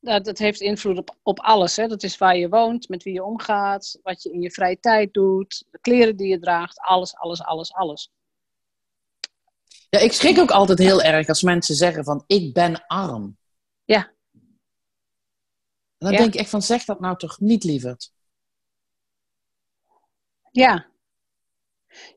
Dat, 0.00 0.24
dat 0.24 0.38
heeft 0.38 0.60
invloed 0.60 0.98
op, 0.98 1.16
op 1.22 1.40
alles. 1.40 1.76
Hè? 1.76 1.86
Dat 1.86 2.02
is 2.02 2.18
waar 2.18 2.36
je 2.36 2.48
woont, 2.48 2.88
met 2.88 3.02
wie 3.02 3.12
je 3.12 3.24
omgaat, 3.24 3.98
wat 4.02 4.22
je 4.22 4.32
in 4.32 4.40
je 4.40 4.50
vrije 4.50 4.80
tijd 4.80 5.12
doet, 5.14 5.64
de 5.70 5.78
kleren 5.80 6.16
die 6.16 6.28
je 6.28 6.38
draagt, 6.38 6.78
alles, 6.80 7.14
alles, 7.16 7.42
alles, 7.42 7.72
alles. 7.72 8.10
Ja, 9.90 9.98
ik 9.98 10.12
schrik 10.12 10.38
ook 10.38 10.50
altijd 10.50 10.78
heel 10.78 11.02
erg 11.02 11.28
als 11.28 11.42
mensen 11.42 11.74
zeggen 11.74 12.04
van 12.04 12.24
ik 12.26 12.52
ben 12.54 12.86
arm. 12.86 13.38
Ja. 13.84 14.04
En 15.98 16.06
dan 16.06 16.12
Ja. 16.12 16.18
denk 16.18 16.34
ik 16.34 16.40
echt 16.40 16.50
van 16.50 16.62
zeg 16.62 16.84
dat 16.84 17.00
nou 17.00 17.16
toch 17.16 17.40
niet 17.40 17.64
lieverd. 17.64 18.12
Ja. 20.50 20.86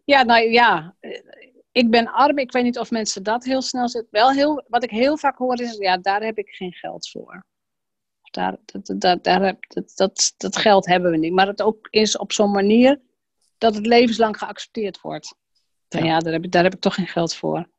Ja, 0.03 0.23
nou 0.23 0.49
ja. 0.49 0.95
eh, 0.99 1.19
Ik 1.71 1.89
ben 1.89 2.11
arm. 2.11 2.37
Ik 2.37 2.51
weet 2.51 2.63
niet 2.63 2.79
of 2.79 2.91
mensen 2.91 3.23
dat 3.23 3.43
heel 3.43 3.61
snel 3.61 3.89
zitten. 3.89 4.11
Wel 4.11 4.31
heel, 4.31 4.63
wat 4.67 4.83
ik 4.83 4.89
heel 4.89 5.17
vaak 5.17 5.37
hoor 5.37 5.61
is, 5.61 5.77
ja, 5.77 5.97
daar 5.97 6.23
heb 6.23 6.37
ik 6.37 6.49
geen 6.49 6.73
geld 6.73 7.09
voor. 7.09 7.45
Of 8.21 8.29
Daar, 8.29 8.57
dat, 8.65 8.93
dat, 9.01 9.23
daar 9.23 9.41
heb, 9.43 9.57
dat, 9.67 9.91
dat, 9.95 10.33
dat 10.37 10.57
geld 10.57 10.85
hebben 10.85 11.11
we 11.11 11.17
niet. 11.17 11.33
Maar 11.33 11.47
het 11.47 11.61
ook 11.61 11.87
is 11.89 12.17
op 12.17 12.31
zo'n 12.31 12.51
manier 12.51 13.01
dat 13.57 13.75
het 13.75 13.85
levenslang 13.85 14.37
geaccepteerd 14.37 15.01
wordt. 15.01 15.35
Van 15.89 16.03
Ja. 16.03 16.07
ja, 16.07 16.19
daar, 16.19 16.33
heb 16.33 16.43
ik, 16.43 16.51
daar 16.51 16.63
heb 16.63 16.73
ik 16.73 16.79
toch 16.79 16.95
geen 16.95 17.07
geld 17.07 17.35
voor. 17.35 17.69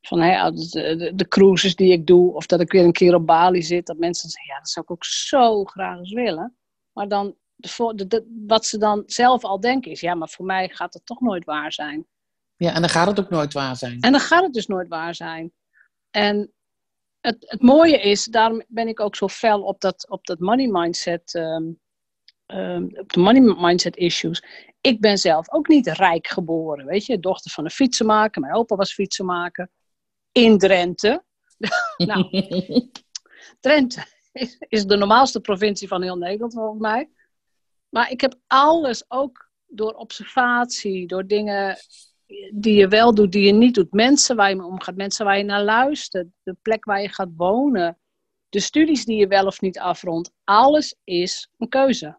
Van 0.00 0.20
hè, 0.20 0.50
de, 0.50 0.96
de, 0.96 1.12
de 1.14 1.28
cruises 1.28 1.76
die 1.76 1.92
ik 1.92 2.06
doe, 2.06 2.34
of 2.34 2.46
dat 2.46 2.60
ik 2.60 2.72
weer 2.72 2.84
een 2.84 2.92
keer 2.92 3.14
op 3.14 3.26
Bali 3.26 3.62
zit, 3.62 3.86
dat 3.86 3.98
mensen 3.98 4.28
zeggen, 4.30 4.52
ja, 4.52 4.58
dat 4.58 4.68
zou 4.68 4.84
ik 4.84 4.90
ook 4.90 5.04
zo 5.04 5.64
graag 5.64 5.98
eens 5.98 6.12
willen. 6.12 6.56
Maar 6.92 7.08
dan, 7.08 7.36
de, 7.64 7.70
voor- 7.70 7.96
de, 7.96 8.06
de- 8.06 8.42
wat 8.46 8.66
ze 8.66 8.78
dan 8.78 9.02
zelf 9.06 9.44
al 9.44 9.60
denken 9.60 9.90
is, 9.90 10.00
ja, 10.00 10.14
maar 10.14 10.28
voor 10.28 10.44
mij 10.44 10.68
gaat 10.68 10.94
het 10.94 11.06
toch 11.06 11.20
nooit 11.20 11.44
waar 11.44 11.72
zijn. 11.72 12.06
Ja, 12.56 12.74
en 12.74 12.80
dan 12.80 12.90
gaat 12.90 13.06
het 13.06 13.20
ook 13.20 13.30
nooit 13.30 13.52
waar 13.52 13.76
zijn. 13.76 14.00
En 14.00 14.12
dan 14.12 14.20
gaat 14.20 14.42
het 14.42 14.52
dus 14.52 14.66
nooit 14.66 14.88
waar 14.88 15.14
zijn. 15.14 15.52
En 16.10 16.52
het, 17.20 17.36
het 17.40 17.62
mooie 17.62 18.00
is, 18.00 18.24
daarom 18.24 18.62
ben 18.68 18.88
ik 18.88 19.00
ook 19.00 19.16
zo 19.16 19.28
fel 19.28 19.62
op 19.62 19.80
dat, 19.80 20.08
op 20.08 20.26
dat 20.26 20.38
money 20.38 20.66
mindset, 20.66 21.34
ehm, 21.34 21.72
ehm, 22.46 22.84
op 22.84 23.12
de 23.12 23.20
money 23.20 23.40
mindset 23.40 23.96
issues. 23.96 24.44
Ik 24.80 25.00
ben 25.00 25.18
zelf 25.18 25.50
ook 25.50 25.68
niet 25.68 25.86
rijk 25.86 26.26
geboren, 26.26 26.86
weet 26.86 27.06
je, 27.06 27.20
dochter 27.20 27.50
van 27.50 27.64
een 27.64 27.70
fietsenmaker. 27.70 28.40
Mijn 28.40 28.54
opa 28.54 28.76
was 28.76 28.92
fietsenmaker 28.94 29.70
in 30.32 30.58
Drenthe. 30.58 31.24
nou, 31.96 32.28
Drenthe 33.60 34.04
is, 34.32 34.56
is 34.68 34.86
de 34.86 34.96
normaalste 34.96 35.40
provincie 35.40 35.88
van 35.88 36.02
heel 36.02 36.16
Nederland 36.16 36.52
volgens 36.52 36.80
mij. 36.80 37.08
Maar 37.94 38.10
ik 38.10 38.20
heb 38.20 38.34
alles 38.46 39.04
ook 39.08 39.50
door 39.66 39.92
observatie, 39.92 41.06
door 41.06 41.26
dingen 41.26 41.76
die 42.54 42.74
je 42.74 42.88
wel 42.88 43.14
doet, 43.14 43.32
die 43.32 43.46
je 43.46 43.52
niet 43.52 43.74
doet. 43.74 43.92
Mensen 43.92 44.36
waar 44.36 44.48
je 44.48 44.56
mee 44.56 44.66
omgaat, 44.66 44.96
mensen 44.96 45.24
waar 45.24 45.38
je 45.38 45.44
naar 45.44 45.62
luistert, 45.62 46.28
de 46.42 46.56
plek 46.62 46.84
waar 46.84 47.02
je 47.02 47.08
gaat 47.08 47.28
wonen, 47.36 47.98
de 48.48 48.60
studies 48.60 49.04
die 49.04 49.16
je 49.16 49.26
wel 49.26 49.46
of 49.46 49.60
niet 49.60 49.78
afrondt. 49.78 50.30
Alles 50.44 50.94
is 51.04 51.48
een 51.58 51.68
keuze. 51.68 52.18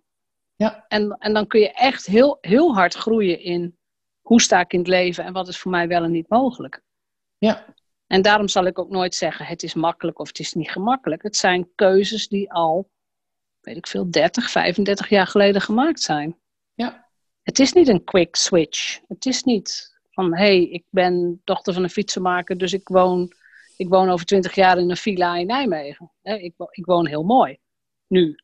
Ja. 0.55 0.85
En, 0.87 1.17
en 1.19 1.33
dan 1.33 1.47
kun 1.47 1.59
je 1.59 1.71
echt 1.71 2.05
heel, 2.05 2.37
heel 2.41 2.75
hard 2.75 2.93
groeien 2.93 3.39
in 3.39 3.77
hoe 4.21 4.41
sta 4.41 4.59
ik 4.59 4.73
in 4.73 4.79
het 4.79 4.87
leven 4.87 5.23
en 5.23 5.33
wat 5.33 5.47
is 5.47 5.59
voor 5.59 5.71
mij 5.71 5.87
wel 5.87 6.03
en 6.03 6.11
niet 6.11 6.29
mogelijk. 6.29 6.81
Ja. 7.37 7.65
En 8.07 8.21
daarom 8.21 8.47
zal 8.47 8.65
ik 8.65 8.79
ook 8.79 8.89
nooit 8.89 9.15
zeggen 9.15 9.45
het 9.45 9.63
is 9.63 9.73
makkelijk 9.73 10.19
of 10.19 10.27
het 10.27 10.39
is 10.39 10.53
niet 10.53 10.71
gemakkelijk. 10.71 11.23
Het 11.23 11.35
zijn 11.35 11.69
keuzes 11.75 12.27
die 12.27 12.51
al, 12.51 12.89
weet 13.65 13.77
ik 13.77 13.87
veel, 13.87 14.11
30, 14.11 14.49
35 14.49 15.09
jaar 15.09 15.27
geleden 15.27 15.61
gemaakt 15.61 16.01
zijn. 16.01 16.37
Ja. 16.73 17.09
Het 17.41 17.59
is 17.59 17.73
niet 17.73 17.87
een 17.87 18.03
quick 18.03 18.35
switch. 18.35 18.99
Het 19.07 19.25
is 19.25 19.43
niet 19.43 19.93
van 20.11 20.35
hé, 20.35 20.43
hey, 20.43 20.69
ik 20.69 20.85
ben 20.89 21.41
dochter 21.43 21.73
van 21.73 21.83
een 21.83 21.89
fietsenmaker, 21.89 22.57
dus 22.57 22.73
ik 22.73 22.87
woon, 22.87 23.31
ik 23.77 23.89
woon 23.89 24.09
over 24.09 24.25
20 24.25 24.55
jaar 24.55 24.77
in 24.77 24.89
een 24.89 24.97
villa 24.97 25.35
in 25.37 25.47
Nijmegen. 25.47 26.11
Ik, 26.21 26.53
ik 26.69 26.85
woon 26.85 27.07
heel 27.07 27.23
mooi 27.23 27.57
nu. 28.07 28.35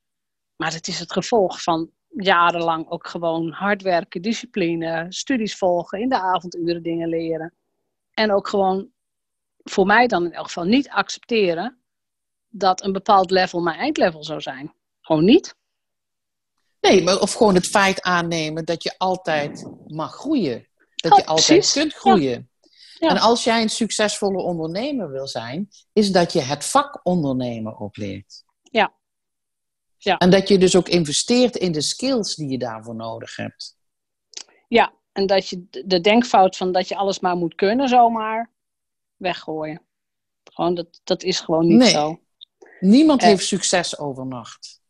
Maar 0.55 0.73
het 0.73 0.87
is 0.87 0.99
het 0.99 1.11
gevolg 1.11 1.63
van 1.63 1.91
jarenlang 2.07 2.89
ook 2.89 3.07
gewoon 3.07 3.51
hard 3.51 3.81
werken, 3.81 4.21
discipline, 4.21 5.05
studies 5.09 5.55
volgen, 5.55 5.99
in 5.99 6.09
de 6.09 6.19
avonduren 6.19 6.83
dingen 6.83 7.09
leren. 7.09 7.53
En 8.13 8.31
ook 8.31 8.47
gewoon 8.47 8.89
voor 9.63 9.85
mij 9.85 10.07
dan 10.07 10.25
in 10.25 10.33
elk 10.33 10.45
geval 10.45 10.63
niet 10.63 10.89
accepteren 10.89 11.81
dat 12.47 12.83
een 12.83 12.91
bepaald 12.91 13.31
level 13.31 13.61
mijn 13.61 13.79
eindlevel 13.79 14.23
zou 14.23 14.41
zijn. 14.41 14.73
Gewoon 15.11 15.25
niet. 15.25 15.55
Nee, 16.81 17.03
maar 17.03 17.19
of 17.19 17.33
gewoon 17.33 17.55
het 17.55 17.67
feit 17.67 18.01
aannemen 18.01 18.65
dat 18.65 18.83
je 18.83 18.93
altijd 18.97 19.67
mag 19.87 20.13
groeien. 20.15 20.67
Dat 20.95 21.11
Oh, 21.11 21.17
je 21.17 21.25
altijd 21.25 21.47
precies. 21.47 21.73
kunt 21.73 21.93
groeien. 21.93 22.49
Ja. 22.99 23.09
En 23.09 23.17
als 23.17 23.43
jij 23.43 23.61
een 23.61 23.69
succesvolle 23.69 24.41
ondernemer 24.41 25.11
wil 25.11 25.27
zijn, 25.27 25.69
is 25.93 26.11
dat 26.11 26.33
je 26.33 26.39
het 26.41 26.65
vak 26.65 26.99
ondernemen 27.03 27.77
opleert. 27.79 28.43
Ja. 28.63 28.93
Ja. 29.97 30.17
En 30.17 30.29
dat 30.29 30.47
je 30.47 30.57
dus 30.57 30.75
ook 30.75 30.87
investeert 30.89 31.55
in 31.55 31.71
de 31.71 31.81
skills 31.81 32.35
die 32.35 32.49
je 32.49 32.57
daarvoor 32.57 32.95
nodig 32.95 33.35
hebt. 33.35 33.77
Ja, 34.67 34.93
en 35.11 35.25
dat 35.27 35.47
je 35.49 35.65
de- 35.69 35.87
de 35.87 36.01
denkfout 36.01 36.57
van 36.57 36.71
dat 36.71 36.87
je 36.87 36.95
alles 36.95 37.19
maar 37.19 37.35
moet 37.35 37.55
kunnen, 37.55 37.89
zomaar 37.89 38.51
weggooien. 39.15 39.81
Gewoon, 40.43 40.73
dat, 40.75 40.99
dat 41.03 41.23
is 41.23 41.39
gewoon 41.39 41.67
niet 41.67 41.77
Nee. 41.77 41.89
zo. 41.89 42.19
Niemand 42.79 43.21
Eh. 43.21 43.27
heeft 43.27 43.45
succes 43.45 43.97
overnacht. 43.99 44.80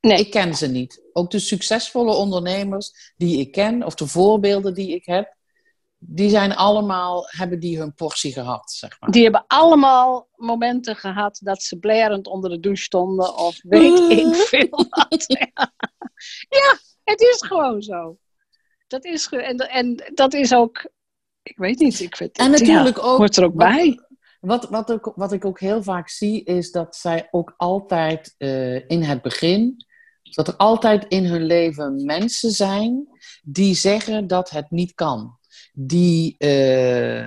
Nee. 0.00 0.18
Ik 0.18 0.30
ken 0.30 0.54
ze 0.54 0.66
niet. 0.66 1.02
Ook 1.12 1.30
de 1.30 1.38
succesvolle 1.38 2.14
ondernemers 2.14 3.12
die 3.16 3.38
ik 3.40 3.52
ken, 3.52 3.84
of 3.84 3.94
de 3.94 4.06
voorbeelden 4.06 4.74
die 4.74 4.94
ik 4.94 5.04
heb, 5.06 5.36
die 5.98 6.30
zijn 6.30 6.54
allemaal, 6.54 7.24
hebben 7.26 7.60
die 7.60 7.78
hun 7.78 7.94
portie 7.94 8.32
gehad, 8.32 8.70
zeg 8.72 9.00
maar. 9.00 9.10
Die 9.10 9.22
hebben 9.22 9.44
allemaal 9.46 10.28
momenten 10.36 10.96
gehad 10.96 11.38
dat 11.42 11.62
ze 11.62 11.78
blerend 11.78 12.26
onder 12.26 12.50
de 12.50 12.60
douche 12.60 12.82
stonden 12.82 13.36
of 13.36 13.58
weet 13.62 13.98
Mm. 14.00 14.10
ik 14.10 14.34
veel 14.34 14.68
wat. 14.88 15.24
ja, 16.58 16.78
het 17.04 17.20
is 17.20 17.42
gewoon 17.46 17.82
zo. 17.82 18.18
Dat 18.86 19.04
is, 19.04 19.28
en, 19.28 19.56
en 19.56 20.10
dat 20.14 20.34
is 20.34 20.54
ook, 20.54 20.90
ik 21.42 21.56
weet 21.56 21.78
niet, 21.78 22.00
ik 22.00 22.16
vind 22.16 22.38
En 22.38 22.50
natuurlijk 22.50 22.96
ja, 22.96 23.02
ook- 23.02 23.16
hoort 23.18 23.36
er 23.36 23.44
ook 23.44 23.54
wat- 23.54 23.68
bij. 23.68 24.00
Wat, 24.40 24.68
wat, 24.68 24.90
ik, 24.90 25.12
wat 25.14 25.32
ik 25.32 25.44
ook 25.44 25.60
heel 25.60 25.82
vaak 25.82 26.08
zie, 26.08 26.44
is 26.44 26.70
dat 26.70 26.96
zij 26.96 27.28
ook 27.30 27.54
altijd 27.56 28.34
eh, 28.38 28.88
in 28.88 29.02
het 29.02 29.22
begin, 29.22 29.86
dat 30.30 30.48
er 30.48 30.56
altijd 30.56 31.04
in 31.08 31.24
hun 31.24 31.42
leven 31.42 32.04
mensen 32.04 32.50
zijn 32.50 33.06
die 33.42 33.74
zeggen 33.74 34.26
dat 34.26 34.50
het 34.50 34.70
niet 34.70 34.94
kan. 34.94 35.38
Die, 35.72 36.38
eh, 36.38 37.26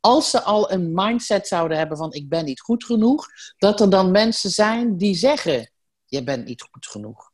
als 0.00 0.30
ze 0.30 0.42
al 0.42 0.72
een 0.72 0.94
mindset 0.94 1.46
zouden 1.46 1.78
hebben 1.78 1.96
van 1.96 2.12
ik 2.12 2.28
ben 2.28 2.44
niet 2.44 2.60
goed 2.60 2.84
genoeg, 2.84 3.26
dat 3.58 3.80
er 3.80 3.90
dan 3.90 4.10
mensen 4.10 4.50
zijn 4.50 4.96
die 4.96 5.14
zeggen 5.14 5.70
je 6.10 6.24
bent 6.24 6.44
niet 6.44 6.62
goed 6.70 6.86
genoeg. 6.86 7.30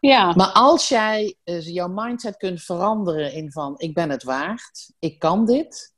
Ja, 0.00 0.32
Maar 0.34 0.52
als 0.52 0.88
jij 0.88 1.36
eh, 1.44 1.74
jouw 1.74 1.88
mindset 1.88 2.36
kunt 2.36 2.62
veranderen 2.62 3.32
in 3.32 3.52
van 3.52 3.78
ik 3.78 3.94
ben 3.94 4.10
het 4.10 4.22
waard, 4.22 4.92
ik 4.98 5.18
kan 5.18 5.46
dit. 5.46 5.94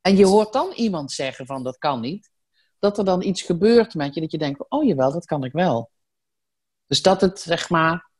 En 0.00 0.16
je 0.16 0.26
hoort 0.26 0.52
dan 0.52 0.72
iemand 0.72 1.12
zeggen 1.12 1.46
van 1.46 1.62
dat 1.62 1.78
kan 1.78 2.00
niet. 2.00 2.30
Dat 2.78 2.98
er 2.98 3.04
dan 3.04 3.22
iets 3.22 3.42
gebeurt 3.42 3.94
met 3.94 4.14
je 4.14 4.20
dat 4.20 4.30
je 4.30 4.38
denkt, 4.38 4.64
oh 4.68 4.84
jawel, 4.86 5.12
dat 5.12 5.24
kan 5.24 5.44
ik 5.44 5.52
wel. 5.52 5.90
Dus 6.86 7.02
dat 7.02 7.20
het 7.20 7.40
zeg 7.40 7.70
maar, 7.70 8.10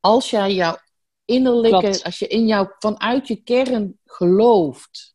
als 0.00 0.30
jij 0.30 0.54
jouw 0.54 0.76
innerlijke, 1.24 1.78
Klopt. 1.80 2.04
als 2.04 2.18
je 2.18 2.26
in 2.26 2.46
jou 2.46 2.68
vanuit 2.78 3.28
je 3.28 3.36
kern 3.36 3.98
gelooft 4.04 5.14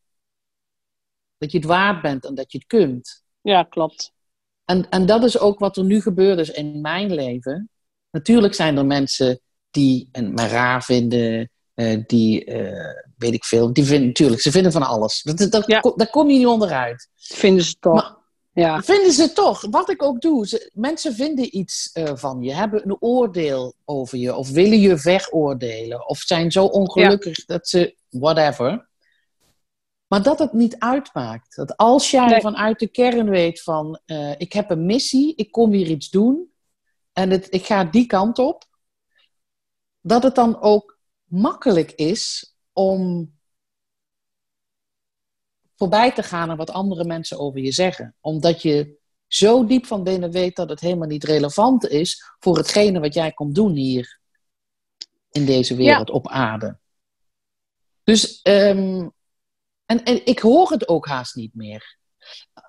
dat 1.38 1.52
je 1.52 1.58
het 1.58 1.66
waard 1.66 2.02
bent 2.02 2.24
en 2.24 2.34
dat 2.34 2.52
je 2.52 2.58
het 2.58 2.66
kunt. 2.66 3.22
ja, 3.40 3.62
klopt. 3.62 4.12
En, 4.64 4.88
en 4.88 5.06
dat 5.06 5.24
is 5.24 5.38
ook 5.38 5.58
wat 5.58 5.76
er 5.76 5.84
nu 5.84 6.00
gebeurd 6.00 6.38
is 6.38 6.50
in 6.50 6.80
mijn 6.80 7.12
leven. 7.14 7.70
Natuurlijk 8.10 8.54
zijn 8.54 8.76
er 8.76 8.86
mensen 8.86 9.40
die 9.70 10.08
en 10.12 10.34
me 10.34 10.46
raar 10.46 10.82
vinden, 10.84 11.50
eh, 11.74 12.02
die, 12.06 12.44
eh, 12.44 13.04
weet 13.16 13.32
ik 13.32 13.44
veel, 13.44 13.72
die 13.72 13.84
vinden 13.84 14.06
natuurlijk, 14.06 14.40
ze 14.40 14.50
vinden 14.50 14.72
van 14.72 14.82
alles. 14.82 15.22
Dat, 15.22 15.50
dat, 15.50 15.66
Ja. 15.66 15.80
daar 15.96 16.10
kom 16.10 16.30
je 16.30 16.38
niet 16.38 16.46
onderuit. 16.46 17.08
Vinden 17.14 17.64
ze 17.64 17.76
toch. 17.78 18.20
Ja. 18.54 18.82
vinden 18.82 19.12
ze 19.12 19.32
toch, 19.32 19.66
wat 19.70 19.90
ik 19.90 20.02
ook 20.02 20.20
doe, 20.20 20.46
ze, 20.46 20.70
mensen 20.74 21.14
vinden 21.14 21.56
iets 21.56 21.92
eh, 21.92 22.12
van 22.14 22.42
je, 22.42 22.52
hebben 22.54 22.84
een 22.84 22.96
oordeel 23.00 23.74
over 23.84 24.18
je, 24.18 24.34
of 24.34 24.50
willen 24.50 24.78
je 24.78 24.98
veroordelen, 24.98 26.08
of 26.08 26.18
zijn 26.18 26.50
zo 26.52 26.64
ongelukkig 26.64 27.44
dat 27.44 27.68
ze, 27.68 27.96
whatever. 28.08 28.88
Maar 30.06 30.22
dat 30.22 30.38
het 30.38 30.52
niet 30.52 30.78
uitmaakt. 30.78 31.56
Dat 31.56 31.76
als 31.76 32.10
jij 32.10 32.26
Nee. 32.26 32.40
vanuit 32.40 32.78
de 32.78 32.86
kern 32.88 33.28
weet 33.30 33.62
van, 33.62 34.00
eh, 34.04 34.40
ik 34.40 34.52
heb 34.52 34.70
een 34.70 34.86
missie, 34.86 35.34
ik 35.36 35.50
kom 35.52 35.72
hier 35.72 35.86
iets 35.86 36.10
doen, 36.10 36.52
en 37.12 37.30
het, 37.30 37.46
ik 37.50 37.66
ga 37.66 37.84
die 37.84 38.06
kant 38.06 38.38
op, 38.38 38.64
dat 40.00 40.22
het 40.22 40.34
dan 40.34 40.60
ook 40.60 40.98
makkelijk 41.24 41.92
is 41.92 42.54
om 42.72 43.32
voorbij 45.82 46.12
te 46.12 46.22
gaan 46.22 46.50
aan 46.50 46.56
wat 46.56 46.70
andere 46.70 47.04
mensen 47.04 47.38
over 47.38 47.60
je 47.60 47.72
zeggen. 47.72 48.14
Omdat 48.20 48.62
je 48.62 48.98
zo 49.26 49.66
diep 49.66 49.86
van 49.86 50.02
binnen 50.02 50.30
weet 50.30 50.56
dat 50.56 50.68
het 50.68 50.80
helemaal 50.80 51.08
niet 51.08 51.24
relevant 51.24 51.88
is 51.88 52.24
voor 52.38 52.56
hetgene 52.56 53.00
wat 53.00 53.14
jij 53.14 53.32
komt 53.32 53.54
doen 53.54 53.74
hier 53.74 54.20
in 55.30 55.44
deze 55.44 55.76
wereld 55.76 56.10
op 56.10 56.28
aarde. 56.28 56.78
Dus, 58.04 58.42
ehm, 58.42 59.08
en, 59.84 60.04
en 60.04 60.26
ik 60.26 60.38
hoor 60.38 60.70
het 60.70 60.88
ook 60.88 61.06
haast 61.06 61.34
niet 61.34 61.54
meer. 61.54 61.98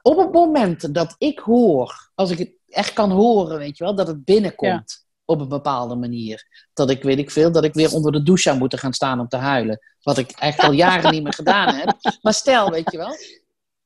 Op 0.01 0.18
het 0.18 0.32
moment 0.32 0.93
dat 0.93 1.16
ik 1.18 1.39
hoor, 1.39 2.11
als 2.16 2.32
ik 2.32 2.38
het 2.38 2.53
echt 2.68 2.93
kan 2.93 3.11
horen, 3.11 3.57
weet 3.57 3.78
je 3.78 3.84
wel, 3.84 3.95
dat 3.95 4.07
het 4.07 4.24
binnenkomt 4.24 5.03
op 5.26 5.41
een 5.41 5.47
bepaalde 5.47 5.95
manier. 5.95 6.67
Dat 6.74 6.89
ik, 6.89 7.03
weet 7.03 7.17
ik 7.17 7.32
veel, 7.32 7.51
dat 7.51 7.63
ik 7.63 7.74
weer 7.74 7.93
onder 7.93 8.11
de 8.11 8.24
douche 8.24 8.41
zou 8.43 8.57
moeten 8.57 8.80
gaan 8.80 8.93
staan 8.93 9.19
om 9.19 9.28
te 9.28 9.38
huilen. 9.38 9.80
Wat 10.01 10.17
ik 10.17 10.32
echt 10.32 10.59
al 10.59 10.71
jaren 10.71 11.11
niet 11.11 11.24
meer 11.24 11.34
gedaan 11.34 11.76
heb. 11.76 11.95
Maar 12.21 12.34
stel, 12.34 12.69
weet 12.69 12.91
je 12.91 12.97
wel, 12.97 13.15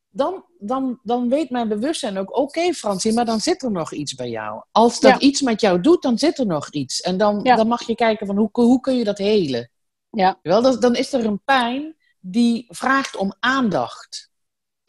dan, 0.10 0.46
dan, 0.60 1.00
dan 1.04 1.30
weet 1.30 1.50
mijn 1.50 1.68
bewustzijn 1.68 2.18
ook, 2.18 2.38
oké 2.38 2.74
Fransie, 2.74 3.14
maar 3.14 3.26
dan 3.26 3.40
zit 3.40 3.64
er 3.64 3.72
nog 3.72 3.92
iets 3.94 4.14
bij 4.14 4.30
jou. 4.30 4.64
Als 4.72 5.00
dat 5.00 5.12
Ja. 5.12 5.20
iets 5.20 5.42
met 5.42 5.62
jou 5.62 5.82
doet, 5.82 6.02
dan 6.02 6.18
zit 6.18 6.38
er 6.40 6.46
nog 6.46 6.70
iets. 6.70 7.02
En 7.02 7.18
dan, 7.18 7.40
Ja. 7.44 7.56
dan 7.56 7.68
mag 7.68 7.88
je 7.88 7.96
kijken 7.96 8.28
van 8.28 8.38
hoe, 8.38 8.50
hoe 8.52 8.80
kun 8.80 8.96
je 8.98 9.04
dat 9.04 9.18
helen. 9.18 9.70
Ja. 10.10 10.40
Wel, 10.42 10.62
dan, 10.62 10.80
dan 10.80 10.96
is 10.96 11.14
er 11.14 11.26
een 11.26 11.42
pijn 11.44 11.96
die 12.20 12.66
vraagt 12.70 13.16
om 13.16 13.34
aandacht. 13.40 14.30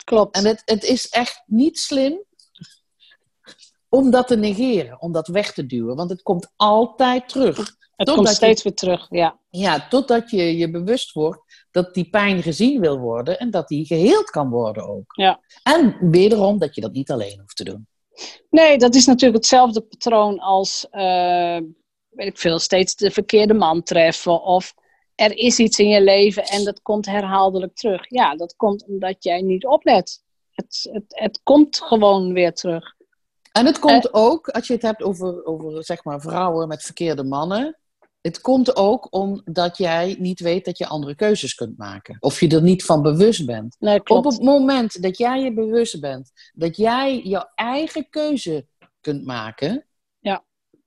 Klopt. 0.05 0.36
En 0.36 0.46
het, 0.46 0.62
het 0.64 0.84
is 0.84 1.09
echt 1.09 1.42
niet 1.46 1.78
slim 1.78 2.24
om 3.89 4.11
dat 4.11 4.26
te 4.26 4.36
negeren, 4.36 5.01
om 5.01 5.12
dat 5.12 5.28
weg 5.28 5.53
te 5.53 5.66
duwen. 5.66 5.97
Want 5.97 6.11
het 6.11 6.22
komt 6.22 6.53
altijd 6.57 7.28
terug. 7.28 7.57
het 7.57 7.66
totdat 7.97 8.14
komt 8.14 8.28
je- 8.28 8.34
steeds 8.34 8.62
weer 8.62 8.74
terug. 8.74 9.07
Ja. 9.11 9.39
Ja, 9.51 9.89
totdat 9.89 10.30
je 10.30 10.57
je 10.57 10.70
bewust 10.70 11.12
wordt 11.12 11.66
dat 11.70 11.95
die 11.95 12.09
pijn 12.11 12.43
gezien 12.43 12.80
wil 12.80 12.99
worden 12.99 13.39
en 13.39 13.51
dat 13.51 13.68
die 13.68 13.86
geheeld 13.86 14.30
kan 14.30 14.49
worden 14.51 14.89
ook. 14.89 15.12
Ja. 15.14 15.41
En 15.62 15.97
wederom 16.11 16.59
dat 16.59 16.74
je 16.74 16.80
dat 16.80 16.93
niet 16.93 17.11
alleen 17.11 17.39
hoeft 17.41 17.57
te 17.57 17.64
doen. 17.64 17.86
Nee, 18.51 18.78
dat 18.78 18.95
is 18.95 19.07
natuurlijk 19.07 19.39
hetzelfde 19.39 19.80
patroon 19.80 20.39
als, 20.39 20.86
eh, 20.91 21.59
weet 22.09 22.26
ik 22.26 22.39
veel, 22.39 22.59
steeds 22.59 22.95
de 22.95 23.11
verkeerde 23.11 23.55
man 23.55 23.82
treffen. 23.82 24.43
Of 24.43 24.74
er 25.14 25.36
is 25.36 25.59
iets 25.59 25.78
in 25.78 25.89
je 25.89 26.03
leven 26.03 26.45
en 26.45 26.64
dat 26.64 26.82
komt 26.82 27.07
herhaaldelijk 27.07 27.74
terug. 27.76 28.11
Ja, 28.11 28.36
dat 28.36 28.57
komt 28.57 28.84
omdat 28.86 29.24
jij 29.24 29.43
niet 29.43 29.66
oplet. 29.66 30.22
Het, 30.51 30.89
het, 30.93 31.05
het 31.09 31.41
komt 31.43 31.80
gewoon 31.80 32.32
weer 32.32 32.53
terug. 32.53 32.95
En 33.59 33.66
het 33.66 33.78
komt 33.78 34.14
ook, 34.14 34.48
als 34.48 34.66
je 34.66 34.72
het 34.72 34.82
hebt 34.82 35.02
over, 35.02 35.44
over 35.44 35.84
zeg 35.84 36.04
maar, 36.04 36.20
vrouwen 36.20 36.68
met 36.68 36.82
verkeerde 36.82 37.24
mannen. 37.24 37.78
Het 38.20 38.40
komt 38.40 38.76
ook 38.76 39.06
omdat 39.11 39.76
jij 39.76 40.16
niet 40.18 40.40
weet 40.40 40.64
dat 40.64 40.78
je 40.78 40.86
andere 40.86 41.14
keuzes 41.14 41.54
kunt 41.54 41.78
maken. 41.78 42.16
Of 42.20 42.40
je 42.40 42.48
er 42.48 42.62
niet 42.62 42.84
van 42.84 43.02
bewust 43.02 43.46
bent. 43.46 43.76
Nee. 43.78 44.00
Op 44.04 44.24
het 44.24 44.42
moment 44.42 45.02
dat 45.02 45.18
jij 45.18 45.40
je 45.40 45.54
bewust 45.54 46.00
bent 46.00 46.32
dat 46.54 46.76
jij 46.76 47.20
jouw 47.20 47.50
eigen 47.54 48.09
keuze 48.11 48.66
kunt 49.00 49.24
maken, 49.24 49.86
Ja. 50.20 50.44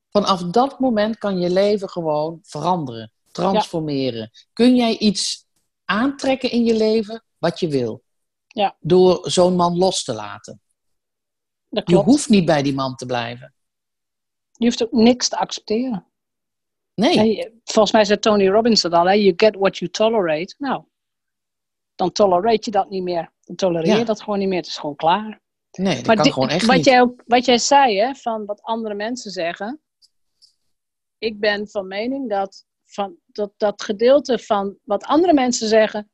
vanaf 0.09 0.43
dat 0.43 0.79
moment 0.79 1.17
kan 1.17 1.39
je 1.39 1.49
leven 1.49 1.89
gewoon 1.89 2.39
veranderen, 2.43 3.11
transformeren. 3.31 4.31
Kun 4.53 4.75
jij 4.75 4.97
iets 4.97 5.45
aantrekken 5.85 6.51
in 6.51 6.65
je 6.65 6.75
leven 6.75 7.23
wat 7.37 7.59
je 7.59 7.67
wil? 7.67 8.03
Ja. 8.47 8.75
Door 8.79 9.19
zo'n 9.29 9.55
man 9.55 9.77
los 9.77 10.03
te 10.03 10.13
laten. 10.13 10.61
Dat 11.71 11.89
Je 11.89 11.95
hoeft 11.95 12.29
niet 12.29 12.45
bij 12.45 12.61
die 12.61 12.73
man 12.73 12.95
te 12.95 13.05
blijven. 13.05 13.53
Je 14.51 14.65
hoeft 14.65 14.83
ook 14.83 14.91
niks 14.91 15.29
te 15.29 15.37
accepteren. 15.37 16.05
Nee. 16.93 17.51
Volgens 17.63 17.91
mij 17.91 18.05
zei 18.05 18.19
Tony 18.19 18.47
Robbins 18.47 18.81
dat 18.81 18.93
al, 18.93 19.05
hè? 19.05 19.13
you 19.13 19.33
get 19.35 19.55
what 19.55 19.77
you 19.77 19.91
tolerate. 19.91 20.55
Nou, 20.57 20.83
dan 21.95 22.11
tolerate 22.11 22.61
je 22.61 22.71
dat 22.71 22.89
niet 22.89 23.03
meer. 23.03 23.31
Dan 23.41 23.55
tolereer 23.55 23.91
je 23.91 23.97
Ja. 23.99 24.03
dat 24.03 24.21
gewoon 24.21 24.39
niet 24.39 24.47
meer. 24.47 24.57
Het 24.57 24.67
is 24.67 24.77
gewoon 24.77 24.95
klaar. 24.95 25.41
Nee, 25.71 25.95
dat 25.95 26.05
Maar 26.05 26.15
kan 26.15 26.33
gewoon 26.33 26.49
echt 26.49 26.65
wat 26.65 26.75
niet. 26.75 26.85
Jij 26.85 27.01
ook, 27.01 27.23
wat 27.25 27.45
jij 27.45 27.57
zei, 27.57 27.97
hè, 27.99 28.15
van 28.15 28.45
wat 28.45 28.61
andere 28.61 28.95
mensen 28.95 29.31
zeggen. 29.31 29.81
Ik 31.17 31.39
ben 31.39 31.67
van 31.67 31.87
mening 31.87 32.29
dat, 32.29 32.65
van, 32.85 33.15
dat 33.25 33.53
dat 33.57 33.83
gedeelte 33.83 34.39
van 34.39 34.77
wat 34.83 35.03
andere 35.03 35.33
mensen 35.33 35.67
zeggen, 35.67 36.11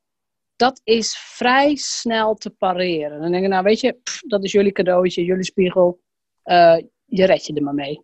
dat 0.58 0.82
is 0.84 1.18
vrij 1.18 1.76
snel 1.76 2.36
te 2.36 2.50
pareren. 2.50 3.22
Dan 3.22 3.32
denk 3.32 3.44
ik, 3.44 3.50
nou 3.50 3.64
weet 3.64 3.80
je, 3.80 3.94
pff, 4.04 4.22
dat 4.22 4.44
is 4.44 4.52
jullie 4.52 4.72
cadeautje, 4.72 5.24
jullie 5.24 5.44
spiegel. 5.44 6.02
Eh, 6.44 6.78
je 7.06 7.26
red 7.26 7.46
je 7.46 7.54
er 7.54 7.64
maar 7.64 7.74
mee. 7.74 8.02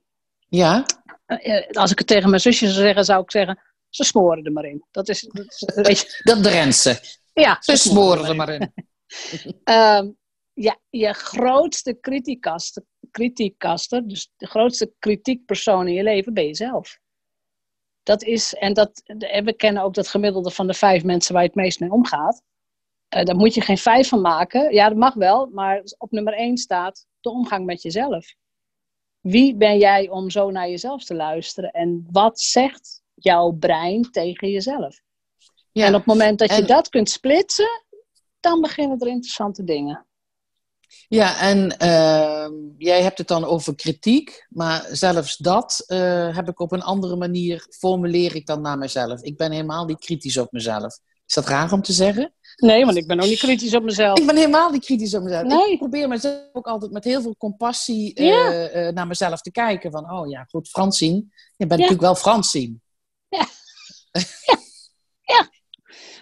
Ja, 0.50 0.86
Eh, 1.26 1.58
eh, 1.58 1.70
als 1.70 1.92
ik 1.92 1.98
het 1.98 2.08
tegen 2.08 2.30
mijn 2.30 2.42
zusje 2.42 2.68
zou 2.68 2.86
zeggen, 2.86 3.06
zou 3.06 3.22
ik 3.22 3.32
zeggen, 3.32 3.60
ze 3.90 4.04
smoren 4.04 4.44
er 4.44 4.52
maar 4.52 4.66
in. 4.66 4.86
Dat 4.92 5.10
is, 5.10 5.22
dat 5.22 5.46
is 5.46 5.70
weet 5.76 6.00
je, 6.00 6.22
dat 6.34 6.44
Drentse. 6.44 7.00
ja, 7.34 7.58
Ze 7.60 7.76
smoren 7.76 8.26
er 8.26 8.36
maar 8.36 8.50
in. 8.50 8.74
Ehm, 9.64 10.12
ja, 10.54 10.80
je 10.90 11.14
grootste 11.14 12.00
criticas, 12.00 12.80
kritiekkaster, 13.12 14.08
dus 14.08 14.32
de 14.36 14.48
grootste 14.48 14.94
kritiekpersoon 15.00 15.88
in 15.88 15.94
je 15.94 16.04
leven, 16.04 16.34
ben 16.34 16.46
je 16.46 16.56
zelf. 16.56 17.00
Dat 18.04 18.24
is, 18.24 18.54
en 18.54 18.74
dat, 18.74 19.02
we 19.44 19.54
kennen 19.58 19.84
ook 19.84 19.94
dat 19.94 20.08
gemiddelde 20.08 20.52
van 20.52 20.68
de 20.68 20.74
vijf 20.74 21.04
mensen 21.04 21.34
waar 21.34 21.42
je 21.42 21.48
het 21.48 21.58
meest 21.58 21.80
mee 21.80 21.92
omgaat. 21.92 22.42
Uh, 23.16 23.24
daar 23.24 23.36
moet 23.36 23.54
je 23.54 23.62
geen 23.62 23.78
vijf 23.78 24.08
van 24.08 24.22
maken. 24.22 24.74
Ja, 24.74 24.88
dat 24.88 24.98
mag 24.98 25.14
wel, 25.14 25.46
maar 25.46 25.82
op 25.98 26.12
nummer 26.12 26.34
één 26.34 26.58
staat 26.58 27.06
de 27.22 27.30
omgang 27.30 27.66
met 27.66 27.82
jezelf. 27.82 28.36
Wie 29.20 29.56
ben 29.56 29.78
jij 29.78 30.10
om 30.10 30.30
zo 30.30 30.52
naar 30.52 30.70
jezelf 30.70 31.04
te 31.04 31.16
luisteren? 31.16 31.72
En 31.72 32.08
wat 32.12 32.40
zegt 32.40 33.02
jouw 33.14 33.52
brein 33.52 34.12
tegen 34.12 34.50
jezelf? 34.50 35.02
Ja, 35.72 35.86
en 35.86 35.94
op 35.94 35.98
het 35.98 36.06
moment 36.06 36.40
dat 36.40 36.56
je 36.56 36.64
dat 36.64 36.90
kunt 36.90 37.10
splitsen, 37.10 37.82
dan 38.40 38.62
beginnen 38.62 39.00
er 39.00 39.08
interessante 39.08 39.64
dingen. 39.64 40.06
Ja, 41.08 41.40
en 41.40 41.76
uh, 41.82 42.48
jij 42.78 43.02
hebt 43.02 43.18
het 43.18 43.28
dan 43.28 43.46
over 43.46 43.76
kritiek, 43.76 44.46
maar 44.50 44.88
zelfs 44.92 45.38
dat 45.38 45.84
uh, 45.88 46.36
heb 46.36 46.50
ik 46.50 46.60
op 46.60 46.72
een 46.72 46.82
andere 46.82 47.16
manier, 47.16 47.66
formuleer 47.70 48.36
ik 48.36 48.46
dan 48.46 48.62
naar 48.62 48.78
mezelf. 48.78 49.22
Ik 49.22 49.38
ben 49.38 49.52
helemaal 49.52 49.86
niet 49.86 50.00
kritisch 50.00 50.38
op 50.38 50.52
mezelf. 50.52 51.00
Is 51.28 51.34
dat 51.34 51.48
raar 51.48 51.72
om 51.72 51.82
te 51.82 51.94
zeggen? 51.94 52.34
Nee, 52.56 52.86
want 52.86 52.98
ik 52.98 53.08
ben 53.08 53.20
ook 53.20 53.28
niet 53.28 53.40
kritisch 53.40 53.76
op 53.76 53.84
mezelf. 53.84 54.20
Ik 54.20 54.26
ben 54.26 54.36
helemaal 54.36 54.70
niet 54.70 54.86
kritisch 54.86 55.14
op 55.14 55.24
mezelf. 55.24 55.44
Nee. 55.44 55.72
Ik 55.72 55.78
probeer 55.78 56.08
mezelf 56.08 56.50
ook 56.52 56.68
altijd 56.68 56.92
met 56.92 57.04
heel 57.04 57.22
veel 57.22 57.36
compassie 57.38 58.20
uh, 58.20 58.90
naar 58.90 59.08
mezelf 59.08 59.42
te 59.42 59.52
kijken. 59.52 59.92
Van, 59.92 60.12
oh 60.12 60.30
ja, 60.30 60.44
goed, 60.50 60.70
Fransien. 60.70 61.34
Je 61.56 61.68
bent 61.68 61.80
natuurlijk 61.80 62.02
wel 62.02 62.16
Fransien. 62.16 62.82
Ja. 63.30 63.48
ja. 64.12 64.58
ja. 65.22 65.50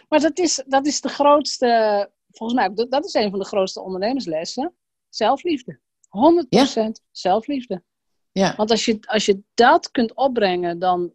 Maar 0.09 0.19
dat 0.19 0.39
is, 0.39 0.63
dat 0.67 0.85
is 0.85 1.01
de 1.01 1.09
grootste 1.09 2.09
volgens 2.31 2.59
mij, 2.59 2.87
dat 2.89 3.05
is 3.05 3.13
een 3.13 3.29
van 3.29 3.39
de 3.39 3.45
grootste 3.45 3.81
ondernemerslessen. 3.81 4.75
Zelfliefde. 5.09 5.79
100% 6.01 6.91
zelfliefde. 7.11 7.83
Ja. 8.31 8.55
Want 8.55 8.71
als 8.71 8.85
je, 8.85 8.99
als 9.01 9.25
je 9.25 9.43
dat 9.53 9.91
kunt 9.91 10.13
opbrengen, 10.15 10.79
dan, 10.79 11.13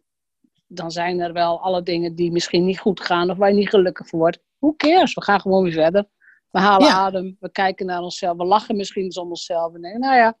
dan 0.67 0.91
zijn 0.91 1.19
er 1.19 1.33
wel 1.33 1.61
alle 1.61 1.83
dingen 1.83 2.15
die 2.15 2.31
misschien 2.31 2.65
niet 2.65 2.79
goed 2.79 3.01
gaan 3.01 3.29
of 3.29 3.37
waar 3.37 3.49
je 3.49 3.55
niet 3.55 3.69
gelukkig 3.69 4.07
voor 4.07 4.19
wordt. 4.19 4.39
Hoe 4.57 4.75
cares? 4.75 5.13
We 5.13 5.23
gaan 5.23 5.41
gewoon 5.41 5.63
weer 5.63 5.73
verder. 5.73 6.09
We 6.51 6.59
halen 6.59 6.91
adem, 6.91 7.37
we 7.39 7.51
kijken 7.51 7.85
naar 7.85 8.01
onszelf, 8.01 8.37
we 8.37 8.45
lachen 8.45 8.75
misschien 8.75 9.03
eens 9.03 9.17
om 9.17 9.29
onszelf 9.29 9.73
en 9.73 9.81
denken, 9.81 9.99
nou 9.99 10.15
ja, 10.15 10.37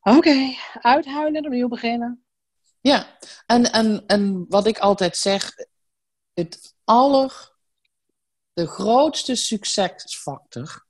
oké, 0.00 0.54
uithuilen 0.72 1.34
en 1.34 1.46
opnieuw 1.46 1.68
beginnen. 1.68 2.24
Ja, 2.80 3.06
en, 3.46 3.72
en, 3.72 4.06
en 4.06 4.44
wat 4.48 4.66
ik 4.66 4.78
altijd 4.78 5.16
zeg, 5.16 5.52
het 6.32 6.74
aller 6.84 7.53
de 8.54 8.66
grootste 8.66 9.34
succesfactor, 9.34 10.86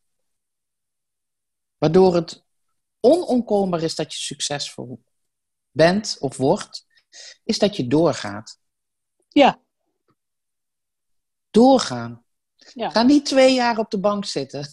waardoor 1.78 2.14
het 2.14 2.44
onomkoombaar 3.00 3.82
is 3.82 3.94
dat 3.94 4.12
je 4.12 4.18
succesvol 4.18 5.02
bent 5.70 6.16
of 6.20 6.36
wordt, 6.36 6.86
is 7.44 7.58
dat 7.58 7.76
je 7.76 7.86
doorgaat. 7.86 8.58
Ja. 9.28 9.60
Doorgaan. 11.50 12.24
Ja. 12.56 12.90
Ga 12.90 13.02
niet 13.02 13.26
twee 13.26 13.54
jaar 13.54 13.78
op 13.78 13.90
de 13.90 14.00
bank 14.00 14.24
zitten. 14.24 14.68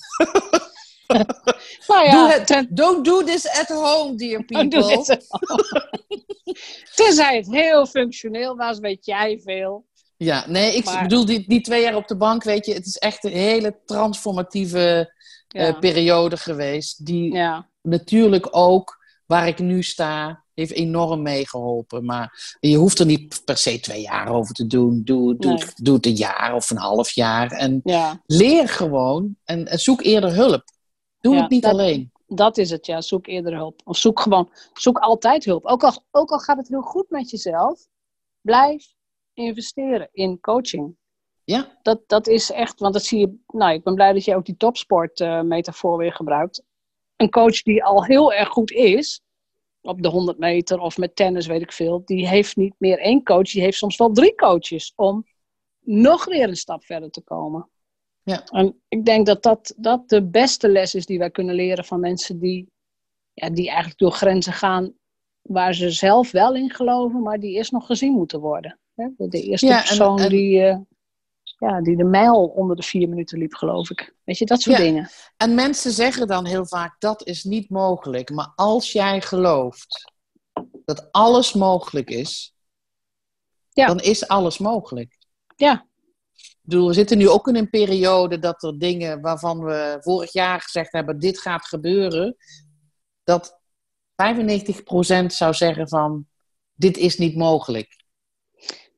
nou 1.87 2.05
ja, 2.05 2.39
do 2.39 2.65
don't 2.69 3.05
do 3.05 3.23
this 3.23 3.49
at 3.49 3.67
home, 3.67 4.15
dear 4.15 4.43
people. 4.51 5.05
Tenzij 6.95 7.35
het 7.35 7.47
heel 7.47 7.85
functioneel 7.85 8.55
was, 8.55 8.79
weet 8.79 9.05
jij 9.05 9.39
veel. 9.43 9.85
Ja, 10.23 10.45
nee, 10.47 10.75
ik 10.75 10.99
bedoel 11.01 11.25
die, 11.25 11.47
die 11.47 11.61
twee 11.61 11.81
jaar 11.81 11.95
op 11.95 12.07
de 12.07 12.17
bank, 12.17 12.43
weet 12.43 12.65
je, 12.65 12.73
het 12.73 12.85
is 12.85 12.97
echt 12.97 13.23
een 13.23 13.31
hele 13.31 13.79
transformatieve 13.85 15.13
eh, 15.47 15.79
periode 15.79 16.37
geweest. 16.37 17.05
Die 17.05 17.33
ja. 17.33 17.67
natuurlijk 17.81 18.47
ook, 18.51 19.05
waar 19.25 19.47
ik 19.47 19.59
nu 19.59 19.83
sta, 19.83 20.43
heeft 20.53 20.71
enorm 20.71 21.21
meegeholpen. 21.21 22.05
Maar 22.05 22.55
je 22.59 22.77
hoeft 22.77 22.99
er 22.99 23.05
niet 23.05 23.41
per 23.45 23.57
se 23.57 23.79
twee 23.79 24.01
jaar 24.01 24.29
over 24.29 24.53
te 24.55 24.67
doen. 24.67 25.01
Doe, 25.03 25.35
doe, 25.35 25.51
het, 25.51 25.73
doe 25.75 25.95
het 25.95 26.05
een 26.05 26.15
jaar 26.15 26.53
of 26.53 26.69
een 26.69 26.77
half 26.77 27.11
jaar. 27.11 27.51
En 27.51 27.81
leer 28.25 28.69
gewoon 28.69 29.35
en, 29.43 29.67
en, 29.67 29.79
zoek 29.79 30.01
eerder 30.01 30.33
hulp. 30.33 30.63
Doe 31.19 31.35
het 31.35 31.49
niet 31.49 31.65
alleen. 31.65 32.11
Dat 32.27 32.57
is 32.57 32.69
het, 32.69 32.85
ja. 32.85 33.01
Zoek 33.01 33.27
eerder 33.27 33.53
hulp. 33.53 33.81
Of 33.83 33.97
zoek 33.97 34.19
gewoon, 34.19 34.49
zoek 34.73 34.97
altijd 34.97 35.45
hulp. 35.45 35.65
Ook 35.65 35.83
al, 35.83 36.03
ook 36.11 36.31
al 36.31 36.39
gaat 36.39 36.57
het 36.57 36.67
heel 36.67 36.81
goed 36.81 37.09
met 37.09 37.29
jezelf, 37.29 37.87
blijf 38.41 38.99
investeren 39.41 40.09
in 40.11 40.39
coaching. 40.39 40.95
Ja. 41.43 41.79
Dat, 41.81 42.01
dat 42.07 42.27
is 42.27 42.51
echt, 42.51 42.79
want 42.79 42.93
dat 42.93 43.03
zie 43.03 43.19
je, 43.19 43.35
nou, 43.47 43.73
ik 43.73 43.83
ben 43.83 43.95
blij 43.95 44.13
dat 44.13 44.25
je 44.25 44.35
ook 44.35 44.45
die 44.45 44.57
topsport-metafoor 44.57 45.97
weer 45.97 46.13
gebruikt. 46.13 46.63
Een 47.15 47.29
coach 47.29 47.61
die 47.61 47.83
al 47.83 48.05
heel 48.05 48.33
erg 48.33 48.49
goed 48.49 48.71
is, 48.71 49.21
op 49.81 50.01
de 50.01 50.07
100 50.07 50.37
meter 50.37 50.79
of 50.79 50.97
met 50.97 51.15
tennis, 51.15 51.47
weet 51.47 51.61
ik 51.61 51.71
veel, 51.71 52.01
die 52.05 52.27
heeft 52.27 52.55
niet 52.55 52.75
meer 52.77 52.99
één 52.99 53.23
coach, 53.23 53.51
die 53.51 53.61
heeft 53.61 53.77
soms 53.77 53.97
wel 53.97 54.11
drie 54.11 54.35
coaches 54.35 54.93
om 54.95 55.25
nog 55.79 56.25
weer 56.25 56.47
een 56.47 56.55
stap 56.55 56.83
verder 56.83 57.09
te 57.09 57.21
komen. 57.21 57.69
Ja. 58.23 58.43
En 58.45 58.81
ik 58.87 59.05
denk 59.05 59.25
dat, 59.25 59.43
dat 59.43 59.73
dat 59.77 60.09
de 60.09 60.23
beste 60.23 60.69
les 60.69 60.95
is 60.95 61.05
die 61.05 61.17
wij 61.17 61.31
kunnen 61.31 61.55
leren 61.55 61.85
van 61.85 61.99
mensen 61.99 62.39
die, 62.39 62.71
ja, 63.33 63.49
die 63.49 63.67
eigenlijk 63.67 63.97
door 63.97 64.11
grenzen 64.11 64.53
gaan 64.53 64.93
waar 65.41 65.73
ze 65.73 65.89
zelf 65.89 66.31
wel 66.31 66.55
in 66.55 66.69
geloven, 66.69 67.21
maar 67.21 67.39
die 67.39 67.55
eerst 67.55 67.71
nog 67.71 67.85
gezien 67.85 68.13
moeten 68.13 68.39
worden. 68.39 68.79
De 69.17 69.41
eerste 69.41 69.67
persoon 69.67 70.29
Die, 70.29 70.59
uh, 70.59 70.77
ja, 71.57 71.81
die 71.81 71.97
de 71.97 72.03
mijl 72.03 72.45
onder 72.45 72.75
de 72.75 72.83
vier 72.83 73.09
minuten 73.09 73.37
liep, 73.37 73.53
geloof 73.53 73.89
ik. 73.89 74.15
Weet 74.23 74.37
je, 74.37 74.45
dat 74.45 74.61
soort 74.61 74.77
ja. 74.77 74.83
dingen. 74.83 75.09
En 75.37 75.55
mensen 75.55 75.91
zeggen 75.91 76.27
dan 76.27 76.45
heel 76.45 76.65
vaak, 76.65 76.95
dat 76.99 77.27
is 77.27 77.43
niet 77.43 77.69
mogelijk. 77.69 78.29
Maar 78.29 78.51
als 78.55 78.91
jij 78.91 79.21
gelooft 79.21 80.13
dat 80.85 81.11
alles 81.11 81.53
mogelijk 81.53 82.09
is, 82.09 82.55
ja. 83.69 83.87
dan 83.87 83.99
is 83.99 84.27
alles 84.27 84.57
mogelijk. 84.57 85.17
Ja. 85.55 85.85
Ik 86.33 86.57
bedoel, 86.61 86.87
we 86.87 86.93
zitten 86.93 87.17
nu 87.17 87.29
ook 87.29 87.47
in 87.47 87.55
een 87.55 87.69
periode 87.69 88.39
dat 88.39 88.63
er 88.63 88.79
dingen 88.79 89.21
waarvan 89.21 89.63
we 89.63 89.97
vorig 89.99 90.33
jaar 90.33 90.61
gezegd 90.61 90.91
hebben, 90.91 91.19
dit 91.19 91.39
gaat 91.39 91.65
gebeuren, 91.65 92.35
dat 93.23 93.59
95% 94.11 95.25
zou 95.25 95.53
zeggen 95.53 95.87
van, 95.87 96.27
dit 96.73 96.97
is 96.97 97.17
niet 97.17 97.35
mogelijk. 97.35 98.00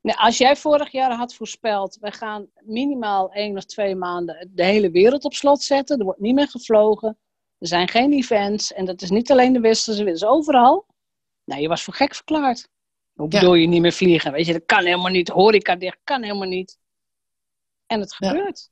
Nou, 0.03 0.17
als 0.17 0.37
jij 0.37 0.55
vorig 0.55 0.91
jaar 0.91 1.11
had 1.11 1.33
voorspeld, 1.33 1.97
we 2.01 2.11
gaan 2.11 2.47
minimaal 2.61 3.31
één 3.31 3.57
of 3.57 3.65
twee 3.65 3.95
maanden 3.95 4.49
de 4.51 4.63
hele 4.63 4.91
wereld 4.91 5.23
op 5.23 5.33
slot 5.33 5.61
zetten. 5.61 5.99
Er 5.99 6.05
wordt 6.05 6.19
niet 6.19 6.35
meer 6.35 6.47
gevlogen. 6.47 7.17
Er 7.57 7.67
zijn 7.67 7.87
geen 7.87 8.13
events. 8.13 8.73
En 8.73 8.85
dat 8.85 9.01
is 9.01 9.09
niet 9.09 9.31
alleen 9.31 9.53
de 9.53 9.59
westerse 9.59 10.03
wereld, 10.03 10.21
is 10.21 10.27
overal. 10.27 10.85
Nou, 11.43 11.61
je 11.61 11.67
was 11.67 11.83
voor 11.83 11.93
gek 11.93 12.15
verklaard. 12.15 12.67
Hoe 13.13 13.27
bedoel 13.27 13.53
je 13.53 13.67
niet 13.67 13.81
meer 13.81 13.91
vliegen? 13.91 14.31
Weet 14.31 14.45
je, 14.45 14.53
dat 14.53 14.65
kan 14.65 14.85
helemaal 14.85 15.11
niet. 15.11 15.29
Horeca 15.29 15.75
dicht 15.75 15.99
kan 16.03 16.23
helemaal 16.23 16.47
niet. 16.47 16.77
En 17.85 17.99
het 17.99 18.13
gebeurt. 18.13 18.69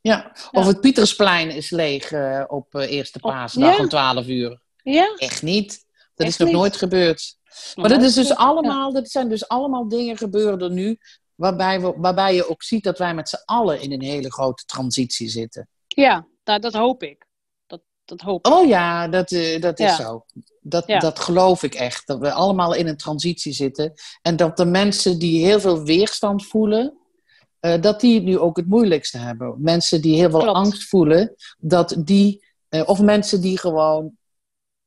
Ja, 0.00 0.36
of 0.50 0.66
het 0.66 0.80
Pietersplein 0.80 1.50
is 1.50 1.70
leeg 1.70 2.10
uh, 2.10 2.44
op 2.46 2.74
uh, 2.74 2.90
eerste 2.90 3.18
paasdag 3.18 3.78
om 3.78 3.88
12 3.88 4.26
uur. 4.26 4.62
Ja. 4.82 5.14
Echt 5.16 5.42
niet. 5.42 5.84
Dat 6.14 6.26
is 6.26 6.36
nog 6.36 6.50
nooit 6.50 6.76
gebeurd. 6.76 7.40
Maar 7.74 7.88
dat, 7.88 8.02
is 8.02 8.14
dus 8.14 8.34
allemaal, 8.34 8.92
dat 8.92 9.10
zijn 9.10 9.28
dus 9.28 9.48
allemaal 9.48 9.88
dingen 9.88 10.16
gebeuren 10.16 10.72
nu, 10.72 10.98
waarbij, 11.34 11.80
we, 11.80 11.94
waarbij 11.96 12.34
je 12.34 12.48
ook 12.48 12.62
ziet 12.62 12.84
dat 12.84 12.98
wij 12.98 13.14
met 13.14 13.28
z'n 13.28 13.42
allen 13.44 13.80
in 13.80 13.92
een 13.92 14.02
hele 14.02 14.32
grote 14.32 14.64
transitie 14.64 15.28
zitten. 15.28 15.68
Ja, 15.86 16.26
nou, 16.44 16.60
dat 16.60 16.74
hoop 16.74 17.02
ik. 17.02 17.26
Dat, 17.66 17.80
dat 18.04 18.20
hoop 18.20 18.46
ik. 18.46 18.52
Oh 18.52 18.66
ja, 18.66 19.08
dat, 19.08 19.30
uh, 19.30 19.60
dat 19.60 19.78
is 19.78 19.96
zo. 19.96 20.24
Dat, 20.60 20.86
dat 20.86 21.18
geloof 21.18 21.62
ik 21.62 21.74
echt. 21.74 22.06
Dat 22.06 22.18
we 22.18 22.32
allemaal 22.32 22.74
in 22.74 22.88
een 22.88 22.96
transitie 22.96 23.52
zitten. 23.52 23.92
En 24.22 24.36
dat 24.36 24.56
de 24.56 24.64
mensen 24.64 25.18
die 25.18 25.44
heel 25.44 25.60
veel 25.60 25.82
weerstand 25.82 26.46
voelen, 26.46 26.96
uh, 27.60 27.80
dat 27.80 28.00
die 28.00 28.20
nu 28.20 28.38
ook 28.38 28.56
het 28.56 28.68
moeilijkste 28.68 29.18
hebben. 29.18 29.54
Mensen 29.58 30.00
die 30.00 30.16
heel 30.16 30.30
veel 30.30 30.54
angst 30.54 30.88
voelen, 30.88 31.34
dat 31.58 31.96
die, 31.98 32.44
uh, 32.70 32.82
of 32.88 33.00
mensen 33.00 33.40
die 33.40 33.58
gewoon 33.58 34.16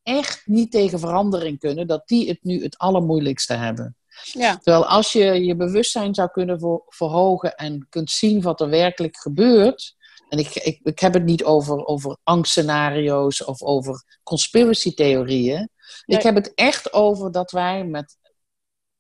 echt 0.06 0.42
niet 0.46 0.72
tegen 0.72 1.00
verandering 1.00 1.60
kunnen, 1.60 1.88
dat 1.88 2.08
die 2.08 2.28
het 2.28 2.40
nu 2.42 2.64
het 2.64 2.78
allermoeilijkste 2.78 3.54
hebben. 3.54 3.96
Ja. 4.24 4.58
Terwijl 4.58 4.86
als 4.86 5.12
je 5.12 5.46
je 5.46 5.56
bewustzijn 5.56 6.16
zou 6.16 6.30
kunnen 6.30 6.60
verhogen 6.88 7.56
en 7.56 7.88
kunt 7.90 8.12
zien 8.12 8.42
wat 8.42 8.62
er 8.62 8.70
werkelijk 8.70 9.18
gebeurt. 9.18 9.96
En 10.30 10.40
ik, 10.40 10.56
ik, 10.56 10.80
ik 10.84 11.00
heb 11.00 11.14
het 11.14 11.24
niet 11.24 11.44
over, 11.44 11.86
over 11.86 12.18
angstscenario's 12.24 13.46
of 13.46 13.62
over 13.62 14.20
conspiracy-theorieën. 14.24 15.70
Ik 16.06 16.22
heb 16.22 16.36
het 16.36 16.54
echt 16.54 16.94
over 16.94 17.32
dat 17.32 17.52
wij 17.52 17.86
met 17.86 18.18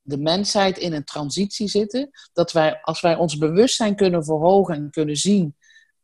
de 0.01 0.17
mensheid 0.17 0.77
in 0.77 0.93
een 0.93 1.03
transitie 1.03 1.67
zitten. 1.67 2.09
Dat 2.33 2.51
wij, 2.51 2.79
als 2.81 3.01
wij 3.01 3.15
ons 3.15 3.37
bewustzijn 3.37 3.95
kunnen 3.95 4.23
verhogen 4.23 4.75
en 4.75 4.89
kunnen 4.91 5.15
zien 5.15 5.55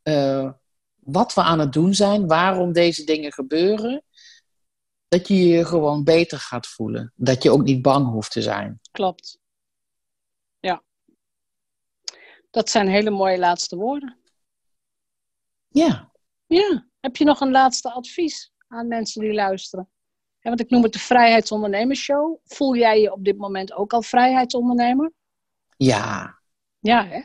uh, 0.04 0.52
wat 0.96 1.34
we 1.34 1.42
aan 1.42 1.60
het 1.60 1.74
doen 1.74 1.94
zijn, 1.94 2.28
waarom 2.28 2.74
deze 2.74 3.04
dingen 3.04 3.34
gebeuren, 3.34 4.04
dat 5.12 5.28
je 5.28 5.36
je 5.36 5.66
gewoon 5.66 6.04
beter 6.04 6.38
gaat 6.38 6.68
voelen. 6.68 7.14
Dat 7.16 7.44
je 7.44 7.52
ook 7.52 7.64
niet 7.64 7.82
bang 7.82 8.08
hoeft 8.08 8.32
te 8.32 8.42
zijn. 8.42 8.80
Klopt. 8.92 9.40
Ja. 10.60 10.84
Dat 12.52 12.70
zijn 12.70 12.88
hele 12.88 13.10
mooie 13.10 13.38
laatste 13.38 13.76
woorden. 13.76 14.18
Ja. 15.68 16.12
Ja. 16.46 16.88
Heb 17.00 17.16
je 17.16 17.24
nog 17.24 17.42
een 17.42 17.52
laatste 17.52 17.92
advies 17.92 18.52
aan 18.68 18.88
mensen 18.88 19.22
die 19.22 19.34
luisteren? 19.34 19.90
want 20.42 20.60
ik 20.60 20.70
noem 20.70 20.84
het 20.84 20.94
de 20.94 21.00
Vrijheidsondernemersshow. 21.00 22.38
Voel 22.44 22.76
jij 22.76 23.02
je 23.02 23.12
op 23.12 23.24
dit 23.24 23.38
moment 23.38 23.74
ook 23.74 23.94
al 23.94 24.02
vrijheidsondernemer? 24.02 25.12
Ja. 25.78 26.40
Ja, 26.80 27.06
hè? 27.06 27.22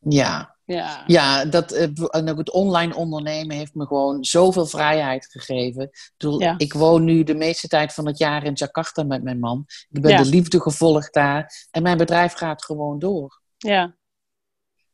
Ja. 0.00 0.55
Ja. 0.66 1.04
Ja, 1.06 1.44
dat, 1.44 1.72
eh, 1.72 1.88
en 2.10 2.28
ook 2.30 2.38
het 2.38 2.50
online 2.50 2.94
ondernemen 2.94 3.56
heeft 3.56 3.74
me 3.74 3.86
gewoon 3.86 4.24
zoveel 4.24 4.66
vrijheid 4.66 5.26
gegeven. 5.30 5.82
Ik, 5.82 6.12
bedoel, 6.16 6.40
Ja. 6.40 6.54
ik 6.58 6.72
woon 6.72 7.04
nu 7.04 7.22
de 7.22 7.34
meeste 7.34 7.68
tijd 7.68 7.92
van 7.94 8.06
het 8.06 8.18
jaar 8.18 8.44
in 8.44 8.52
Jakarta 8.52 9.02
met 9.02 9.22
mijn 9.22 9.38
man. 9.38 9.64
Ik 9.90 10.02
ben 10.02 10.10
Ja. 10.10 10.22
de 10.22 10.28
liefde 10.28 10.60
gevolgd 10.60 11.12
daar. 11.14 11.66
En 11.70 11.82
mijn 11.82 11.98
bedrijf 11.98 12.32
gaat 12.32 12.64
gewoon 12.64 12.98
door. 12.98 13.40
Ja, 13.56 13.96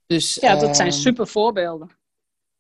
Dus, 0.07 0.35
ja 0.35 0.57
dat 0.57 0.77
zijn 0.77 0.89
ehm, 0.89 0.99
super 1.01 1.27
voorbeelden. 1.27 1.99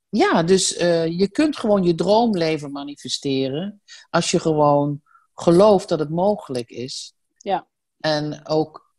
Ja, 0.08 0.42
dus 0.42 0.76
eh, 0.76 1.18
je 1.18 1.28
kunt 1.30 1.56
gewoon 1.56 1.82
je 1.82 1.94
droomleven 1.94 2.72
manifesteren. 2.72 3.82
Als 4.10 4.30
je 4.30 4.38
gewoon 4.40 5.02
gelooft 5.34 5.88
dat 5.88 5.98
het 5.98 6.10
mogelijk 6.10 6.70
is. 6.70 7.14
Ja. 7.36 7.66
En 8.00 8.46
ook 8.46 8.94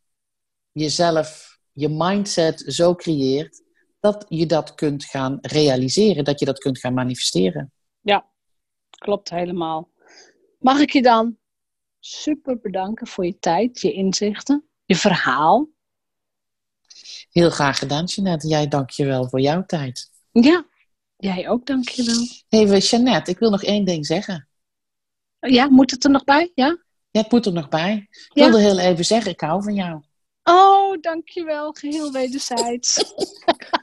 jezelf, 0.72 1.60
je 1.72 1.90
mindset 1.90 2.64
zo 2.68 2.96
creëert 2.96 3.62
dat 4.04 4.26
je 4.30 4.46
dat 4.46 4.76
kunt 4.76 5.06
gaan 5.06 5.38
realiseren, 5.42 6.24
dat 6.24 6.40
je 6.40 6.46
dat 6.46 6.60
kunt 6.60 6.80
gaan 6.80 6.94
manifesteren. 6.94 7.72
Ja, 8.02 8.26
klopt 8.90 9.30
helemaal. 9.30 9.90
Mag 10.60 10.80
ik 10.80 10.90
je 10.90 11.02
dan 11.02 11.38
super 12.00 12.60
bedanken 12.60 13.08
voor 13.08 13.26
je 13.26 13.40
tijd, 13.40 13.82
je 13.82 13.94
inzichten, 13.94 14.68
je 14.86 14.96
verhaal? 14.96 15.68
Heel 17.30 17.50
graag 17.50 17.78
gedaan, 17.80 18.06
Jeanette. 18.06 18.48
Jij 18.48 18.68
dank 18.68 18.90
je 18.90 19.06
wel 19.06 19.30
voor 19.30 19.40
jouw 19.42 19.66
tijd. 19.66 20.12
Ja, 20.32 20.66
jij 21.18 21.50
ook, 21.50 21.66
dankjewel. 21.66 22.28
Even, 22.50 22.78
Jeannette, 22.78 23.32
ik 23.32 23.40
wil 23.40 23.50
nog 23.50 23.64
één 23.64 23.86
ding 23.86 24.06
zeggen. 24.06 24.48
Ja, 25.40 25.70
moet 25.70 25.92
het 25.92 26.04
er 26.04 26.10
nog 26.10 26.24
bij? 26.24 26.52
Ja? 26.56 26.84
Ja, 27.12 27.22
het 27.22 27.32
moet 27.32 27.46
er 27.46 27.54
nog 27.54 27.70
bij. 27.70 28.08
Ik 28.10 28.30
Ja. 28.34 28.44
wilde 28.50 28.64
heel 28.64 28.80
even 28.80 29.06
zeggen, 29.06 29.32
ik 29.32 29.42
hou 29.42 29.64
van 29.64 29.74
jou. 29.74 30.02
Oh, 30.44 31.02
dankjewel. 31.02 31.72
Geheel 31.74 32.12
wederzijds. 32.12 32.98